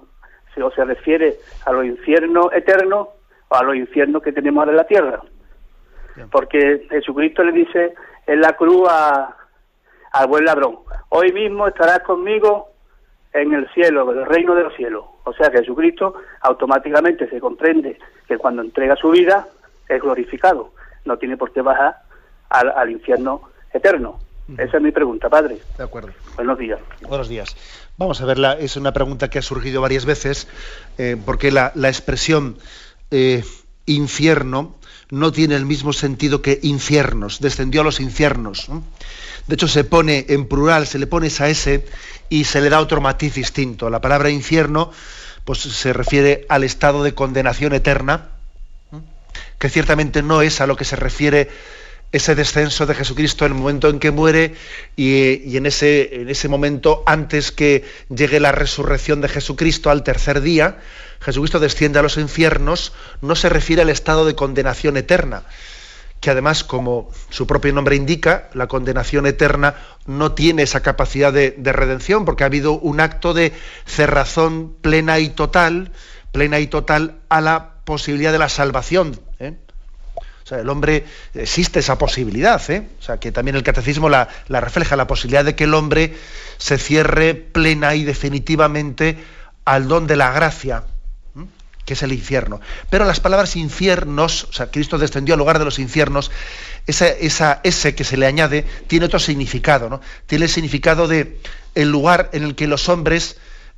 o 0.62 0.70
se 0.72 0.84
refiere 0.84 1.36
a 1.64 1.72
los 1.72 1.86
infiernos 1.86 2.52
eternos 2.52 3.08
o 3.48 3.54
a 3.54 3.62
los 3.62 3.76
infiernos 3.76 4.22
que 4.22 4.32
tenemos 4.32 4.60
ahora 4.60 4.72
en 4.72 4.76
la 4.76 4.86
tierra. 4.86 5.20
Porque 6.30 6.86
Jesucristo 6.90 7.42
le 7.42 7.52
dice 7.52 7.94
en 8.26 8.40
la 8.40 8.52
cruz 8.52 8.88
al 8.90 10.26
buen 10.28 10.44
ladrón, 10.44 10.80
hoy 11.08 11.32
mismo 11.32 11.66
estarás 11.66 12.00
conmigo 12.00 12.68
en 13.32 13.54
el 13.54 13.68
cielo, 13.70 14.12
en 14.12 14.18
el 14.18 14.26
reino 14.26 14.54
de 14.54 14.64
los 14.64 14.74
cielos. 14.74 15.04
O 15.24 15.32
sea 15.32 15.50
que 15.50 15.58
Jesucristo 15.58 16.14
automáticamente 16.42 17.28
se 17.28 17.40
comprende 17.40 17.98
que 18.26 18.36
cuando 18.36 18.62
entrega 18.62 18.96
su 18.96 19.10
vida 19.10 19.46
es 19.88 20.02
glorificado, 20.02 20.72
no 21.04 21.16
tiene 21.16 21.36
por 21.36 21.52
qué 21.52 21.62
bajar 21.62 21.96
al 22.50 22.90
infierno 22.90 23.42
eterno. 23.72 24.18
Esa 24.58 24.76
es 24.76 24.82
mi 24.82 24.90
pregunta, 24.90 25.28
padre. 25.28 25.58
De 25.76 25.84
acuerdo. 25.84 26.10
Buenos 26.36 26.58
días. 26.58 26.80
Buenos 27.02 27.28
días. 27.28 27.56
Vamos 27.96 28.20
a 28.20 28.26
verla. 28.26 28.54
Es 28.58 28.76
una 28.76 28.92
pregunta 28.92 29.28
que 29.28 29.38
ha 29.38 29.42
surgido 29.42 29.80
varias 29.80 30.04
veces, 30.04 30.48
eh, 30.98 31.16
porque 31.24 31.50
la, 31.50 31.72
expresión 31.84 32.56
eh, 33.10 33.44
infierno 33.86 34.74
no 35.10 35.32
tiene 35.32 35.56
el 35.56 35.66
mismo 35.66 35.92
sentido 35.92 36.40
que 36.40 36.60
infiernos, 36.62 37.40
descendió 37.40 37.80
a 37.80 37.84
los 37.84 38.00
infiernos. 38.00 38.68
De 39.46 39.54
hecho, 39.54 39.68
se 39.68 39.84
pone 39.84 40.26
en 40.28 40.46
plural, 40.46 40.86
se 40.86 40.98
le 40.98 41.06
pone 41.06 41.26
esa 41.26 41.48
S 41.48 41.84
y 42.28 42.44
se 42.44 42.60
le 42.60 42.70
da 42.70 42.80
otro 42.80 43.00
matiz 43.00 43.34
distinto. 43.34 43.90
La 43.90 44.00
palabra 44.00 44.30
infierno 44.30 44.92
pues, 45.44 45.60
se 45.60 45.92
refiere 45.92 46.46
al 46.48 46.64
estado 46.64 47.02
de 47.02 47.14
condenación 47.14 47.72
eterna, 47.72 48.28
que 49.58 49.68
ciertamente 49.68 50.22
no 50.22 50.42
es 50.42 50.60
a 50.60 50.66
lo 50.66 50.76
que 50.76 50.84
se 50.84 50.96
refiere 50.96 51.50
ese 52.12 52.34
descenso 52.34 52.86
de 52.86 52.94
Jesucristo 52.94 53.46
en 53.46 53.52
el 53.52 53.58
momento 53.58 53.88
en 53.88 54.00
que 54.00 54.10
muere 54.10 54.54
y, 54.96 55.56
en, 55.56 55.66
ese, 55.66 56.22
en 56.22 56.28
ese 56.28 56.48
momento 56.48 57.02
antes 57.06 57.52
que 57.52 57.84
llegue 58.08 58.40
la 58.40 58.52
resurrección 58.52 59.20
de 59.20 59.28
Jesucristo 59.28 59.90
al 59.90 60.02
tercer 60.02 60.40
día, 60.40 60.78
Jesucristo 61.20 61.60
desciende 61.60 61.98
a 61.98 62.02
los 62.02 62.16
infiernos, 62.16 62.92
no 63.20 63.36
se 63.36 63.48
refiere 63.48 63.82
al 63.82 63.90
estado 63.90 64.24
de 64.26 64.34
condenación 64.34 64.96
eterna, 64.96 65.44
que 66.20 66.30
además, 66.30 66.64
como 66.64 67.10
su 67.30 67.46
propio 67.46 67.72
nombre 67.72 67.94
indica, 67.94 68.50
la 68.54 68.66
condenación 68.66 69.26
eterna 69.26 69.76
no 70.06 70.32
tiene 70.32 70.62
esa 70.62 70.82
capacidad 70.82 71.32
de 71.32 71.72
redención, 71.72 72.24
porque 72.24 72.42
ha 72.42 72.46
habido 72.46 72.72
un 72.72 73.00
acto 73.00 73.34
de 73.34 73.52
cerrazón 73.86 74.74
plena 74.80 75.20
y 75.20 75.28
total, 75.28 75.92
plena 76.32 76.58
y 76.58 76.66
total 76.66 77.20
a 77.28 77.40
la 77.40 77.74
posibilidad 77.84 78.32
de 78.32 78.38
la 78.38 78.48
salvación. 78.48 79.29
O 80.44 80.46
sea, 80.46 80.58
el 80.58 80.68
hombre, 80.68 81.04
existe 81.34 81.80
esa 81.80 81.98
posibilidad, 81.98 82.60
¿eh? 82.70 82.88
o 82.98 83.02
sea, 83.02 83.18
que 83.18 83.32
también 83.32 83.56
el 83.56 83.62
catecismo 83.62 84.08
la, 84.08 84.28
refleja, 84.48 84.96
la 84.96 85.06
posibilidad 85.06 85.44
de 85.44 85.54
que 85.54 85.64
el 85.64 85.74
hombre 85.74 86.16
se 86.58 86.78
cierre 86.78 87.34
plena 87.34 87.94
y 87.94 88.04
definitivamente 88.04 89.18
al 89.64 89.88
don 89.88 90.06
de 90.06 90.16
la 90.16 90.32
gracia, 90.32 90.84
que 91.84 91.94
es 91.94 92.02
el 92.02 92.12
infierno. 92.12 92.60
Pero 92.88 93.04
las 93.04 93.20
palabras 93.20 93.56
infiernos, 93.56 94.44
o 94.44 94.52
sea, 94.52 94.70
Cristo 94.70 94.98
descendió 94.98 95.34
al 95.34 95.38
lugar 95.38 95.58
de 95.58 95.64
los 95.64 95.78
infiernos, 95.78 96.30
esa, 96.86 97.08
esa 97.08 97.60
ese 97.62 97.94
que 97.94 98.04
se 98.04 98.16
le 98.16 98.26
añade 98.26 98.64
tiene 98.86 99.06
otro 99.06 99.18
significado, 99.18 99.88
¿no? 99.88 100.00
Tiene 100.26 100.46
el 100.46 100.50
significado 100.50 101.06
de 101.06 101.40
el 101.74 101.90
lugar 101.90 102.30
en 102.32 102.44
el 102.44 102.54
que 102.54 102.66
los 102.66 102.88
hombres 102.88 103.36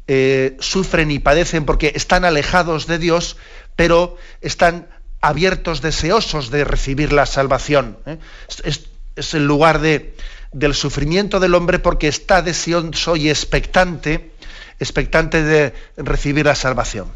eh, 0.09 0.57
sufren 0.59 1.11
y 1.11 1.21
padecen 1.21 1.65
porque 1.65 1.93
están 1.95 2.25
alejados 2.25 2.87
de 2.87 2.99
Dios, 2.99 3.37
pero 3.77 4.17
están 4.41 4.89
abiertos, 5.23 5.81
deseosos 5.81 6.51
de 6.51 6.65
recibir 6.65 7.13
la 7.13 7.25
salvación. 7.25 7.97
¿eh? 8.05 8.19
Es, 8.65 9.35
el 9.35 9.47
lugar 9.47 9.81
de, 9.81 10.15
del 10.53 10.75
sufrimiento 10.75 11.41
del 11.41 11.55
hombre 11.55 11.79
porque 11.79 12.09
está 12.09 12.43
deseoso 12.43 13.17
y 13.17 13.31
expectante, 13.31 14.33
expectante 14.79 15.43
de 15.43 15.75
recibir 15.97 16.47
la 16.47 16.55
salvación. 16.55 17.07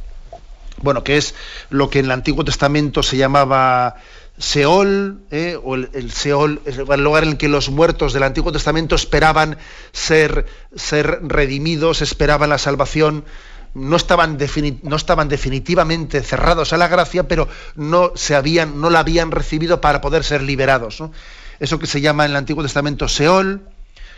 Bueno, 0.82 1.02
que 1.02 1.16
es 1.16 1.34
lo 1.70 1.90
que 1.90 1.98
en 1.98 2.06
el 2.06 2.10
Antiguo 2.12 2.44
Testamento 2.44 3.02
se 3.02 3.16
llamaba 3.16 3.96
Seol, 4.38 5.22
¿eh? 5.30 5.58
o 5.62 5.74
el, 5.74 6.12
Seol, 6.12 6.60
es 6.66 6.76
el 6.78 7.02
lugar 7.02 7.22
en 7.22 7.30
el 7.30 7.36
que 7.38 7.48
los 7.48 7.70
muertos 7.70 8.12
del 8.12 8.22
Antiguo 8.22 8.52
Testamento 8.52 8.94
esperaban 8.94 9.56
ser, 9.92 10.46
ser 10.74 11.20
redimidos, 11.22 12.02
esperaban 12.02 12.50
la 12.50 12.58
salvación 12.58 13.24
no 13.76 13.96
estaban, 13.96 14.38
no 14.82 14.96
estaban 14.96 15.28
definitivamente 15.28 16.22
cerrados 16.22 16.72
a 16.72 16.78
la 16.78 16.88
gracia, 16.88 17.28
pero 17.28 17.46
no, 17.74 18.12
se 18.14 18.34
habían, 18.34 18.80
no 18.80 18.88
la 18.88 19.00
habían 19.00 19.30
recibido 19.30 19.82
para 19.82 20.00
poder 20.00 20.24
ser 20.24 20.42
liberados. 20.42 21.02
Eso 21.60 21.78
que 21.78 21.86
se 21.86 22.00
llama 22.00 22.24
en 22.24 22.30
el 22.30 22.36
Antiguo 22.38 22.62
Testamento 22.62 23.06
Seol, 23.06 23.60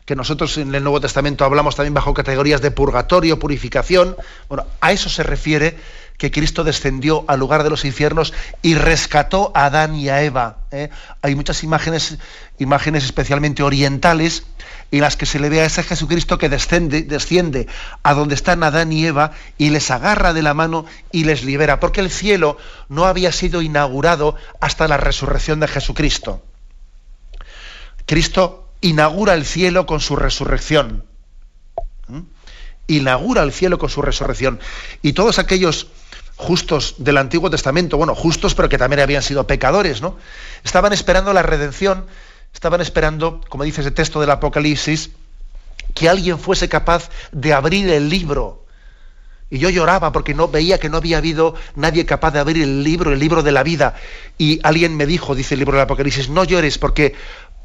que 0.05 0.15
nosotros 0.15 0.57
en 0.59 0.75
el 0.75 0.83
Nuevo 0.83 1.01
Testamento 1.01 1.45
hablamos 1.45 1.75
también 1.75 1.93
bajo 1.93 2.15
categorías 2.15 2.63
de 2.63 2.71
purgatorio, 2.71 3.39
purificación. 3.39 4.17
Bueno, 4.49 4.65
a 4.81 4.93
eso 4.93 5.09
se 5.09 5.25
refiere 5.25 5.77
que 6.19 6.31
Cristo 6.31 6.65
descendió 6.65 7.25
al 7.29 7.39
lugar 7.41 7.63
de 7.63 7.71
los 7.71 7.85
infiernos 7.85 8.33
y 8.63 8.75
rescató 8.75 9.53
a 9.55 9.67
Adán 9.67 9.95
y 9.95 10.09
a 10.09 10.23
Eva. 10.23 10.59
¿eh? 10.71 10.91
Hay 11.21 11.35
muchas 11.35 11.63
imágenes, 11.63 12.19
imágenes 12.59 13.05
especialmente 13.05 13.63
orientales, 13.63 14.45
en 14.91 15.01
las 15.01 15.17
que 15.17 15.27
se 15.27 15.39
le 15.39 15.49
ve 15.49 15.61
a 15.61 15.67
ese 15.67 15.83
Jesucristo 15.83 16.39
que 16.39 16.49
desciende, 16.49 17.03
desciende 17.03 17.67
a 18.03 18.15
donde 18.15 18.35
están 18.35 18.63
Adán 18.63 18.93
y 18.93 19.07
Eva 19.07 19.33
y 19.59 19.71
les 19.71 19.91
agarra 19.91 20.33
de 20.33 20.43
la 20.43 20.55
mano 20.55 20.87
y 21.13 21.25
les 21.25 21.45
libera, 21.45 21.81
porque 21.81 22.01
el 22.01 22.11
cielo 22.11 22.57
no 22.89 23.07
había 23.07 23.33
sido 23.33 23.63
inaugurado 23.63 24.37
hasta 24.61 24.89
la 24.89 24.97
resurrección 24.97 25.61
de 25.61 25.69
Jesucristo. 25.69 26.43
Cristo 28.07 28.69
inaugura 28.81 29.35
el 29.35 29.45
cielo 29.45 29.85
con 29.87 30.01
su 30.01 30.17
resurrección. 30.17 31.05
¿Mm? 32.07 32.21
Inaugura 32.87 33.43
el 33.43 33.53
cielo 33.53 33.79
con 33.79 33.91
su 33.91 34.01
resurrección. 34.01 34.61
Y 35.03 35.13
todos 35.13 35.39
aquellos 35.39 35.89
justos 36.37 36.95
del 36.99 37.19
Antiguo 37.19 37.51
Testamento, 37.51 37.99
bueno, 37.99 38.15
justos 38.15 38.55
pero 38.55 38.69
que 38.69 38.79
también 38.79 39.01
habían 39.01 39.23
sido 39.23 39.47
pecadores, 39.47 40.01
¿no? 40.01 40.17
Estaban 40.65 40.93
esperando 40.93 41.33
la 41.33 41.43
redención, 41.43 42.07
estaban 42.53 42.81
esperando, 42.81 43.41
como 43.49 43.65
dice 43.65 43.81
ese 43.81 43.91
texto 43.91 44.21
del 44.21 44.31
Apocalipsis, 44.31 45.11
que 45.95 46.09
alguien 46.09 46.39
fuese 46.39 46.69
capaz 46.69 47.11
de 47.33 47.53
abrir 47.53 47.89
el 47.91 48.09
libro. 48.09 48.65
Y 49.51 49.59
yo 49.59 49.71
lloraba 49.71 50.13
porque 50.13 50.35
no 50.35 50.49
veía 50.49 50.79
que 50.79 50.91
no 50.91 50.99
había 50.99 51.19
habido 51.19 51.55
nadie 51.75 52.05
capaz 52.05 52.33
de 52.33 52.41
abrir 52.41 52.63
el 52.63 52.85
libro, 52.85 53.13
el 53.13 53.19
libro 53.19 53.43
de 53.43 53.53
la 53.53 53.63
vida. 53.63 53.95
Y 54.37 54.61
alguien 54.63 54.97
me 54.97 55.07
dijo, 55.07 55.35
dice 55.35 55.55
el 55.55 55.61
libro 55.61 55.77
del 55.77 55.85
Apocalipsis, 55.85 56.29
no 56.29 56.45
llores 56.45 56.79
porque 56.79 57.15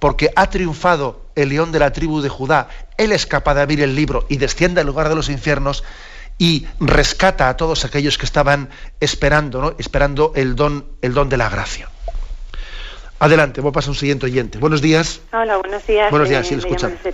porque 0.03 0.31
ha 0.36 0.49
triunfado 0.49 1.21
el 1.34 1.47
león 1.47 1.71
de 1.71 1.79
la 1.79 1.93
tribu 1.93 2.19
de 2.19 2.27
Judá. 2.27 2.67
Él 2.97 3.13
es 3.13 3.25
capaz 3.25 3.53
de 3.55 3.61
abrir 3.61 3.81
el 3.81 3.95
libro 3.95 4.25
y 4.27 4.36
desciende 4.36 4.81
al 4.81 4.88
lugar 4.88 5.07
de 5.07 5.15
los 5.15 5.29
infiernos 5.29 5.86
y 6.38 6.67
rescata 6.81 7.47
a 7.47 7.55
todos 7.55 7.86
aquellos 7.86 8.17
que 8.17 8.25
estaban 8.25 8.69
esperando, 8.99 9.61
¿no? 9.61 9.75
esperando 9.77 10.34
el 10.36 10.57
don, 10.57 10.86
el 11.01 11.13
don 11.13 11.29
de 11.29 11.38
la 11.38 11.47
gracia. 11.47 11.89
Adelante, 13.24 13.61
voy 13.61 13.69
a 13.69 13.71
pasar 13.71 13.88
a 13.88 13.91
un 13.91 13.95
siguiente 13.95 14.26
oyente. 14.26 14.57
Buenos 14.57 14.82
días. 14.82 15.21
Hola, 15.32 15.55
buenos 15.55 15.88
días. 15.88 16.11
Buenos 16.11 16.28
días, 16.28 16.45
sí, 16.45 16.57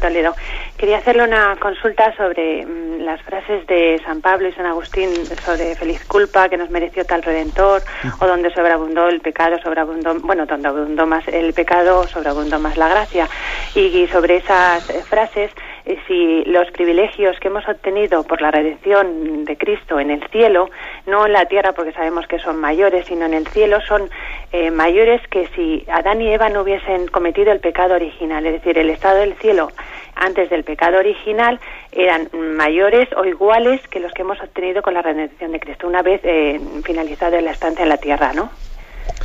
Toledo. 0.02 0.34
Quería 0.76 0.98
hacerle 0.98 1.24
una 1.24 1.56
consulta 1.58 2.16
sobre 2.18 2.66
mm, 2.66 3.02
las 3.02 3.22
frases 3.22 3.68
de 3.68 4.02
San 4.04 4.20
Pablo 4.20 4.48
y 4.48 4.54
San 4.54 4.66
Agustín 4.66 5.12
sobre 5.46 5.76
feliz 5.76 6.04
culpa, 6.06 6.50
que 6.50 6.58
nos 6.58 6.72
mereció 6.72 7.06
tal 7.06 7.22
redentor, 7.22 7.84
o 8.20 8.26
donde 8.26 8.52
sobreabundó 8.52 9.08
el 9.08 9.22
pecado, 9.22 9.60
sobreabundó, 9.62 10.16
bueno, 10.22 10.48
donde 10.48 10.68
abundó 10.68 11.06
más 11.06 11.28
el 11.28 11.54
pecado, 11.54 12.08
sobreabundó 12.08 12.58
más 12.58 12.76
la 12.76 12.88
gracia. 12.88 13.30
y 13.76 14.08
sobre 14.08 14.38
esas 14.38 14.90
eh, 14.90 15.04
frases, 15.08 15.52
eh, 15.52 15.69
si 16.08 16.44
los 16.46 16.70
privilegios 16.72 17.40
que 17.40 17.48
hemos 17.48 17.68
obtenido 17.68 18.24
por 18.24 18.42
la 18.42 18.52
redención 18.52 19.46
de 19.46 19.58
Cristo 19.58 20.00
en 20.00 20.12
el 20.12 20.24
cielo, 20.30 20.70
no 21.08 21.26
en 21.26 21.34
la 21.34 21.46
tierra 21.46 21.74
porque 21.74 21.94
sabemos 21.94 22.28
que 22.28 22.40
son 22.40 22.58
mayores, 22.58 23.06
sino 23.08 23.26
en 23.26 23.34
el 23.34 23.48
cielo 23.48 23.80
son 23.88 24.10
eh, 24.52 24.72
mayores 24.72 25.22
que 25.30 25.48
si 25.56 25.86
Adán 25.92 26.22
y 26.22 26.32
Eva 26.32 26.50
no 26.50 26.62
hubiesen 26.62 27.08
cometido 27.08 27.52
el 27.52 27.60
pecado 27.60 27.96
original, 27.96 28.46
es 28.46 28.54
decir, 28.54 28.78
el 28.78 28.90
estado 28.90 29.20
del 29.20 29.34
cielo 29.36 29.70
antes 30.16 30.50
del 30.50 30.64
pecado 30.64 30.98
original 30.98 31.60
eran 31.92 32.30
mayores 32.34 33.08
o 33.16 33.26
iguales 33.26 33.82
que 33.90 34.00
los 34.00 34.12
que 34.12 34.22
hemos 34.22 34.40
obtenido 34.42 34.82
con 34.82 34.94
la 34.94 35.02
redención 35.02 35.52
de 35.52 35.60
Cristo, 35.60 35.88
una 35.88 36.02
vez 36.02 36.22
eh, 36.24 36.60
finalizada 36.84 37.40
la 37.42 37.52
estancia 37.52 37.84
en 37.84 37.90
la 37.90 37.98
tierra, 37.98 38.34
¿no? 38.34 38.52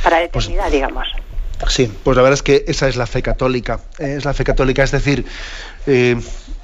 Para 0.03 0.21
la 0.21 0.27
pues 0.29 0.45
eternidad, 0.45 0.71
digamos. 0.71 1.07
Sí, 1.67 1.91
pues 2.03 2.17
la 2.17 2.23
verdad 2.23 2.35
es 2.35 2.43
que 2.43 2.65
esa 2.67 2.87
es 2.87 2.95
la 2.95 3.07
fe 3.07 3.21
católica. 3.21 3.79
es 3.99 4.25
la 4.25 4.33
fe 4.33 4.43
católica, 4.43 4.83
es 4.83 4.91
decir, 4.91 5.25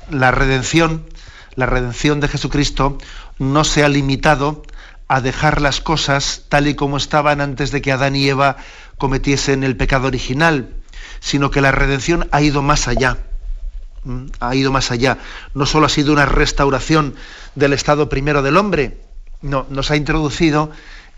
la 0.09 0.31
redención, 0.31 1.05
la 1.55 1.65
redención 1.65 2.19
de 2.19 2.27
Jesucristo 2.27 2.97
no 3.39 3.63
se 3.63 3.83
ha 3.83 3.89
limitado 3.89 4.63
a 5.07 5.19
dejar 5.19 5.61
las 5.61 5.81
cosas 5.81 6.45
tal 6.47 6.67
y 6.67 6.75
como 6.75 6.97
estaban 6.97 7.41
antes 7.41 7.71
de 7.71 7.81
que 7.81 7.91
Adán 7.91 8.15
y 8.15 8.29
Eva 8.29 8.57
cometiesen 8.97 9.63
el 9.63 9.75
pecado 9.75 10.07
original, 10.07 10.73
sino 11.19 11.51
que 11.51 11.59
la 11.59 11.71
redención 11.71 12.29
ha 12.31 12.41
ido 12.41 12.61
más 12.61 12.87
allá. 12.87 13.17
¿Mm? 14.03 14.27
Ha 14.39 14.55
ido 14.55 14.71
más 14.71 14.89
allá. 14.89 15.17
No 15.53 15.65
solo 15.65 15.87
ha 15.87 15.89
sido 15.89 16.13
una 16.13 16.25
restauración 16.25 17.15
del 17.55 17.73
estado 17.73 18.09
primero 18.09 18.41
del 18.41 18.57
hombre, 18.57 18.99
no, 19.41 19.65
nos 19.69 19.91
ha 19.91 19.95
introducido 19.95 20.71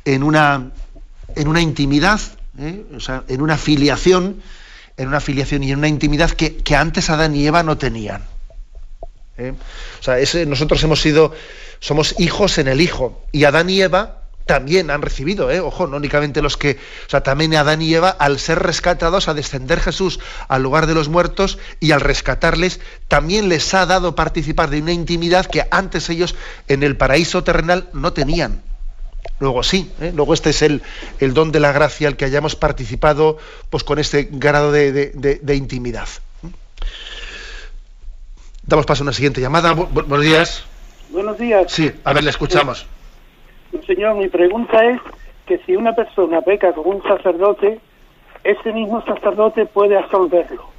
en 0.06 0.24
una, 0.24 0.72
en 1.36 1.48
una 1.48 1.62
intimidad, 1.62 2.20
¿eh? 2.58 2.84
en 3.28 3.42
una 3.42 3.58
filiación, 3.58 4.42
en 4.98 5.08
una 5.08 5.20
filiación 5.20 5.64
y 5.64 5.72
en 5.72 5.80
una 5.80 5.88
intimidad 5.88 6.32
que 6.32 6.76
antes 6.76 7.10
Adán 7.10 7.36
y 7.36 7.46
Eva 7.46 7.64
no 7.64 7.78
tenían. 7.78 8.33
¿Eh? 9.38 9.54
O 10.00 10.04
sea, 10.04 10.18
nosotros 10.46 10.84
hemos 10.84 11.02
sido, 11.02 11.34
somos 11.80 12.16
hijos 12.20 12.58
en 12.58 12.68
el 12.68 12.82
Hijo. 12.82 13.22
Y 13.32 13.46
Adán 13.46 13.70
y 13.70 13.82
Eva 13.82 14.24
también 14.46 14.92
han 14.92 15.02
recibido, 15.02 15.50
¿eh? 15.52 15.62
ojo, 15.62 15.88
no 15.88 15.98
únicamente 15.98 16.42
los 16.42 16.58
que, 16.58 16.78
o 17.08 17.10
sea, 17.10 17.24
también 17.24 17.56
Adán 17.56 17.82
y 17.82 17.94
Eva, 17.94 18.10
al 18.10 18.40
ser 18.40 18.60
rescatados, 18.60 19.28
a 19.28 19.34
descender 19.34 19.80
Jesús 19.80 20.20
al 20.50 20.64
lugar 20.64 20.86
de 20.86 20.94
los 20.94 21.08
muertos 21.08 21.58
y 21.80 21.92
al 21.92 22.02
rescatarles, 22.02 22.82
también 23.08 23.48
les 23.48 23.74
ha 23.74 23.86
dado 23.86 24.16
participar 24.16 24.70
de 24.70 24.82
una 24.82 24.92
intimidad 24.92 25.46
que 25.46 25.66
antes 25.72 26.10
ellos 26.10 26.36
en 26.68 26.84
el 26.84 26.98
paraíso 26.98 27.44
terrenal 27.44 27.90
no 27.94 28.12
tenían. 28.12 28.62
Luego 29.40 29.64
sí, 29.64 29.90
¿eh? 30.02 30.12
luego 30.14 30.34
este 30.34 30.50
es 30.50 30.62
el, 30.62 30.84
el, 31.20 31.34
don 31.34 31.52
de 31.52 31.60
la 31.60 31.72
gracia, 31.72 32.08
el 32.08 32.18
que 32.18 32.26
hayamos 32.26 32.56
participado 32.56 33.38
pues, 33.70 33.84
con 33.84 33.98
este 33.98 34.28
grado 34.30 34.72
de 34.72 35.56
intimidad. 35.56 36.08
Damos 38.66 38.86
paso 38.86 39.04
a 39.04 39.06
una 39.06 39.14
siguiente 39.14 39.42
llamada. 39.42 39.74
buenos 39.74 40.22
días. 40.22 40.66
Buenos 41.10 41.38
días. 41.38 41.72
Sí, 41.72 41.92
a 42.04 42.14
ver, 42.14 42.24
le 42.24 42.30
escuchamos. 42.30 42.88
señor, 43.86 44.16
mi 44.16 44.30
pregunta 44.30 44.84
es 44.86 45.00
que 45.46 45.60
si 45.66 45.76
una 45.76 45.94
persona 45.94 46.42
peca 46.42 46.74
con 46.74 46.88
un 46.88 47.04
sacerdote, 47.04 47.80
ese 48.44 48.72
mismo 48.72 49.04
sacerdote 49.06 49.66
puede 49.66 49.98
absolverlo. 49.98 50.70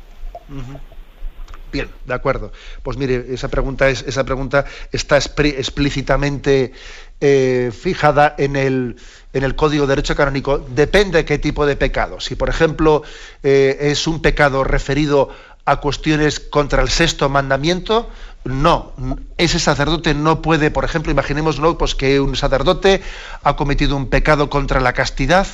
Bien, 1.72 1.88
de 2.04 2.14
acuerdo. 2.14 2.52
Pues 2.82 2.96
mire, 2.96 3.26
esa 3.30 3.48
pregunta, 3.48 3.88
es, 3.88 4.02
esa 4.02 4.24
pregunta 4.24 4.64
está 4.92 5.18
explícitamente 5.18 6.72
eh, 7.20 7.70
fijada 7.72 8.34
en 8.38 8.56
el, 8.56 8.96
en 9.32 9.42
el 9.42 9.56
Código 9.56 9.84
de 9.86 9.90
Derecho 9.90 10.14
Canónico. 10.14 10.58
Depende 10.58 11.18
de 11.18 11.24
qué 11.24 11.38
tipo 11.38 11.66
de 11.66 11.76
pecado. 11.76 12.20
Si, 12.20 12.36
por 12.36 12.48
ejemplo, 12.48 13.02
eh, 13.42 13.76
es 13.80 14.06
un 14.06 14.22
pecado 14.22 14.62
referido 14.62 15.30
a 15.64 15.76
cuestiones 15.76 16.40
contra 16.40 16.82
el 16.82 16.88
sexto 16.90 17.28
mandamiento, 17.28 18.10
no, 18.44 18.92
ese 19.38 19.58
sacerdote 19.58 20.12
no 20.14 20.42
puede, 20.42 20.70
por 20.70 20.84
ejemplo, 20.84 21.10
imaginémoslo, 21.10 21.78
pues 21.78 21.94
que 21.94 22.20
un 22.20 22.36
sacerdote 22.36 23.02
ha 23.42 23.56
cometido 23.56 23.96
un 23.96 24.08
pecado 24.08 24.50
contra 24.50 24.80
la 24.80 24.92
castidad 24.92 25.46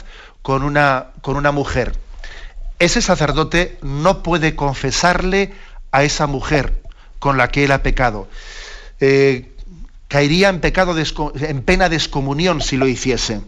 con 0.42 0.64
una, 0.64 1.08
con 1.22 1.36
una 1.36 1.52
mujer. 1.52 1.94
Ese 2.80 3.00
sacerdote 3.00 3.78
no 3.82 4.22
puede 4.22 4.56
confesarle 4.56 5.52
a 5.92 6.02
esa 6.02 6.26
mujer 6.26 6.82
con 7.20 7.36
la 7.36 7.48
que 7.48 7.64
él 7.64 7.72
ha 7.72 7.82
pecado. 7.82 8.28
Eh, 8.98 9.54
caería 10.08 10.48
en 10.48 10.60
pecado, 10.60 10.96
en 10.98 11.62
pena 11.62 11.88
de 11.88 11.96
excomunión 11.96 12.60
si 12.60 12.76
lo 12.76 12.88
hiciese. 12.88 13.42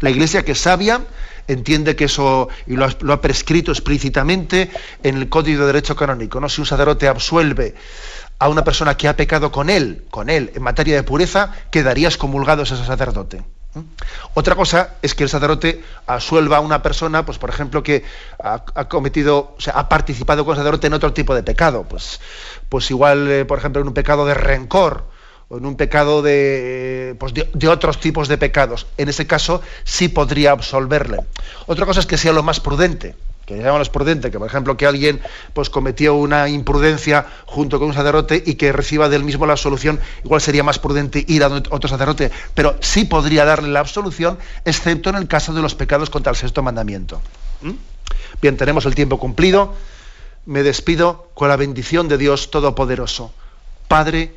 La 0.00 0.10
iglesia 0.10 0.44
que 0.44 0.52
es 0.52 0.60
sabia 0.60 1.00
entiende 1.48 1.96
que 1.96 2.04
eso, 2.04 2.48
y 2.66 2.76
lo 2.76 2.84
ha, 2.86 3.20
prescrito 3.20 3.72
explícitamente 3.72 4.70
en 5.02 5.16
el 5.16 5.28
Código 5.28 5.62
de 5.62 5.66
Derecho 5.68 5.96
Canónico, 5.96 6.40
¿no? 6.40 6.48
Si 6.48 6.60
un 6.60 6.66
sacerdote 6.66 7.08
absuelve 7.08 7.74
a 8.38 8.48
una 8.48 8.64
persona 8.64 8.96
que 8.96 9.08
ha 9.08 9.16
pecado 9.16 9.52
con 9.52 9.70
él, 9.70 10.04
con 10.10 10.28
él, 10.28 10.52
en 10.54 10.62
materia 10.62 10.96
de 10.96 11.02
pureza, 11.02 11.52
quedaría 11.70 12.08
excomulgado 12.08 12.62
ese 12.62 12.76
sacerdote. 12.76 13.42
Otra 14.34 14.54
cosa 14.54 14.94
es 15.02 15.14
que 15.14 15.24
el 15.24 15.28
sacerdote 15.28 15.82
asuelva 16.06 16.58
a 16.58 16.60
una 16.60 16.82
persona, 16.82 17.26
pues 17.26 17.38
por 17.38 17.50
ejemplo, 17.50 17.82
que 17.82 18.04
ha, 18.42 18.88
cometido, 18.88 19.54
o 19.56 19.60
sea, 19.60 19.74
ha 19.74 19.88
participado 19.88 20.44
con 20.44 20.52
el 20.52 20.58
sacerdote 20.58 20.86
en 20.86 20.92
otro 20.92 21.12
tipo 21.12 21.34
de 21.34 21.42
pecado. 21.42 21.84
Pues, 21.84 22.20
pues 22.68 22.90
igual, 22.90 23.30
eh, 23.30 23.44
por 23.44 23.58
ejemplo, 23.58 23.82
en 23.82 23.88
un 23.88 23.94
pecado 23.94 24.26
de 24.26 24.34
rencor 24.34 25.08
en 25.58 25.66
un 25.66 25.76
pecado 25.76 26.22
de, 26.22 27.16
pues 27.18 27.32
de, 27.34 27.68
otros 27.68 28.00
tipos 28.00 28.28
de 28.28 28.38
pecados. 28.38 28.86
En 28.96 29.08
ese 29.08 29.26
caso 29.26 29.62
sí 29.84 30.08
podría 30.08 30.52
absolverle. 30.52 31.20
Otra 31.66 31.86
cosa 31.86 32.00
es 32.00 32.06
que 32.06 32.18
sea 32.18 32.32
lo 32.32 32.42
más 32.42 32.60
prudente 32.60 33.14
que 33.46 33.58
llamamos 33.58 33.90
prudente, 33.90 34.30
que 34.30 34.38
por 34.38 34.48
ejemplo 34.48 34.76
que 34.76 34.86
alguien 34.86 35.20
pues 35.52 35.68
cometió 35.68 36.14
una 36.14 36.48
imprudencia 36.48 37.26
junto 37.44 37.78
con 37.78 37.88
un 37.88 37.94
sacerdote 37.94 38.42
y 38.44 38.54
que 38.54 38.72
reciba 38.72 39.08
del 39.08 39.22
mismo 39.22 39.44
la 39.44 39.52
absolución, 39.52 40.00
igual 40.24 40.40
sería 40.40 40.64
más 40.64 40.78
prudente 40.78 41.24
ir 41.28 41.44
a 41.44 41.48
otro 41.48 41.88
sacerdote, 41.88 42.30
pero 42.54 42.76
sí 42.80 43.04
podría 43.04 43.44
darle 43.44 43.68
la 43.68 43.80
absolución, 43.80 44.38
excepto 44.64 45.10
en 45.10 45.16
el 45.16 45.28
caso 45.28 45.52
de 45.52 45.60
los 45.60 45.74
pecados 45.74 46.08
contra 46.08 46.30
el 46.30 46.36
sexto 46.36 46.62
mandamiento. 46.62 47.20
¿Mm? 47.60 47.72
Bien, 48.40 48.56
tenemos 48.56 48.86
el 48.86 48.94
tiempo 48.94 49.18
cumplido. 49.18 49.74
Me 50.46 50.62
despido 50.62 51.30
con 51.34 51.48
la 51.48 51.56
bendición 51.56 52.08
de 52.08 52.18
Dios 52.18 52.50
Todopoderoso, 52.50 53.32
Padre, 53.88 54.36